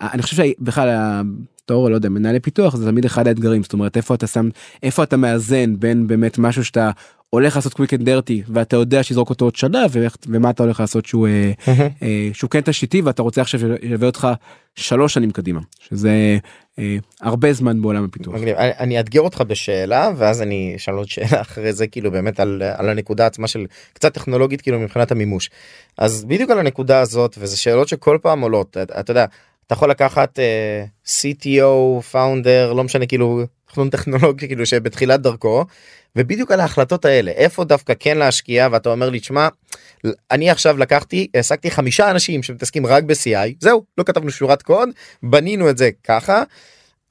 אני 0.00 0.22
חושב 0.22 0.36
שבכלל 0.36 1.22
בתור 1.64 1.90
לא 1.90 1.94
יודע 1.94 2.08
מנהלי 2.08 2.40
פיתוח 2.40 2.76
זה 2.76 2.90
תמיד 2.90 3.04
אחד 3.04 3.26
האתגרים 3.26 3.62
זאת 3.62 3.72
אומרת 3.72 3.96
איפה 3.96 4.14
אתה 4.14 4.26
שם 4.26 4.48
איפה 4.82 5.02
אתה 5.02 5.16
מאזן 5.16 5.74
בין 5.78 6.06
באמת 6.06 6.38
משהו 6.38 6.64
שאתה 6.64 6.90
הולך 7.30 7.56
לעשות 7.56 7.74
quick 7.74 7.94
and 7.94 8.04
dirty 8.04 8.42
ואתה 8.48 8.76
יודע 8.76 9.02
שתזרוק 9.02 9.30
אותו 9.30 9.44
עוד 9.44 9.56
שנה 9.56 9.86
ומה 10.26 10.50
אתה 10.50 10.62
הולך 10.62 10.80
לעשות 10.80 11.06
שהוא 11.06 11.28
mm-hmm. 11.28 11.70
אה, 12.02 12.28
שהוא 12.32 12.50
כן 12.50 12.60
תשתיתי 12.60 13.00
ואתה 13.00 13.22
רוצה 13.22 13.40
עכשיו 13.40 13.60
שילווה 13.60 14.06
אותך 14.06 14.28
שלוש 14.74 15.14
שנים 15.14 15.30
קדימה 15.30 15.60
שזה 15.88 16.38
אה, 16.78 16.96
הרבה 17.20 17.52
זמן 17.52 17.82
בעולם 17.82 18.04
הפיתוח. 18.04 18.34
אני, 18.34 18.52
אני 18.56 18.98
אאתגר 18.98 19.20
אותך 19.20 19.40
בשאלה 19.40 20.10
ואז 20.16 20.42
אני 20.42 20.72
אשאל 20.76 20.94
עוד 20.94 21.08
שאלה 21.08 21.40
אחרי 21.46 21.72
זה 21.72 21.86
כאילו 21.86 22.10
באמת 22.10 22.40
על, 22.40 22.62
על 22.76 22.88
הנקודה 22.88 23.26
עצמה 23.26 23.48
של 23.48 23.66
קצת 23.92 24.14
טכנולוגית 24.14 24.60
כאילו 24.60 24.80
מבחינת 24.80 25.12
המימוש. 25.12 25.50
אז 25.98 26.24
בדיוק 26.24 26.50
על 26.50 26.58
הנקודה 26.58 27.00
הזאת 27.00 27.36
וזה 27.38 27.56
שאלות 27.56 27.88
שכל 27.88 28.18
פעם 28.22 28.40
עולות 28.40 28.76
אתה, 28.76 29.00
אתה 29.00 29.10
יודע 29.10 29.26
אתה 29.72 29.78
יכול 29.78 29.90
לקחת 29.90 30.38
uh, 30.38 31.08
CTO 31.08 32.02
founder 32.10 32.72
לא 32.72 32.84
משנה 32.84 33.06
כאילו 33.06 33.42
תכנון 33.68 33.90
טכנולוגי 33.90 34.46
כאילו 34.46 34.66
שבתחילת 34.66 35.20
דרכו 35.20 35.64
ובדיוק 36.16 36.50
על 36.50 36.60
ההחלטות 36.60 37.04
האלה 37.04 37.30
איפה 37.30 37.64
דווקא 37.64 37.92
כן 37.98 38.18
להשקיע 38.18 38.68
ואתה 38.72 38.88
אומר 38.88 39.10
לי 39.10 39.20
תשמע 39.20 39.48
אני 40.30 40.50
עכשיו 40.50 40.78
לקחתי 40.78 41.28
העסקתי 41.34 41.70
חמישה 41.70 42.10
אנשים 42.10 42.42
שמתעסקים 42.42 42.86
רק 42.86 43.04
ב-CI 43.04 43.54
זהו 43.60 43.84
לא 43.98 44.04
כתבנו 44.04 44.30
שורת 44.30 44.62
קוד 44.62 44.88
בנינו 45.22 45.70
את 45.70 45.78
זה 45.78 45.90
ככה. 46.04 46.42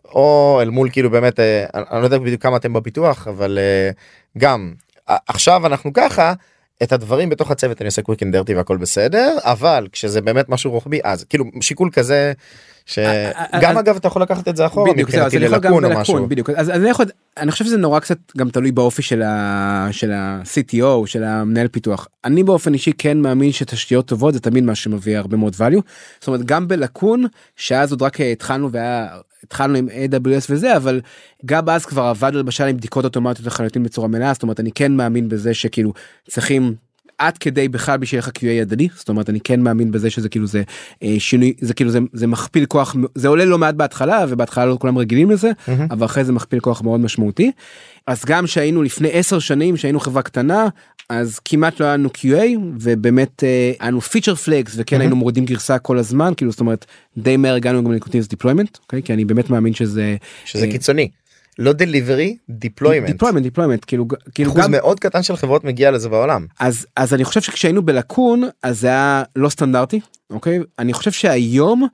או 0.05 0.59
אל 0.61 0.69
מול 0.69 0.89
כאילו 0.89 1.09
באמת 1.09 1.39
אה, 1.39 1.65
אני 1.73 1.99
לא 1.99 2.05
יודע 2.05 2.17
בדיוק 2.17 2.41
כמה 2.41 2.57
אתם 2.57 2.73
בפיתוח 2.73 3.27
אבל 3.27 3.59
אה, 3.61 3.91
גם 4.37 4.73
עכשיו 5.07 5.65
אנחנו 5.65 5.93
ככה 5.93 6.33
את 6.83 6.91
הדברים 6.91 7.29
בתוך 7.29 7.51
הצוות 7.51 7.81
אני 7.81 7.87
עושה 7.87 8.01
quick 8.01 8.23
and 8.23 8.35
dirty 8.35 8.55
והכל 8.55 8.77
בסדר 8.77 9.37
אבל 9.41 9.87
כשזה 9.91 10.21
באמת 10.21 10.49
משהו 10.49 10.71
רוחבי 10.71 10.99
אז 11.03 11.23
כאילו 11.23 11.45
שיקול 11.61 11.89
כזה 11.93 12.33
שגם 12.85 13.77
אגב 13.77 13.95
אתה 13.95 14.07
יכול 14.07 14.21
לקחת 14.21 14.47
את 14.47 14.55
זה 14.55 14.65
אחורה 14.65 14.93
מבחינתי 14.93 15.39
ללקון 15.39 15.85
או 15.85 15.89
משהו. 15.99 16.27
בדיוק. 16.27 16.49
אז 16.49 16.69
אני 16.69 16.89
יכול 16.89 17.05
אני 17.37 17.51
חושב 17.51 17.65
שזה 17.65 17.77
נורא 17.77 17.99
קצת 17.99 18.17
גם 18.37 18.49
תלוי 18.49 18.71
באופי 18.71 19.01
של 19.01 19.21
ה 19.21 19.87
של 19.91 20.11
ה-CTO 20.11 21.05
של 21.05 21.23
המנהל 21.23 21.67
פיתוח. 21.67 22.07
אני 22.25 22.43
באופן 22.43 22.73
אישי 22.73 22.91
כן 22.97 23.17
מאמין 23.17 23.51
שתשתיות 23.51 24.05
טובות 24.05 24.33
זה 24.33 24.39
תמיד 24.39 24.63
מה 24.63 24.75
שמביא 24.75 25.17
הרבה 25.17 25.37
מאוד 25.37 25.55
value. 25.55 25.81
זאת 26.19 26.27
אומרת 26.27 26.45
גם 26.45 26.67
בלקון 26.67 27.25
שאז 27.55 27.91
עוד 27.91 28.01
רק 28.01 28.21
התחלנו 28.21 28.71
והיה 28.71 29.07
התחלנו 29.43 29.77
עם 29.77 29.87
AWS 29.89 30.45
וזה 30.49 30.77
אבל 30.77 31.01
גם 31.45 31.69
אז 31.69 31.85
כבר 31.85 32.03
עבדנו 32.03 32.39
למשל 32.39 32.63
עם 32.63 32.77
בדיקות 32.77 33.05
אוטומטיות 33.05 33.47
לחלוטין 33.47 33.83
בצורה 33.83 34.07
מלאה 34.07 34.33
זאת 34.33 34.43
אומרת 34.43 34.59
אני 34.59 34.71
כן 34.71 34.91
מאמין 34.91 35.29
בזה 35.29 35.53
שכאילו 35.53 35.93
צריכים 36.29 36.75
עד 37.21 37.37
כדי 37.37 37.67
בכלל 37.67 37.97
בשביל 37.97 38.19
לך 38.19 38.27
QA 38.27 38.45
ידני 38.45 38.87
זאת 38.95 39.09
אומרת 39.09 39.29
אני 39.29 39.39
כן 39.39 39.61
מאמין 39.61 39.91
בזה 39.91 40.09
שזה 40.09 40.29
כאילו 40.29 40.47
זה 40.47 40.63
אה, 41.03 41.15
שינוי 41.19 41.53
זה 41.61 41.73
כאילו 41.73 41.89
זה 41.89 41.99
זה 42.13 42.27
מכפיל 42.27 42.65
כוח 42.65 42.95
זה 43.15 43.27
עולה 43.27 43.45
לא 43.45 43.57
מעט 43.57 43.75
בהתחלה 43.75 44.25
ובהתחלה 44.29 44.65
לא 44.65 44.77
כולם 44.81 44.97
רגילים 44.97 45.31
לזה 45.31 45.51
mm-hmm. 45.51 45.71
אבל 45.91 46.05
אחרי 46.05 46.23
זה 46.23 46.33
מכפיל 46.33 46.59
כוח 46.59 46.81
מאוד 46.81 46.99
משמעותי. 46.99 47.51
אז 48.07 48.25
גם 48.25 48.47
שהיינו 48.47 48.83
לפני 48.83 49.09
10 49.11 49.39
שנים 49.39 49.77
שהיינו 49.77 49.99
חברה 49.99 50.21
קטנה 50.21 50.67
אז 51.09 51.39
כמעט 51.45 51.79
לא 51.79 51.85
היה 51.85 51.93
לנו 51.93 52.09
QA 52.17 52.59
ובאמת 52.81 53.43
אה, 53.43 53.71
היה 53.79 53.89
לנו 53.89 54.01
feature 54.01 54.35
flags 54.35 54.73
וכן 54.77 54.95
mm-hmm. 54.95 54.99
היינו 54.99 55.15
מורידים 55.15 55.45
גרסה 55.45 55.79
כל 55.79 55.97
הזמן 55.97 56.33
כאילו 56.37 56.51
זאת 56.51 56.59
אומרת 56.59 56.85
די 57.17 57.37
מהר 57.37 57.55
הגענו 57.55 57.83
גם 57.83 57.91
ל 57.91 57.95
continuous 57.95 58.27
deployment 58.27 58.77
אוקיי 58.83 59.03
כי 59.03 59.13
אני 59.13 59.25
באמת 59.25 59.49
מאמין 59.49 59.73
שזה 59.73 60.15
שזה 60.45 60.65
אה, 60.65 60.71
קיצוני. 60.71 61.09
לא 61.59 61.73
delivery 61.73 62.37
deployment 62.49 63.09
deployment 63.11 63.43
deployment 63.43 63.85
כאילו 63.87 64.05
כאילו 64.35 64.51
אחוז 64.51 64.61
גם 64.61 64.71
מאוד 64.71 64.99
קטן 64.99 65.23
של 65.23 65.35
חברות 65.35 65.63
מגיע 65.63 65.91
לזה 65.91 66.09
בעולם 66.09 66.45
אז 66.59 66.87
אז 66.95 67.13
אני 67.13 67.23
חושב 67.23 67.41
שכשהיינו 67.41 67.81
בלקון 67.81 68.43
אז 68.63 68.79
זה 68.79 68.87
היה 68.87 69.23
לא 69.35 69.49
סטנדרטי 69.49 69.99
אוקיי 70.29 70.59
אני 70.79 70.93
חושב 70.93 71.11
שהיום 71.11 71.87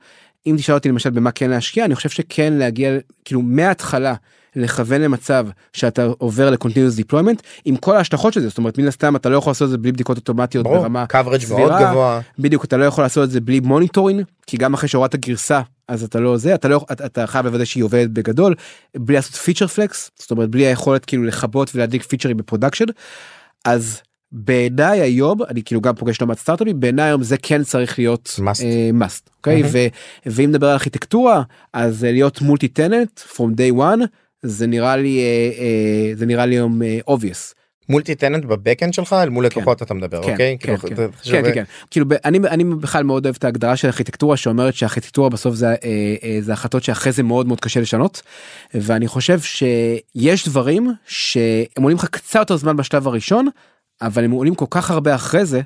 אם 0.46 0.54
תשאל 0.58 0.74
אותי 0.74 0.88
למשל 0.88 1.10
במה 1.10 1.30
כן 1.30 1.50
להשקיע 1.50 1.84
אני 1.84 1.94
חושב 1.94 2.08
שכן 2.08 2.52
להגיע 2.52 2.90
כאילו 3.24 3.42
מההתחלה 3.42 4.14
לכוון 4.58 5.00
למצב 5.00 5.46
שאתה 5.72 6.04
עובר 6.18 6.50
ל 6.50 6.54
continuous 6.54 6.94
deployment 6.94 7.42
עם 7.64 7.76
כל 7.76 7.96
ההשלכות 7.96 8.32
של 8.32 8.40
זה. 8.40 8.48
זאת 8.48 8.58
אומרת 8.58 8.78
מן 8.78 8.86
הסתם 8.86 9.16
אתה 9.16 9.28
לא 9.28 9.36
יכול 9.36 9.50
לעשות 9.50 9.66
את 9.66 9.70
זה 9.70 9.78
בלי 9.78 9.92
בדיקות 9.92 10.16
אוטומטיות 10.16 10.64
ברור, 10.64 10.78
ברמה 10.78 11.04
coverage 11.12 11.48
מאוד 11.48 11.72
גבוה. 11.80 12.20
בדיוק 12.38 12.64
אתה 12.64 12.76
לא 12.76 12.84
יכול 12.84 13.04
לעשות 13.04 13.24
את 13.24 13.30
זה 13.30 13.40
בלי 13.40 13.60
monitoring 13.60 14.22
כי 14.46 14.56
גם 14.56 14.74
אחרי 14.74 14.88
שהורדת 14.88 15.16
גרסה 15.16 15.60
אז 15.88 16.04
אתה 16.04 16.20
לא 16.20 16.36
זה 16.36 16.54
אתה 16.54 16.68
לא 16.68 16.86
אתה, 16.92 17.06
אתה 17.06 17.26
חייב 17.26 17.46
לוודא 17.46 17.64
שהיא 17.64 17.84
עובדת 17.84 18.10
בגדול 18.10 18.54
בלי 18.96 19.14
לעשות 19.14 19.34
feature 19.34 19.66
flags 19.66 20.10
זאת 20.16 20.30
אומרת 20.30 20.50
בלי 20.50 20.66
היכולת 20.66 21.04
כאילו 21.04 21.24
לכבות 21.24 21.70
ולהדליק 21.74 22.02
פיצ'רים 22.02 22.36
ב 22.36 22.40
production. 22.40 22.84
אז 23.64 24.00
בעיניי 24.32 25.00
היום 25.00 25.42
אני 25.42 25.62
כאילו 25.62 25.80
גם 25.80 25.94
פוגש 25.94 26.20
לא 26.20 26.26
מעט 26.26 26.38
סטארטאפים 26.38 26.80
בעיניי 26.80 27.04
היום 27.04 27.22
זה 27.22 27.36
כן 27.36 27.64
צריך 27.64 27.98
להיות 27.98 28.40
must, 28.40 28.58
uh, 28.58 29.02
must 29.02 29.28
okay? 29.28 29.64
mm-hmm. 29.64 30.26
ואם 30.26 30.50
נדבר 30.50 30.66
על 30.66 30.72
ארכיטקטורה 30.72 31.42
אז 31.72 32.04
להיות 32.04 32.40
מולטי 32.40 32.68
טנט 32.68 33.20
from 33.36 33.50
day 33.56 33.78
one 33.78 34.00
זה 34.42 34.66
נראה 34.66 34.96
לי 34.96 35.18
uh, 35.18 35.58
uh, 35.58 36.18
זה 36.18 36.26
נראה 36.26 36.46
לי 36.46 36.54
היום 36.54 36.82
uh, 36.82 37.10
obvious. 37.10 37.58
מולטי 37.88 38.14
טננט 38.14 38.44
בבקאנד 38.44 38.94
שלך 38.94 39.12
אל 39.12 39.28
מול 39.28 39.48
כן. 39.48 39.60
לקוחות 39.60 39.82
אתה 39.82 39.94
מדבר 39.94 40.22
כן, 40.22 40.32
אוקיי 40.32 40.56
כן, 40.60 40.76
כאילו, 40.76 40.96
כן, 40.96 41.10
חושב- 41.18 41.32
כן, 41.32 41.42
כן, 41.44 41.54
כן. 41.54 41.64
כאילו 41.90 42.06
אני 42.24 42.38
אני 42.38 42.64
בכלל 42.64 43.04
מאוד 43.04 43.26
אוהב 43.26 43.36
את 43.38 43.44
ההגדרה 43.44 43.76
של 43.76 43.88
ארכיטקטורה 43.88 44.36
שאומרת 44.36 44.74
שהארכיטקטורה 44.74 45.28
בסוף 45.28 45.54
זה 45.54 45.68
אה, 45.68 45.74
אה, 46.22 46.38
זה 46.40 46.52
החלטות 46.52 46.84
שאחרי 46.84 47.12
זה 47.12 47.22
מאוד 47.22 47.46
מאוד 47.46 47.60
קשה 47.60 47.80
לשנות 47.80 48.22
ואני 48.74 49.08
חושב 49.08 49.40
שיש 49.40 50.48
דברים 50.48 50.92
שהם 51.06 51.82
עולים 51.82 51.96
לך 51.96 52.04
קצת 52.04 52.38
יותר 52.38 52.56
זמן 52.56 52.76
בשלב 52.76 53.06
הראשון 53.08 53.48
אבל 54.02 54.24
הם 54.24 54.30
עולים 54.30 54.54
כל 54.54 54.66
כך 54.70 54.90
הרבה 54.90 55.14
אחרי 55.14 55.46
זה. 55.46 55.60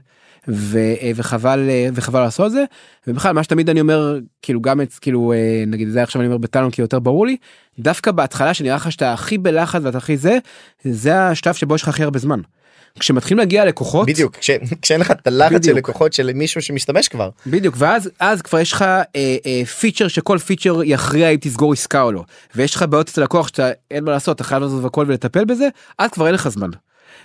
ו, 0.49 0.79
אה, 0.79 1.11
וחבל 1.17 1.67
אה, 1.69 1.89
וחבל 1.95 2.21
לעשות 2.21 2.47
את 2.47 2.53
זה 2.53 2.65
ובכלל 3.07 3.33
מה 3.33 3.43
שתמיד 3.43 3.71
אני 3.71 3.81
אומר 3.81 4.19
כאילו 4.43 4.61
גם 4.61 4.81
את 4.81 4.93
כאילו 5.01 5.33
אה, 5.33 5.65
נגיד 5.67 5.89
זה 5.89 6.03
עכשיו 6.03 6.21
אני 6.21 6.27
אומר 6.27 6.39
בטלון 6.39 6.71
כי 6.71 6.83
יותר 6.83 6.99
ברור 6.99 7.27
לי 7.27 7.37
דווקא 7.79 8.11
בהתחלה 8.11 8.55
שנראה 8.55 8.77
לך 8.77 8.93
שאתה 8.93 9.13
הכי 9.13 9.39
בלחץ 9.39 9.81
ואתה 9.85 9.99
הכי 9.99 10.17
זה 10.17 10.39
זה 10.85 11.23
השלב 11.23 11.55
שבו 11.55 11.75
יש 11.75 11.83
לך 11.83 11.89
הכי 11.89 12.03
הרבה 12.03 12.19
זמן. 12.19 12.41
כשמתחילים 13.01 13.39
להגיע 13.39 13.65
לקוחות 13.65 14.09
בדיוק 14.09 14.37
כש- 14.37 14.51
כשאין 14.83 15.01
לך 15.01 15.11
את 15.11 15.27
הלחץ 15.27 15.67
של. 15.67 15.73
לקוחות 15.77 16.13
של 16.13 16.31
מישהו 16.35 16.63
שמשתמש 16.63 17.09
כבר 17.09 17.31
בדיוק 17.47 17.75
ואז 17.79 18.11
אז 18.21 18.43
כבר 18.43 18.59
יש 18.59 18.73
לך 18.73 18.83
אה, 18.83 19.05
אה, 19.17 19.65
פיצ'ר 19.81 20.09
שכל 20.09 20.39
פיצ'ר 20.39 20.81
יכריע 20.85 21.29
אם 21.29 21.37
תסגור 21.41 21.73
עסקה 21.73 22.03
או 22.03 22.13
לא 22.13 22.25
ויש 22.55 22.75
לך 22.75 22.83
בעיות 22.83 23.09
אצל 23.09 23.23
לקוח 23.23 23.49
שאתה 23.49 23.71
אין 23.91 24.05
מה 24.05 24.11
לעשות 24.11 24.37
אתה 24.37 24.45
חייב 24.45 24.63
לעשות 24.63 24.85
הכל 24.85 25.05
ולטפל 25.09 25.45
בזה 25.45 25.69
אז 25.99 26.11
כבר 26.11 26.27
אין 26.27 26.35
לך 26.35 26.49
זמן. 26.49 26.71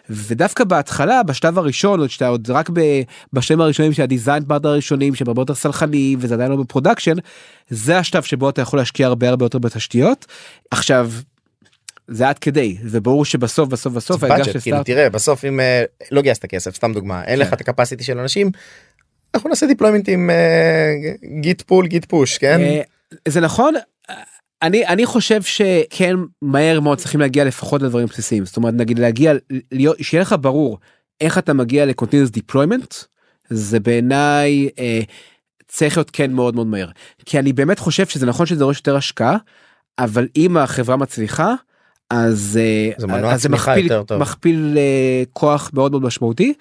ודווקא 0.09 0.63
בהתחלה 0.63 1.23
בשלב 1.23 1.57
הראשון 1.57 1.99
עוד 1.99 2.09
שאתה 2.09 2.27
עוד 2.27 2.51
רק 2.51 2.69
ב- 2.73 3.01
בשלבים 3.33 3.61
הראשונים 3.61 3.93
של 3.93 4.03
ה 4.03 4.09
design 4.09 4.45
partner 4.45 4.69
הראשונים 4.69 5.15
שהם 5.15 5.27
הרבה 5.27 5.41
יותר 5.41 5.55
סלחניים 5.55 6.19
וזה 6.21 6.33
עדיין 6.33 6.51
לא 6.51 6.57
ב 6.57 6.62
production 6.62 7.15
זה 7.69 7.97
השלב 7.97 8.23
שבו 8.23 8.49
אתה 8.49 8.61
יכול 8.61 8.79
להשקיע 8.79 9.07
הרבה 9.07 9.29
הרבה 9.29 9.45
יותר 9.45 9.57
בתשתיות 9.57 10.25
עכשיו. 10.71 11.11
זה 12.07 12.29
עד 12.29 12.39
כדי 12.39 12.77
זה 12.83 13.01
ברור 13.01 13.25
שבסוף 13.25 13.69
בסוף 13.69 13.93
בסוף 13.93 14.23
האתגר 14.23 14.43
של 14.43 14.51
budget, 14.51 14.61
כאילו 14.61 14.77
סטארטאפ 14.77 14.85
תראה 14.85 15.09
בסוף 15.09 15.45
אם 15.45 15.59
אה, 15.59 15.83
לא 16.11 16.21
גייסת 16.21 16.45
כסף 16.45 16.75
סתם 16.75 16.93
דוגמה 16.93 17.23
אין 17.23 17.39
לך 17.39 17.47
כן. 17.47 17.55
את 17.55 17.61
ה 17.61 17.66
capacity 17.66 18.03
של 18.03 18.19
אנשים. 18.19 18.51
אנחנו 19.35 19.49
נעשה 19.49 19.65
deployment 19.65 20.09
עם 20.09 20.29
גיט 21.41 21.61
פול 21.61 21.87
גיט 21.87 22.05
פוש 22.05 22.37
כן 22.37 22.59
אה, 22.61 22.81
זה 23.27 23.41
נכון. 23.41 23.73
אני 24.61 24.87
אני 24.87 25.05
חושב 25.05 25.41
שכן 25.41 26.15
מהר 26.41 26.79
מאוד 26.79 26.97
צריכים 26.97 27.19
להגיע 27.19 27.45
לפחות 27.45 27.81
לדברים 27.81 28.07
בסיסיים 28.07 28.45
זאת 28.45 28.57
אומרת 28.57 28.73
נגיד 28.73 28.99
להגיע 28.99 29.33
להיות 29.71 29.97
שיהיה 30.01 30.21
לך 30.21 30.35
ברור 30.41 30.77
איך 31.21 31.37
אתה 31.37 31.53
מגיע 31.53 31.85
ל-continuous 31.85 32.37
deployment 32.37 33.05
זה 33.49 33.79
בעיניי 33.79 34.69
אה, 34.79 34.99
צריך 35.67 35.97
להיות 35.97 36.09
כן 36.13 36.31
מאוד 36.31 36.55
מאוד 36.55 36.67
מהר 36.67 36.89
כי 37.25 37.39
אני 37.39 37.53
באמת 37.53 37.79
חושב 37.79 38.05
שזה 38.05 38.25
נכון 38.25 38.45
שזה 38.45 38.59
דורש 38.59 38.77
יותר 38.77 38.95
השקעה 38.95 39.37
אבל 39.99 40.27
אם 40.35 40.57
החברה 40.57 40.95
מצליחה 40.95 41.53
אז 42.09 42.59
אה, 42.61 42.91
זה 42.97 43.07
אז 43.13 43.41
זה 43.41 43.49
מכפיל. 43.49 43.89
מכפיל 44.19 44.77
אה, 44.77 45.23
כוח 45.33 45.71
מאוד 45.73 45.91
מאוד 45.91 46.03
משמעותי. 46.03 46.53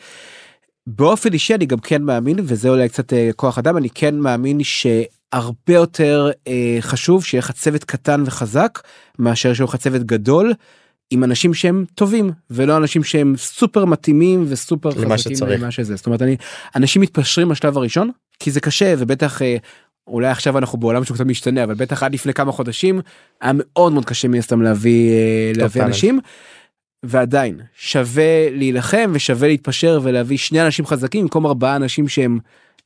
באופן 0.86 1.32
אישי 1.32 1.54
אני 1.54 1.66
גם 1.66 1.78
כן 1.78 2.02
מאמין 2.02 2.36
וזה 2.42 2.68
אולי 2.68 2.88
קצת 2.88 3.12
אה, 3.12 3.30
כוח 3.36 3.58
אדם 3.58 3.76
אני 3.76 3.90
כן 3.90 4.18
מאמין 4.18 4.60
שהרבה 4.62 5.72
יותר 5.72 6.30
אה, 6.48 6.76
חשוב 6.80 7.24
שיהיה 7.24 7.38
לך 7.38 7.50
צוות 7.50 7.84
קטן 7.84 8.22
וחזק 8.26 8.78
מאשר 9.18 9.54
שיהיה 9.54 9.64
לך 9.64 9.76
צוות 9.76 10.02
גדול 10.02 10.52
עם 11.10 11.24
אנשים 11.24 11.54
שהם 11.54 11.84
טובים 11.94 12.30
ולא 12.50 12.76
אנשים 12.76 13.04
שהם 13.04 13.34
סופר 13.36 13.84
מתאימים 13.84 14.44
וסופר 14.48 14.88
למה 14.88 15.14
חזקים 15.14 15.36
שצריך. 15.36 15.60
למה 15.60 15.70
שזה 15.70 15.96
זאת 15.96 16.06
אומרת 16.06 16.22
אני 16.22 16.36
אנשים 16.76 17.02
מתפשרים 17.02 17.48
בשלב 17.48 17.76
הראשון 17.76 18.10
כי 18.40 18.50
זה 18.50 18.60
קשה 18.60 18.94
ובטח. 18.98 19.42
אה, 19.42 19.56
אולי 20.08 20.28
עכשיו 20.28 20.58
אנחנו 20.58 20.78
בעולם 20.78 21.04
שהוא 21.04 21.14
קצת 21.14 21.26
משתנה 21.26 21.64
אבל 21.64 21.74
בטח 21.74 22.02
עד 22.02 22.14
לפני 22.14 22.34
כמה 22.34 22.52
חודשים 22.52 23.00
היה 23.40 23.52
מאוד 23.54 23.92
מאוד 23.92 24.04
קשה 24.04 24.28
מן 24.28 24.38
הסתם 24.38 24.62
להביא 24.62 25.10
אה, 25.10 25.52
להביא. 25.54 25.82
אנשים. 25.82 26.20
ועדיין 27.08 27.60
שווה 27.76 28.50
להילחם 28.50 29.10
ושווה 29.14 29.48
להתפשר 29.48 30.00
ולהביא 30.02 30.38
שני 30.38 30.62
אנשים 30.62 30.86
חזקים 30.86 31.22
במקום 31.22 31.46
ארבעה 31.46 31.76
אנשים 31.76 32.08
שהם 32.08 32.38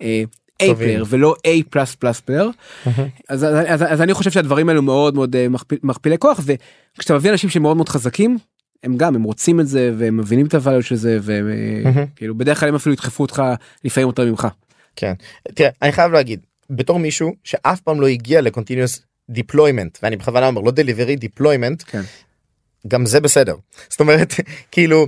אה, 0.03 0.23
A 0.63 0.75
player 0.75 1.05
ולא 1.09 1.35
A 1.47 1.63
plus 1.71 1.95
plus 1.95 2.21
player. 2.21 2.51
אז, 2.87 3.45
אז, 3.45 3.45
אז, 3.67 3.83
אז 3.89 4.03
אני 4.03 4.15
חושב 4.15 4.31
שהדברים 4.31 4.69
האלו 4.69 4.83
מאוד 4.83 5.15
מאוד 5.15 5.37
אה, 5.37 5.49
מכפיל, 5.49 5.79
מכפילי 5.83 6.19
כוח 6.19 6.41
וכשאתה 6.45 7.15
מביא 7.15 7.31
אנשים 7.31 7.51
שהם 7.51 7.63
מאוד 7.63 7.89
חזקים 7.89 8.39
הם 8.83 8.97
גם 8.97 9.15
הם 9.15 9.23
רוצים 9.23 9.61
את 9.61 9.69
זה 9.69 9.93
והם 9.99 10.17
מבינים 10.17 10.47
את 10.47 10.55
ה 10.55 10.60
value 10.60 10.83
של 10.83 10.95
זה 10.95 11.19
והם 11.23 11.49
אה. 11.97 12.05
כאילו 12.17 12.35
בדרך 12.35 12.61
כלל 12.61 12.69
הם 12.69 12.75
אפילו 12.75 12.93
ידחפו 12.93 13.23
אותך 13.23 13.43
לפעמים 13.85 14.09
יותר 14.09 14.27
ממך. 14.27 14.49
כן 14.97 15.13
תראה 15.55 15.71
אני 15.83 15.93
חייב 15.93 16.13
להגיד 16.13 16.41
בתור 16.71 16.99
מישהו 16.99 17.35
שאף 17.45 17.81
פעם 17.81 18.01
לא 18.01 18.07
הגיע 18.07 18.41
ל 18.41 18.46
continuous 18.46 19.03
deployment 19.31 19.99
ואני 20.03 20.17
בכוונה 20.17 20.47
אומר 20.47 20.61
לא 20.61 20.71
delivery 20.71 21.17
deployment 21.17 21.83
כן. 21.87 22.03
גם 22.89 23.07
זה 23.07 23.21
בסדר 23.21 23.57
זאת 23.89 24.01
אומרת 24.01 24.35
כאילו 24.73 25.07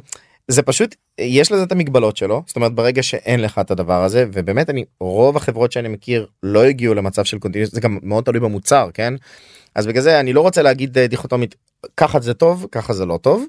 זה 0.48 0.62
פשוט 0.62 0.94
יש 1.20 1.52
לזה 1.52 1.62
את 1.62 1.72
המגבלות 1.72 2.16
שלו 2.16 2.42
זאת 2.46 2.56
אומרת 2.56 2.74
ברגע 2.74 3.02
שאין 3.02 3.40
לך 3.40 3.58
את 3.58 3.70
הדבר 3.70 4.04
הזה 4.04 4.26
ובאמת 4.32 4.70
אני 4.70 4.84
רוב 5.00 5.36
החברות 5.36 5.72
שאני 5.72 5.88
מכיר 5.88 6.26
לא 6.42 6.64
הגיעו 6.64 6.94
למצב 6.94 7.24
של 7.24 7.38
continuous 7.38 7.72
זה 7.72 7.80
גם 7.80 7.98
מאוד 8.02 8.24
תלוי 8.24 8.40
במוצר 8.40 8.90
כן 8.94 9.14
אז 9.74 9.86
בגלל 9.86 10.02
זה 10.02 10.20
אני 10.20 10.32
לא 10.32 10.40
רוצה 10.40 10.62
להגיד 10.62 10.98
אה, 10.98 11.06
דיכוטומית 11.06 11.54
ככה 11.96 12.20
זה 12.20 12.34
טוב 12.34 12.66
ככה 12.72 12.92
זה 12.92 13.06
לא 13.06 13.18
טוב. 13.22 13.44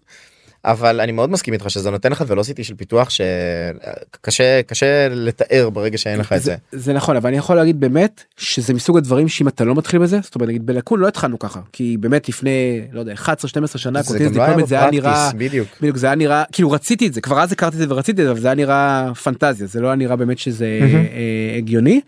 אבל 0.66 1.01
אני 1.01 1.11
מאוד 1.11 1.30
מסכים 1.30 1.53
איתך 1.53 1.70
שזה 1.70 1.91
נותן 1.91 2.11
לך 2.11 2.24
velocity 2.28 2.64
של 2.64 2.76
פיתוח 2.76 3.09
שקשה 3.09 4.61
קשה 4.64 5.07
לתאר 5.09 5.70
ברגע 5.70 5.97
שאין 5.97 6.20
לך 6.20 6.34
את 6.34 6.41
זה. 6.41 6.55
זה 6.72 6.93
נכון 6.93 7.16
אבל 7.16 7.28
אני 7.28 7.38
יכול 7.38 7.55
להגיד 7.55 7.80
באמת 7.80 8.24
שזה 8.38 8.74
מסוג 8.74 8.97
הדברים 8.97 9.28
שאם 9.28 9.47
אתה 9.47 9.64
לא 9.64 9.76
מתחיל 9.76 9.99
בזה 9.99 10.20
זאת 10.24 10.36
אומרת 10.36 10.49
נגיד 10.49 10.66
בלקון 10.66 10.99
לא 10.99 11.07
התחלנו 11.07 11.39
ככה 11.39 11.59
כי 11.72 11.97
באמת 11.99 12.30
לפני 12.30 12.82
לא 12.91 12.99
יודע 12.99 13.14
11 13.14 13.49
12 13.49 13.80
שנה 13.80 14.01
זה 14.01 14.30
לא 14.30 14.43
היה 14.43 14.66
זה 14.66 14.80
היה 14.80 14.91
נראה 14.91 15.32
בדיוק. 15.38 15.68
בדיוק 15.82 15.97
זה 15.97 16.07
היה 16.07 16.16
נראה 16.16 16.43
כאילו 16.51 16.72
רציתי 16.72 17.07
את 17.07 17.14
זה 17.14 17.22
כבר 17.22 17.39
אז 17.39 17.51
הכרתי 17.51 17.76
את 17.76 17.80
זה 17.82 17.86
ורציתי 17.89 18.22
את 18.22 18.26
זה 18.26 18.32
אבל 18.32 18.39
זה 18.39 18.47
היה 18.47 18.55
נראה 18.55 19.11
פנטזיה 19.24 19.68
זה 19.68 19.82
לא 19.82 19.88
היה 19.88 19.95
נראה 19.95 20.16
באמת 20.16 20.38
שזה. 20.39 20.80
אה, 21.14 21.57
הגיוני. 21.57 22.01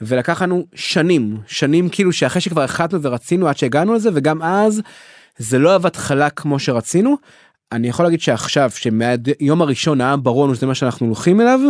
ולקח 0.00 0.42
לנו 0.42 0.66
שנים 0.74 1.36
שנים 1.46 1.88
כאילו 1.88 2.12
שאחרי 2.12 2.40
שכבר 2.40 2.62
החלטנו 2.62 3.02
ורצינו 3.02 3.48
עד 3.48 3.56
שהגענו 3.58 3.94
לזה 3.94 4.10
וגם 4.14 4.42
אז 4.42 4.82
זה 5.38 5.58
לא 5.58 5.74
עבד 5.74 5.96
חלק 5.96 6.32
כמו 6.36 6.58
שרצינו. 6.58 7.16
אני 7.74 7.88
יכול 7.88 8.06
להגיד 8.06 8.20
שעכשיו 8.20 8.70
שמהיום 8.74 9.62
הראשון 9.62 10.00
היה 10.00 10.16
ברור 10.16 10.44
לנו 10.44 10.54
שזה 10.54 10.66
מה 10.66 10.74
שאנחנו 10.74 11.06
הולכים 11.06 11.40
אליו 11.40 11.60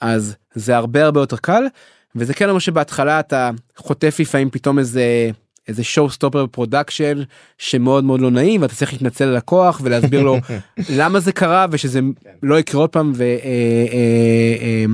אז 0.00 0.36
זה 0.54 0.76
הרבה 0.76 1.04
הרבה 1.04 1.20
יותר 1.20 1.36
קל 1.36 1.64
וזה 2.16 2.34
כן 2.34 2.48
אומר 2.48 2.58
שבהתחלה 2.58 3.20
אתה 3.20 3.50
חוטף 3.76 4.16
לפעמים 4.20 4.50
פתאום 4.50 4.78
איזה 4.78 5.30
איזה 5.68 5.82
show 5.82 6.14
stopper 6.16 6.38
ב 6.44 6.51
production 6.51 7.22
שמאוד 7.58 8.04
מאוד 8.04 8.20
לא 8.20 8.30
נעים 8.30 8.62
ואתה 8.62 8.74
צריך 8.74 8.92
להתנצל 8.92 9.24
ללקוח 9.24 9.80
ולהסביר 9.84 10.22
לו 10.22 10.36
למה 10.98 11.20
זה 11.20 11.32
קרה 11.32 11.66
ושזה 11.70 12.00
לא 12.42 12.58
יקרה 12.58 12.80
עוד 12.80 12.90
פעם 12.90 13.12
ו, 13.14 13.22
אה, 13.22 13.26
אה, 13.92 14.56
אה, 14.60 14.84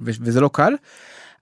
ו, 0.00 0.10
וזה 0.20 0.40
לא 0.40 0.50
קל. 0.52 0.72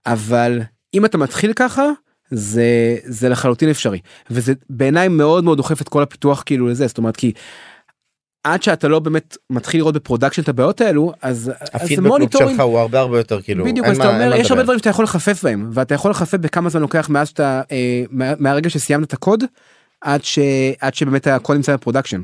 אבל 0.07 0.61
אם 0.95 1.05
אתה 1.05 1.19
מתחיל 1.19 1.53
ככה 1.53 1.85
זה 2.31 2.97
זה 3.05 3.29
לחלוטין 3.29 3.71
אפשרי. 3.71 4.01
וזה 4.31 4.53
בעיניי 4.71 5.09
מאוד 5.09 5.45
מאוד 5.45 5.57
דוחף 5.57 5.83
את 5.83 5.89
כל 5.89 6.03
הפיתוח 6.03 6.43
כאילו 6.47 6.67
לזה. 6.67 6.87
זאת 6.87 6.99
אומרת 6.99 7.17
כי. 7.17 7.33
עד 8.47 8.63
שאתה 8.63 8.89
לא 8.89 8.99
באמת 8.99 9.37
מתחיל 9.51 9.81
לראות 9.81 9.95
ב 9.95 9.99
production 9.99 10.43
את 10.43 10.49
הבעיות 10.49 10.81
האלו 10.81 11.13
אז 11.23 11.53
הפידבק 11.75 12.11
שלך 12.39 12.61
הוא 12.61 12.79
הרבה 12.79 13.01
הרבה 13.01 13.19
יותר 13.19 13.43
כאילו 13.43 13.65
בדיוק 13.65 13.87
אז 13.87 13.99
מה- 13.99 14.05
אתה 14.05 14.15
אומר 14.25 14.37
יש 14.37 14.51
הרבה. 14.51 14.63
דברים 14.63 14.79
שאתה 14.79 14.91
יכול 14.91 15.05
לחפף 15.05 15.43
בהם 15.45 15.71
ואתה 15.73 15.95
יכול 15.95 16.11
לחפף 16.11 16.39
בכמה 16.39 16.69
זמן 16.69 16.81
לוקח 16.83 17.09
מאז 17.09 17.29
שאתה 17.29 17.63
אה, 17.73 18.03
מה- 18.11 18.33
מהרגע 18.39 18.71
שסיימת 18.71 19.09
את 19.09 19.13
הקוד 19.13 19.45
עד 20.01 20.25
ש... 20.25 20.39
עד 20.81 20.95
שבאמת 20.95 21.27
הקוד 21.27 21.57
נמצא 21.57 21.75
ב 21.77 21.81
production. 21.81 22.21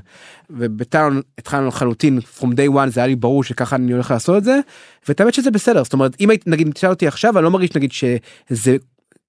ובטלון 0.51 1.21
התחלנו 1.39 1.69
לחלוטין 1.69 2.19
from 2.41 2.45
day 2.47 2.75
one 2.75 2.89
זה 2.89 3.01
היה 3.01 3.07
לי 3.07 3.17
ברור 3.17 3.45
שככה 3.45 3.77
אני 3.77 3.93
הולך 3.93 4.11
לעשות 4.11 4.37
את 4.37 4.45
זה 4.45 4.59
ואת 5.09 5.21
האמת 5.21 5.35
שזה 5.35 5.51
בסדר 5.51 5.85
זאת 5.85 5.93
אומרת 5.93 6.17
אם 6.21 6.31
היית 6.31 6.47
נגיד 6.47 6.71
תשאל 6.73 6.91
אותי 6.91 7.07
עכשיו 7.07 7.37
אני 7.39 7.45
לא 7.45 7.51
מרגיש 7.51 7.71
נגיד 7.77 7.93
שזה 7.93 8.77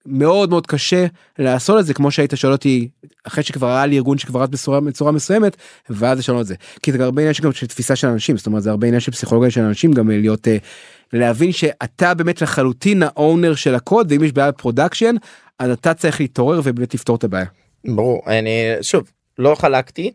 מאוד 0.05 0.49
מאוד 0.49 0.67
קשה 0.67 1.05
לעשות 1.39 1.79
את 1.79 1.85
זה 1.85 1.93
כמו 1.93 2.11
שהיית 2.11 2.31
שואל 2.35 2.51
אותי 2.51 2.89
אחרי 3.23 3.43
שכבר 3.43 3.67
היה 3.67 3.85
לי 3.85 3.97
ארגון 3.97 4.17
שכבר 4.17 4.43
רץ 4.43 4.49
בצורה, 4.49 4.81
בצורה 4.81 5.11
מסוימת 5.11 5.57
ואז 5.89 6.19
לשנות 6.19 6.41
את 6.41 6.47
זה 6.47 6.55
כי 6.81 6.91
זה 6.91 7.03
הרבה 7.03 7.21
עניין 7.21 7.33
של 7.33 7.67
תפיסה 7.67 7.95
של 7.95 8.07
אנשים 8.07 8.37
זאת 8.37 8.47
אומרת 8.47 8.63
זה 8.63 8.69
הרבה 8.69 8.87
עניין 8.87 8.99
של 8.99 9.11
פסיכולוגיה 9.11 9.51
של 9.51 9.61
אנשים 9.61 9.91
גם 9.91 10.09
להיות 10.09 10.47
אה, 10.47 10.57
להבין 11.13 11.51
שאתה 11.51 12.13
באמת 12.13 12.41
לחלוטין 12.41 13.03
ה 13.03 13.12
owner 13.12 13.55
של 13.55 13.75
הקוד 13.75 14.11
ואם 14.11 14.23
יש 14.23 14.31
בעיה 14.31 14.51
ב 14.51 14.57
production 14.57 15.15
אז 15.59 15.71
אתה 15.71 15.93
צריך 15.93 16.19
להתעורר 16.19 16.61
ובאמת 16.63 16.93
לפתור 16.93 17.15
את 17.15 17.23
הבעיה. 17.23 17.45
ברור 17.85 18.21
אני 18.27 18.49
שוב 18.81 19.11
לא 19.37 19.55
חלקתי 19.55 20.11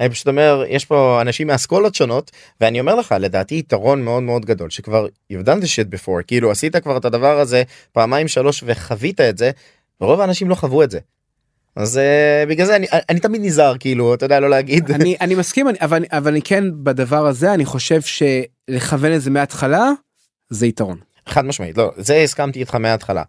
אני 0.00 0.08
פשוט 0.10 0.28
אומר 0.28 0.64
יש 0.68 0.84
פה 0.84 1.18
אנשים 1.20 1.46
מאסכולות 1.46 1.94
שונות 1.94 2.30
ואני 2.60 2.80
אומר 2.80 2.94
לך 2.94 3.14
לדעתי 3.20 3.54
יתרון 3.54 4.02
מאוד 4.02 4.22
מאוד 4.22 4.44
גדול 4.46 4.70
שכבר 4.70 5.06
you've 5.32 5.46
done 5.46 5.62
this 5.62 5.66
shit 5.66 5.94
before 5.96 6.22
כאילו 6.26 6.50
עשית 6.50 6.76
כבר 6.76 6.96
את 6.96 7.04
הדבר 7.04 7.38
הזה 7.40 7.62
פעמיים 7.92 8.28
שלוש 8.28 8.64
וחווית 8.66 9.20
את 9.20 9.38
זה 9.38 9.50
ורוב 10.00 10.20
האנשים 10.20 10.48
לא 10.50 10.54
חוו 10.54 10.82
את 10.82 10.90
זה. 10.90 10.98
אז 11.76 11.96
uh, 12.44 12.48
בגלל 12.48 12.66
זה 12.66 12.76
אני, 12.76 12.86
אני 13.10 13.20
תמיד 13.20 13.40
נזהר 13.44 13.78
כאילו 13.78 14.14
אתה 14.14 14.24
יודע 14.26 14.40
לא 14.40 14.50
להגיד 14.50 14.90
אני 14.90 15.16
אני 15.20 15.34
מסכים 15.34 15.68
אני- 15.68 15.78
אבל 15.80 16.04
אבל 16.12 16.30
אני 16.30 16.42
כן 16.42 16.64
בדבר 16.82 17.26
הזה 17.26 17.54
אני 17.54 17.64
חושב 17.64 18.00
שלכוון 18.02 19.14
את 19.14 19.20
זה 19.20 19.30
מההתחלה 19.30 19.90
זה 20.50 20.66
יתרון. 20.66 20.98
חד 21.28 21.44
משמעית 21.44 21.78
לא 21.78 21.92
זה 21.96 22.16
הסכמתי 22.16 22.60
איתך 22.60 22.74
מההתחלה 22.74 23.22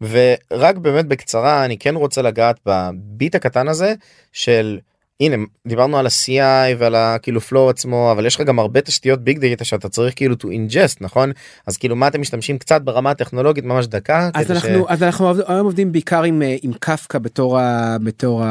ורק 0.00 0.76
באמת 0.76 1.06
בקצרה 1.06 1.64
אני 1.64 1.78
כן 1.78 1.94
רוצה 1.96 2.22
לגעת 2.22 2.60
בביט 2.66 3.34
הקטן 3.34 3.68
הזה 3.68 3.94
של 4.32 4.78
הנה 5.20 5.36
דיברנו 5.66 5.98
על 5.98 6.06
ה-CI 6.06 6.76
ועל 6.78 6.94
הכאילו 6.94 7.40
flow 7.40 7.70
עצמו 7.70 8.12
אבל 8.12 8.26
יש 8.26 8.34
לך 8.34 8.40
גם 8.40 8.58
הרבה 8.58 8.80
תשתיות 8.80 9.20
ביג 9.20 9.38
דאטה 9.38 9.64
שאתה 9.64 9.88
צריך 9.88 10.14
כאילו 10.16 10.34
to 10.34 10.44
ingest 10.44 10.96
נכון? 11.00 11.32
אז 11.66 11.76
כאילו 11.76 11.96
מה 11.96 12.08
אתם 12.08 12.20
משתמשים 12.20 12.58
קצת 12.58 12.82
ברמה 12.82 13.10
הטכנולוגית 13.10 13.64
ממש 13.64 13.86
דקה 13.86 14.30
אז 14.34 14.50
אנחנו 14.50 14.68
ש... 14.68 14.84
אז 14.88 15.02
אנחנו 15.02 15.32
היום 15.46 15.64
עובדים 15.64 15.92
בעיקר 15.92 16.22
עם 16.22 16.42
עם 16.62 16.72
קפקא 16.80 17.18
בתור 17.18 17.58
ה... 17.58 17.96
בתור 18.02 18.42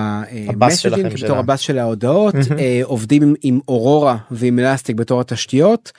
ה 0.48 0.55
bus 0.55 0.78
שלכם 0.78 1.10
בתור 1.24 1.38
ה 1.38 1.43
bus 1.43 1.60
של 1.60 1.78
ההודעות. 1.78 2.36
עובדים 2.84 3.24
עם, 3.24 3.34
עם 3.42 3.60
אורורה 3.68 4.18
ועם 4.32 4.60
Elastic 4.60 4.96
בתור 4.96 5.22
התשתיות. 5.22 5.92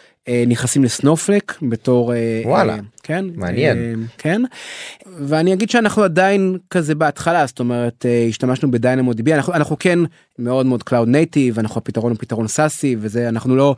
נכנסים 0.47 0.85
ל 0.85 0.92
Snowflake 0.92 1.59
בתור 1.63 2.13
וואלה 2.45 2.77
כן 3.11 3.25
מעניין 3.37 4.07
כן 4.19 4.43
ואני 5.19 5.53
אגיד 5.53 5.71
שאנחנו 5.71 6.03
עדיין 6.03 6.59
כזה 6.71 6.95
בהתחלה 6.95 7.47
זאת 7.47 7.61
אומרת 7.61 8.07
השתמשנו 8.29 8.71
ב 8.71 9.13
DynamoDB 9.13 9.35
אנחנו 9.35 9.53
אנחנו 9.53 9.77
כן 9.79 9.99
מאוד 10.39 10.67
מאוד 10.67 10.83
cloud 10.83 11.09
native 11.09 11.59
אנחנו 11.59 11.79
הפתרון 11.79 12.13
הוא 12.13 12.19
פתרון 12.19 12.49
סאסי 12.49 12.97
וזה 12.99 13.29
אנחנו 13.29 13.57
לא 13.57 13.77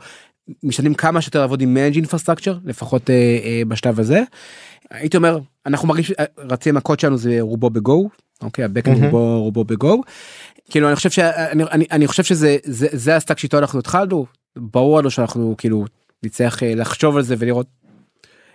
משתדלים 0.63 0.93
כמה 0.93 1.21
שיותר 1.21 1.41
לעבוד 1.41 1.61
עם 1.61 1.73
managed 1.73 1.95
infrastructure 1.95 2.57
לפחות 2.65 3.09
אה, 3.09 3.15
אה, 3.43 3.61
בשלב 3.67 3.99
הזה. 3.99 4.23
הייתי 4.89 5.17
אומר 5.17 5.39
אנחנו 5.65 5.87
מרגישים 5.87 6.15
רצים 6.37 6.77
הקוד 6.77 6.99
שלנו 6.99 7.17
זה 7.17 7.37
רובו 7.39 7.69
ב 7.69 7.82
Go 7.82 8.09
אוקיי 8.41 8.65
ה 8.65 8.69
backend 8.69 8.97
mm-hmm. 8.97 9.05
רובו 9.05 9.43
רובו 9.43 9.63
ב 9.63 9.72
Go. 9.72 10.01
כאילו 10.69 10.87
אני 10.87 10.95
חושב 10.95 11.09
שאני 11.09 11.63
אני, 11.63 11.85
אני 11.91 12.07
חושב 12.07 12.23
שזה 12.23 12.57
זה, 12.63 12.87
זה 12.91 13.15
ה 13.15 13.19
stack 13.19 13.39
שאיתו 13.39 13.57
אנחנו 13.57 13.79
התחלנו 13.79 14.25
ברור 14.55 14.99
לנו 14.99 15.11
שאנחנו 15.11 15.55
כאילו 15.57 15.85
נצטרך 16.23 16.63
לחשוב 16.65 17.17
על 17.17 17.23
זה 17.23 17.35
ולראות 17.37 17.67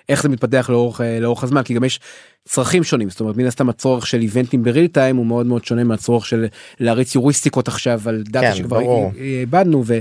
איך 0.08 0.22
זה 0.22 0.28
מתפתח 0.28 0.70
לאורך 0.70 1.00
לאורך 1.20 1.44
הזמן 1.44 1.62
כי 1.62 1.74
גם 1.74 1.84
יש 1.84 2.00
צרכים 2.44 2.84
שונים 2.84 3.10
זאת 3.10 3.20
אומרת 3.20 3.36
מן 3.36 3.46
הסתם 3.46 3.68
הצורך 3.68 4.06
של 4.06 4.20
איבנטים 4.20 4.62
ב 4.62 4.67
real 4.67 4.86
time 4.86 5.16
הוא 5.16 5.26
מאוד 5.26 5.46
מאוד 5.46 5.64
שונה 5.64 5.84
מהצורך 5.84 6.26
של 6.26 6.46
להריץ 6.80 7.14
יוריסטיקות 7.14 7.68
עכשיו 7.68 8.00
על 8.06 8.22
דאטה 8.26 8.46
כן, 8.46 8.54
שכבר 8.54 8.80
איבדנו 9.16 9.82
ו, 9.86 9.98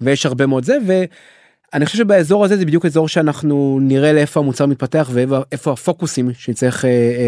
ויש 0.00 0.26
הרבה 0.26 0.46
מאוד 0.46 0.64
זה 0.64 0.76
ואני 0.86 1.86
חושב 1.86 1.98
שבאזור 1.98 2.44
הזה 2.44 2.56
זה 2.56 2.66
בדיוק 2.66 2.86
אזור 2.86 3.08
שאנחנו 3.08 3.78
נראה 3.82 4.12
לאיפה 4.12 4.40
המוצר 4.40 4.66
מתפתח 4.66 5.10
ואיפה 5.12 5.72
הפוקוסים 5.72 6.30
שצריך 6.38 6.84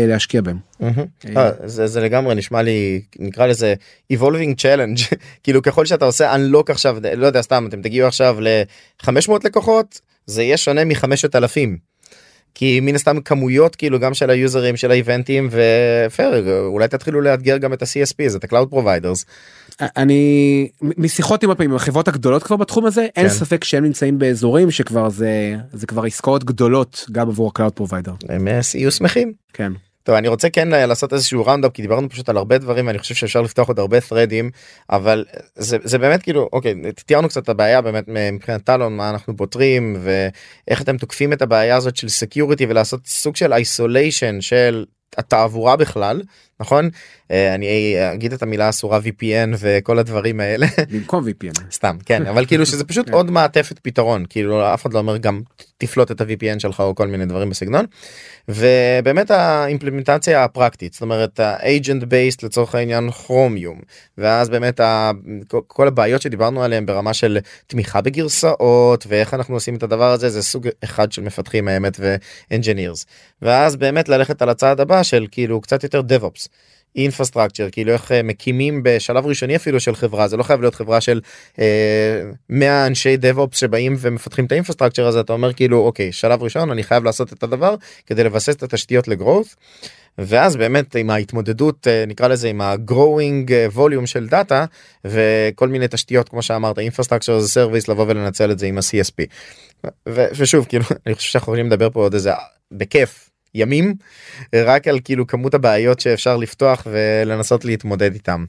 להשקיע 0.08 0.40
בהם. 0.40 0.58
זה, 1.64 1.86
זה 1.86 2.00
לגמרי 2.00 2.34
נשמע 2.34 2.62
לי 2.62 3.02
נקרא 3.18 3.46
לזה 3.46 3.74
evolving 4.12 4.54
challenge 4.60 5.14
כאילו 5.42 5.62
ככל 5.62 5.86
שאתה 5.86 6.04
עושה 6.04 6.34
unlock 6.34 6.72
עכשיו 6.72 6.96
לא 7.16 7.26
יודע 7.26 7.42
סתם 7.42 7.66
אתם 7.68 7.82
תגיעו 7.82 8.08
עכשיו 8.08 8.36
ל-500 8.40 9.32
לקוחות 9.44 10.00
זה 10.26 10.42
יהיה 10.42 10.56
שונה 10.56 10.84
מחמשת 10.84 11.36
אלפים. 11.36 11.87
כי 12.54 12.80
מן 12.80 12.94
הסתם 12.94 13.20
כמויות 13.20 13.76
כאילו 13.76 14.00
גם 14.00 14.14
של 14.14 14.30
היוזרים 14.30 14.76
של 14.76 14.90
האיבנטים 14.90 15.48
ופייר 15.50 16.60
אולי 16.66 16.88
תתחילו 16.88 17.20
לאתגר 17.20 17.56
גם 17.56 17.72
את 17.72 17.82
ה-CSP 17.82 18.36
את 18.36 18.44
ה-Cloud 18.44 18.74
Providers. 18.74 19.24
אני 19.80 20.68
משיחות 20.82 21.42
עם 21.42 21.50
הפעמים 21.50 21.74
החברות 21.74 22.08
הגדולות 22.08 22.42
כבר 22.42 22.56
בתחום 22.56 22.84
הזה 22.84 23.06
כן. 23.14 23.20
אין 23.20 23.28
ספק 23.28 23.64
שהם 23.64 23.84
נמצאים 23.84 24.18
באזורים 24.18 24.70
שכבר 24.70 25.08
זה 25.08 25.54
זה 25.72 25.86
כבר 25.86 26.04
עסקאות 26.04 26.44
גדולות 26.44 27.06
גם 27.12 27.28
עבור 27.28 27.52
ה-Cloud 27.56 27.82
Provider. 27.82 28.12
הם 28.28 28.48
יהיו 28.74 28.92
שמחים. 28.92 29.32
כן. 29.52 29.72
טוב 30.08 30.16
אני 30.16 30.28
רוצה 30.28 30.50
כן 30.50 30.68
לעשות 30.68 31.12
איזשהו 31.12 31.46
roundup 31.46 31.72
כי 31.72 31.82
דיברנו 31.82 32.08
פשוט 32.08 32.28
על 32.28 32.36
הרבה 32.36 32.58
דברים 32.58 32.86
ואני 32.86 32.98
חושב 32.98 33.14
שאפשר 33.14 33.42
לפתוח 33.42 33.68
עוד 33.68 33.78
הרבה 33.78 33.98
threadים 33.98 34.50
אבל 34.90 35.24
זה, 35.54 35.76
זה 35.84 35.98
באמת 35.98 36.22
כאילו 36.22 36.48
אוקיי 36.52 36.74
תיארנו 37.06 37.28
קצת 37.28 37.42
את 37.42 37.48
הבעיה 37.48 37.80
באמת 37.80 38.04
מבחינת 38.08 38.64
טלון 38.64 38.96
מה 38.96 39.10
אנחנו 39.10 39.36
פותרים 39.36 39.96
ואיך 40.00 40.82
אתם 40.82 40.96
תוקפים 40.96 41.32
את 41.32 41.42
הבעיה 41.42 41.76
הזאת 41.76 41.96
של 41.96 42.08
security 42.08 42.66
ולעשות 42.68 43.06
סוג 43.06 43.36
של 43.36 43.52
isolation 43.52 44.40
של 44.40 44.84
התעבורה 45.16 45.76
בכלל 45.76 46.22
נכון? 46.60 46.90
אה, 47.30 47.54
אני 47.54 47.96
אגיד 48.12 48.32
את 48.32 48.42
המילה 48.42 48.68
אסורה 48.68 48.98
VPN 48.98 49.56
וכל 49.58 49.98
הדברים 49.98 50.40
האלה. 50.40 50.66
במקום 50.92 51.24
VPN 51.28 51.60
סתם 51.72 51.96
כן 52.06 52.26
אבל 52.26 52.46
כאילו 52.46 52.66
שזה 52.66 52.84
פשוט 52.84 53.06
כן. 53.06 53.12
עוד 53.12 53.30
מעטפת 53.30 53.78
פתרון. 53.78 54.24
כאילו 54.28 54.74
אף 54.74 54.82
אחד 54.82 54.92
לא 54.92 54.98
אומר 54.98 55.16
גם 55.16 55.40
תפלוט 55.78 56.10
את 56.10 56.20
ה-VPN 56.20 56.58
שלך 56.58 56.80
או 56.80 56.94
כל 56.94 57.06
מיני 57.06 57.26
דברים 57.26 57.50
בסגנון. 57.50 57.84
ובאמת 58.48 59.30
האימפלמנטציה 59.30 60.44
הפרקטית 60.44 60.92
זאת 60.92 61.02
אומרת 61.02 61.40
ה-agent 61.40 62.02
based 62.02 62.38
לצורך 62.42 62.74
העניין 62.74 63.10
כרומיום 63.10 63.80
ואז 64.18 64.48
באמת 64.48 64.80
כל 65.66 65.88
הבעיות 65.88 66.22
שדיברנו 66.22 66.62
עליהם 66.62 66.86
ברמה 66.86 67.14
של 67.14 67.38
תמיכה 67.66 68.00
בגרסאות 68.00 69.06
ואיך 69.08 69.34
אנחנו 69.34 69.54
עושים 69.54 69.74
את 69.74 69.82
הדבר 69.82 70.10
הזה 70.12 70.28
זה 70.28 70.42
סוג 70.42 70.68
אחד 70.84 71.12
של 71.12 71.22
מפתחים 71.22 71.68
האמת 71.68 71.96
ו-engineers. 72.00 73.04
ואז 73.42 73.76
באמת 73.76 74.08
ללכת 74.08 74.42
על 74.42 74.48
הצעד 74.48 74.80
הבא 74.80 75.02
של 75.02 75.26
כאילו 75.30 75.60
קצת 75.60 75.82
יותר 75.82 76.00
DevOps. 76.00 76.47
infrastructure 76.96 77.70
כאילו 77.70 77.92
איך 77.92 78.12
אה, 78.12 78.22
מקימים 78.22 78.82
בשלב 78.82 79.26
ראשוני 79.26 79.56
אפילו 79.56 79.80
של 79.80 79.94
חברה 79.94 80.28
זה 80.28 80.36
לא 80.36 80.42
חייב 80.42 80.60
להיות 80.60 80.74
חברה 80.74 81.00
של 81.00 81.20
אה, 81.58 82.22
100 82.48 82.86
אנשי 82.86 83.16
DevOps 83.22 83.56
שבאים 83.56 83.96
ומפתחים 83.98 84.44
את 84.44 84.52
ה 84.52 84.56
infrastructure 84.56 85.06
הזה 85.06 85.20
אתה 85.20 85.32
אומר 85.32 85.52
כאילו 85.52 85.78
אוקיי 85.78 86.12
שלב 86.12 86.42
ראשון 86.42 86.70
אני 86.70 86.82
חייב 86.82 87.04
לעשות 87.04 87.32
את 87.32 87.42
הדבר 87.42 87.74
כדי 88.06 88.24
לבסס 88.24 88.54
את 88.56 88.62
התשתיות 88.62 89.08
ל 89.08 89.14
growth. 89.14 89.54
ואז 90.18 90.56
באמת 90.56 90.96
עם 90.96 91.10
ההתמודדות 91.10 91.86
אה, 91.86 92.04
נקרא 92.06 92.28
לזה 92.28 92.48
עם 92.48 92.60
ה-growing 92.60 93.52
אה, 93.52 93.66
volume 93.76 94.06
של 94.06 94.26
דאטה 94.26 94.64
וכל 95.04 95.68
מיני 95.68 95.88
תשתיות 95.90 96.28
כמו 96.28 96.42
שאמרת 96.42 96.78
as 96.78 96.80
a 97.00 97.54
service 97.54 97.90
לבוא 97.90 98.04
ולנצל 98.08 98.50
את 98.50 98.58
זה 98.58 98.66
עם 98.66 98.78
ה-CSP. 98.78 99.24
ושוב 100.08 100.66
כאילו 100.68 100.84
אני 101.06 101.14
חושב 101.14 101.30
שאנחנו 101.30 101.52
יכולים 101.52 101.66
לדבר 101.66 101.90
פה 101.90 102.00
עוד 102.00 102.14
איזה 102.14 102.30
בכיף 102.72 103.27
ימים 103.58 103.94
רק 104.54 104.88
על 104.88 105.00
כאילו 105.04 105.26
כמות 105.26 105.54
הבעיות 105.54 106.00
שאפשר 106.00 106.36
לפתוח 106.36 106.86
ולנסות 106.90 107.64
להתמודד 107.64 108.12
איתם. 108.14 108.44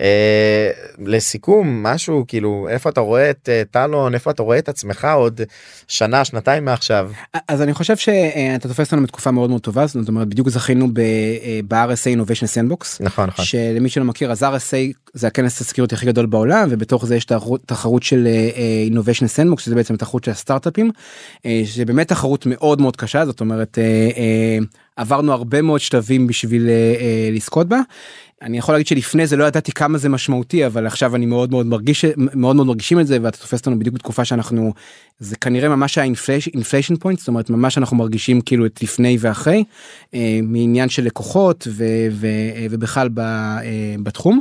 אה, 0.00 0.70
לסיכום 0.98 1.82
משהו 1.82 2.24
כאילו 2.28 2.66
איפה 2.70 2.90
אתה 2.90 3.00
רואה 3.00 3.30
את 3.30 3.48
אה, 3.52 3.62
טלון 3.70 4.14
איפה 4.14 4.30
אתה 4.30 4.42
רואה 4.42 4.58
את 4.58 4.68
עצמך 4.68 5.08
עוד 5.14 5.40
שנה 5.88 6.24
שנתיים 6.24 6.64
מעכשיו. 6.64 7.10
אז 7.48 7.62
אני 7.62 7.74
חושב 7.74 7.96
שאתה 7.96 8.68
תופס 8.68 8.92
לנו 8.92 9.02
בתקופה 9.02 9.30
מאוד 9.30 9.50
מאוד 9.50 9.60
טובה 9.60 9.86
זאת 9.86 10.08
אומרת 10.08 10.28
בדיוק 10.28 10.48
זכינו 10.48 10.88
ב-RSA 10.92 12.16
Innovation 12.16 12.46
Sandbox 12.54 12.86
נכון 13.00 13.26
נכון 13.26 13.44
שלמי 13.44 13.88
שלא 13.88 14.04
מכיר 14.04 14.32
אז 14.32 14.42
RSA 14.42 15.01
זה 15.14 15.26
הכנס 15.26 15.60
הסקיורטי 15.60 15.94
הכי 15.94 16.06
גדול 16.06 16.26
בעולם 16.26 16.68
ובתוך 16.70 17.06
זה 17.06 17.16
יש 17.16 17.26
תחרות 17.66 18.02
של 18.02 18.26
אה, 18.26 18.86
Innovation 18.90 19.24
Sandbox 19.24 19.60
שזה 19.60 19.74
בעצם 19.74 19.96
תחרות 19.96 20.24
של 20.24 20.30
הסטארט-אפים 20.30 20.90
שזה 21.64 21.84
באמת 21.84 22.08
תחרות 22.08 22.46
מאוד 22.46 22.80
מאוד 22.80 22.96
קשה 22.96 23.26
זאת 23.26 23.40
אומרת. 23.40 23.78
עברנו 24.96 25.32
הרבה 25.32 25.62
מאוד 25.62 25.80
שלבים 25.80 26.26
בשביל 26.26 26.68
אה, 26.68 27.30
לזכות 27.32 27.68
בה. 27.68 27.80
אני 28.42 28.58
יכול 28.58 28.74
להגיד 28.74 28.86
שלפני 28.86 29.26
זה 29.26 29.36
לא 29.36 29.44
ידעתי 29.44 29.72
כמה 29.72 29.98
זה 29.98 30.08
משמעותי 30.08 30.66
אבל 30.66 30.86
עכשיו 30.86 31.16
אני 31.16 31.26
מאוד 31.26 31.50
מאוד 31.50 31.66
מרגיש 31.66 32.04
מאוד 32.16 32.56
מאוד 32.56 32.66
מרגישים 32.66 33.00
את 33.00 33.06
זה 33.06 33.18
ואתה 33.22 33.38
תופס 33.38 33.58
אותנו 33.58 33.78
בדיוק 33.78 33.94
בתקופה 33.94 34.24
שאנחנו 34.24 34.72
זה 35.18 35.36
כנראה 35.36 35.68
ממש 35.68 35.98
ה 35.98 36.07
inflection 36.07 36.96
point 36.96 37.18
זאת 37.18 37.28
אומרת 37.28 37.50
ממש 37.50 37.78
אנחנו 37.78 37.96
מרגישים 37.96 38.40
כאילו 38.40 38.66
את 38.66 38.82
לפני 38.82 39.16
ואחרי 39.20 39.64
אה, 40.14 40.40
מעניין 40.42 40.88
של 40.88 41.04
לקוחות 41.04 41.68
ובכלל 42.70 43.08
אה, 43.18 43.60
בתחום. 44.02 44.40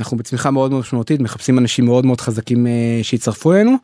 אנחנו 0.00 0.16
בצמיחה 0.16 0.50
מאוד 0.50 0.70
מאוד 0.70 0.80
משמעותית 0.80 1.20
מחפשים 1.20 1.58
אנשים 1.58 1.84
מאוד 1.84 2.06
מאוד 2.06 2.20
חזקים 2.20 2.66
אה, 2.66 3.00
שיצטרפו 3.02 3.52
אלינו 3.52 3.76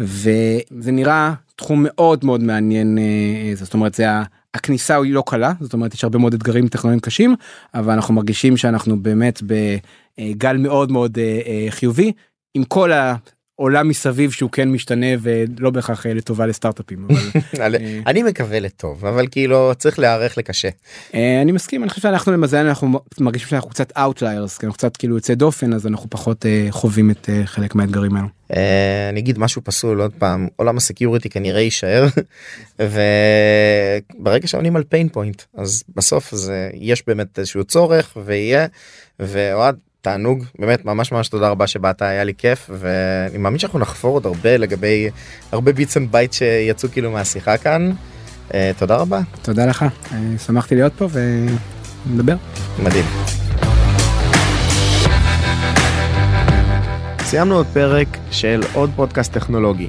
וזה 0.00 0.92
נראה 0.92 1.34
תחום 1.56 1.86
מאוד 1.88 2.24
מאוד 2.24 2.42
מעניין 2.42 2.98
אה, 2.98 3.54
זאת 3.54 3.74
אומרת 3.74 3.94
זה. 3.94 4.06
הכניסה 4.54 4.96
היא 4.96 5.14
לא 5.14 5.22
קלה 5.26 5.52
זאת 5.60 5.72
אומרת 5.72 5.94
יש 5.94 6.04
הרבה 6.04 6.18
מאוד 6.18 6.34
אתגרים 6.34 6.68
טכנולוגיים 6.68 7.00
קשים 7.00 7.36
אבל 7.74 7.92
אנחנו 7.92 8.14
מרגישים 8.14 8.56
שאנחנו 8.56 9.02
באמת 9.02 9.42
בגל 9.42 10.56
מאוד 10.56 10.92
מאוד 10.92 11.18
אה, 11.18 11.40
אה, 11.46 11.66
חיובי 11.70 12.12
עם 12.54 12.64
כל 12.64 12.92
העולם 13.60 13.88
מסביב 13.88 14.30
שהוא 14.30 14.50
כן 14.50 14.68
משתנה 14.68 15.06
ולא 15.20 15.70
בהכרח 15.70 16.06
אה, 16.06 16.14
לטובה 16.14 16.46
לסטארט-אפים. 16.46 17.08
אני 18.06 18.22
מקווה 18.22 18.60
לטוב 18.60 19.06
אבל 19.06 19.26
כאילו 19.30 19.72
צריך 19.78 19.98
להיערך 19.98 20.38
לקשה. 20.38 20.68
אני 21.14 21.52
מסכים 21.52 21.82
אני 21.82 21.90
חושב 21.90 22.02
שאנחנו 22.02 22.32
למזל 22.32 22.66
אנחנו 22.66 23.00
מרגישים 23.20 23.48
שאנחנו 23.48 23.70
קצת 23.70 23.92
Outliers 23.92 24.52
אנחנו 24.62 24.72
קצת 24.72 24.96
כאילו 24.96 25.14
יוצא 25.14 25.34
דופן 25.34 25.72
אז 25.72 25.86
אנחנו 25.86 26.10
פחות 26.10 26.46
חווים 26.70 27.10
את 27.10 27.28
חלק 27.44 27.74
מהאתגרים 27.74 28.16
האלו. 28.16 28.28
אה, 28.56 29.08
אני 29.08 29.20
אגיד 29.20 29.38
משהו 29.38 29.64
פסול 29.64 30.00
עוד 30.00 30.12
פעם 30.18 30.48
עולם 30.56 30.76
ה 30.76 30.82
security 30.82 31.30
כנראה 31.30 31.60
יישאר 31.60 32.06
וברגע 34.20 34.46
שעונים 34.46 34.76
על 34.76 34.82
pain 34.82 35.08
point 35.08 35.42
אז 35.54 35.82
בסוף 35.96 36.34
זה 36.34 36.70
יש 36.74 37.02
באמת 37.06 37.38
איזשהו 37.38 37.64
צורך 37.64 38.16
ויהיה 38.24 38.66
ואוהד 39.20 39.76
תענוג. 40.00 40.44
באמת 40.58 40.84
ממש 40.84 41.12
ממש 41.12 41.28
תודה 41.28 41.48
רבה 41.48 41.66
שבאת 41.66 42.02
היה 42.02 42.24
לי 42.24 42.32
כיף 42.38 42.70
ואני 42.72 43.38
מאמין 43.38 43.58
שאנחנו 43.58 43.78
נחפור 43.78 44.14
עוד 44.14 44.26
הרבה 44.26 44.56
לגבי 44.56 45.10
הרבה 45.52 45.72
bits 45.72 45.96
and 45.96 46.12
bytes 46.12 46.32
שיצאו 46.32 46.88
כאילו 46.92 47.10
מהשיחה 47.10 47.56
כאן. 47.56 47.92
אה, 48.54 48.70
תודה 48.78 48.96
רבה. 48.96 49.20
תודה 49.42 49.66
לך. 49.66 49.84
שמחתי 50.46 50.74
להיות 50.74 50.92
פה 50.92 51.08
ונדבר. 51.12 52.34
מדהים. 52.78 53.04
סיימנו 57.20 57.54
עוד 57.54 57.66
פרק 57.72 58.08
של 58.30 58.60
עוד 58.72 58.90
פודקאסט 58.96 59.32
טכנולוגי. 59.32 59.88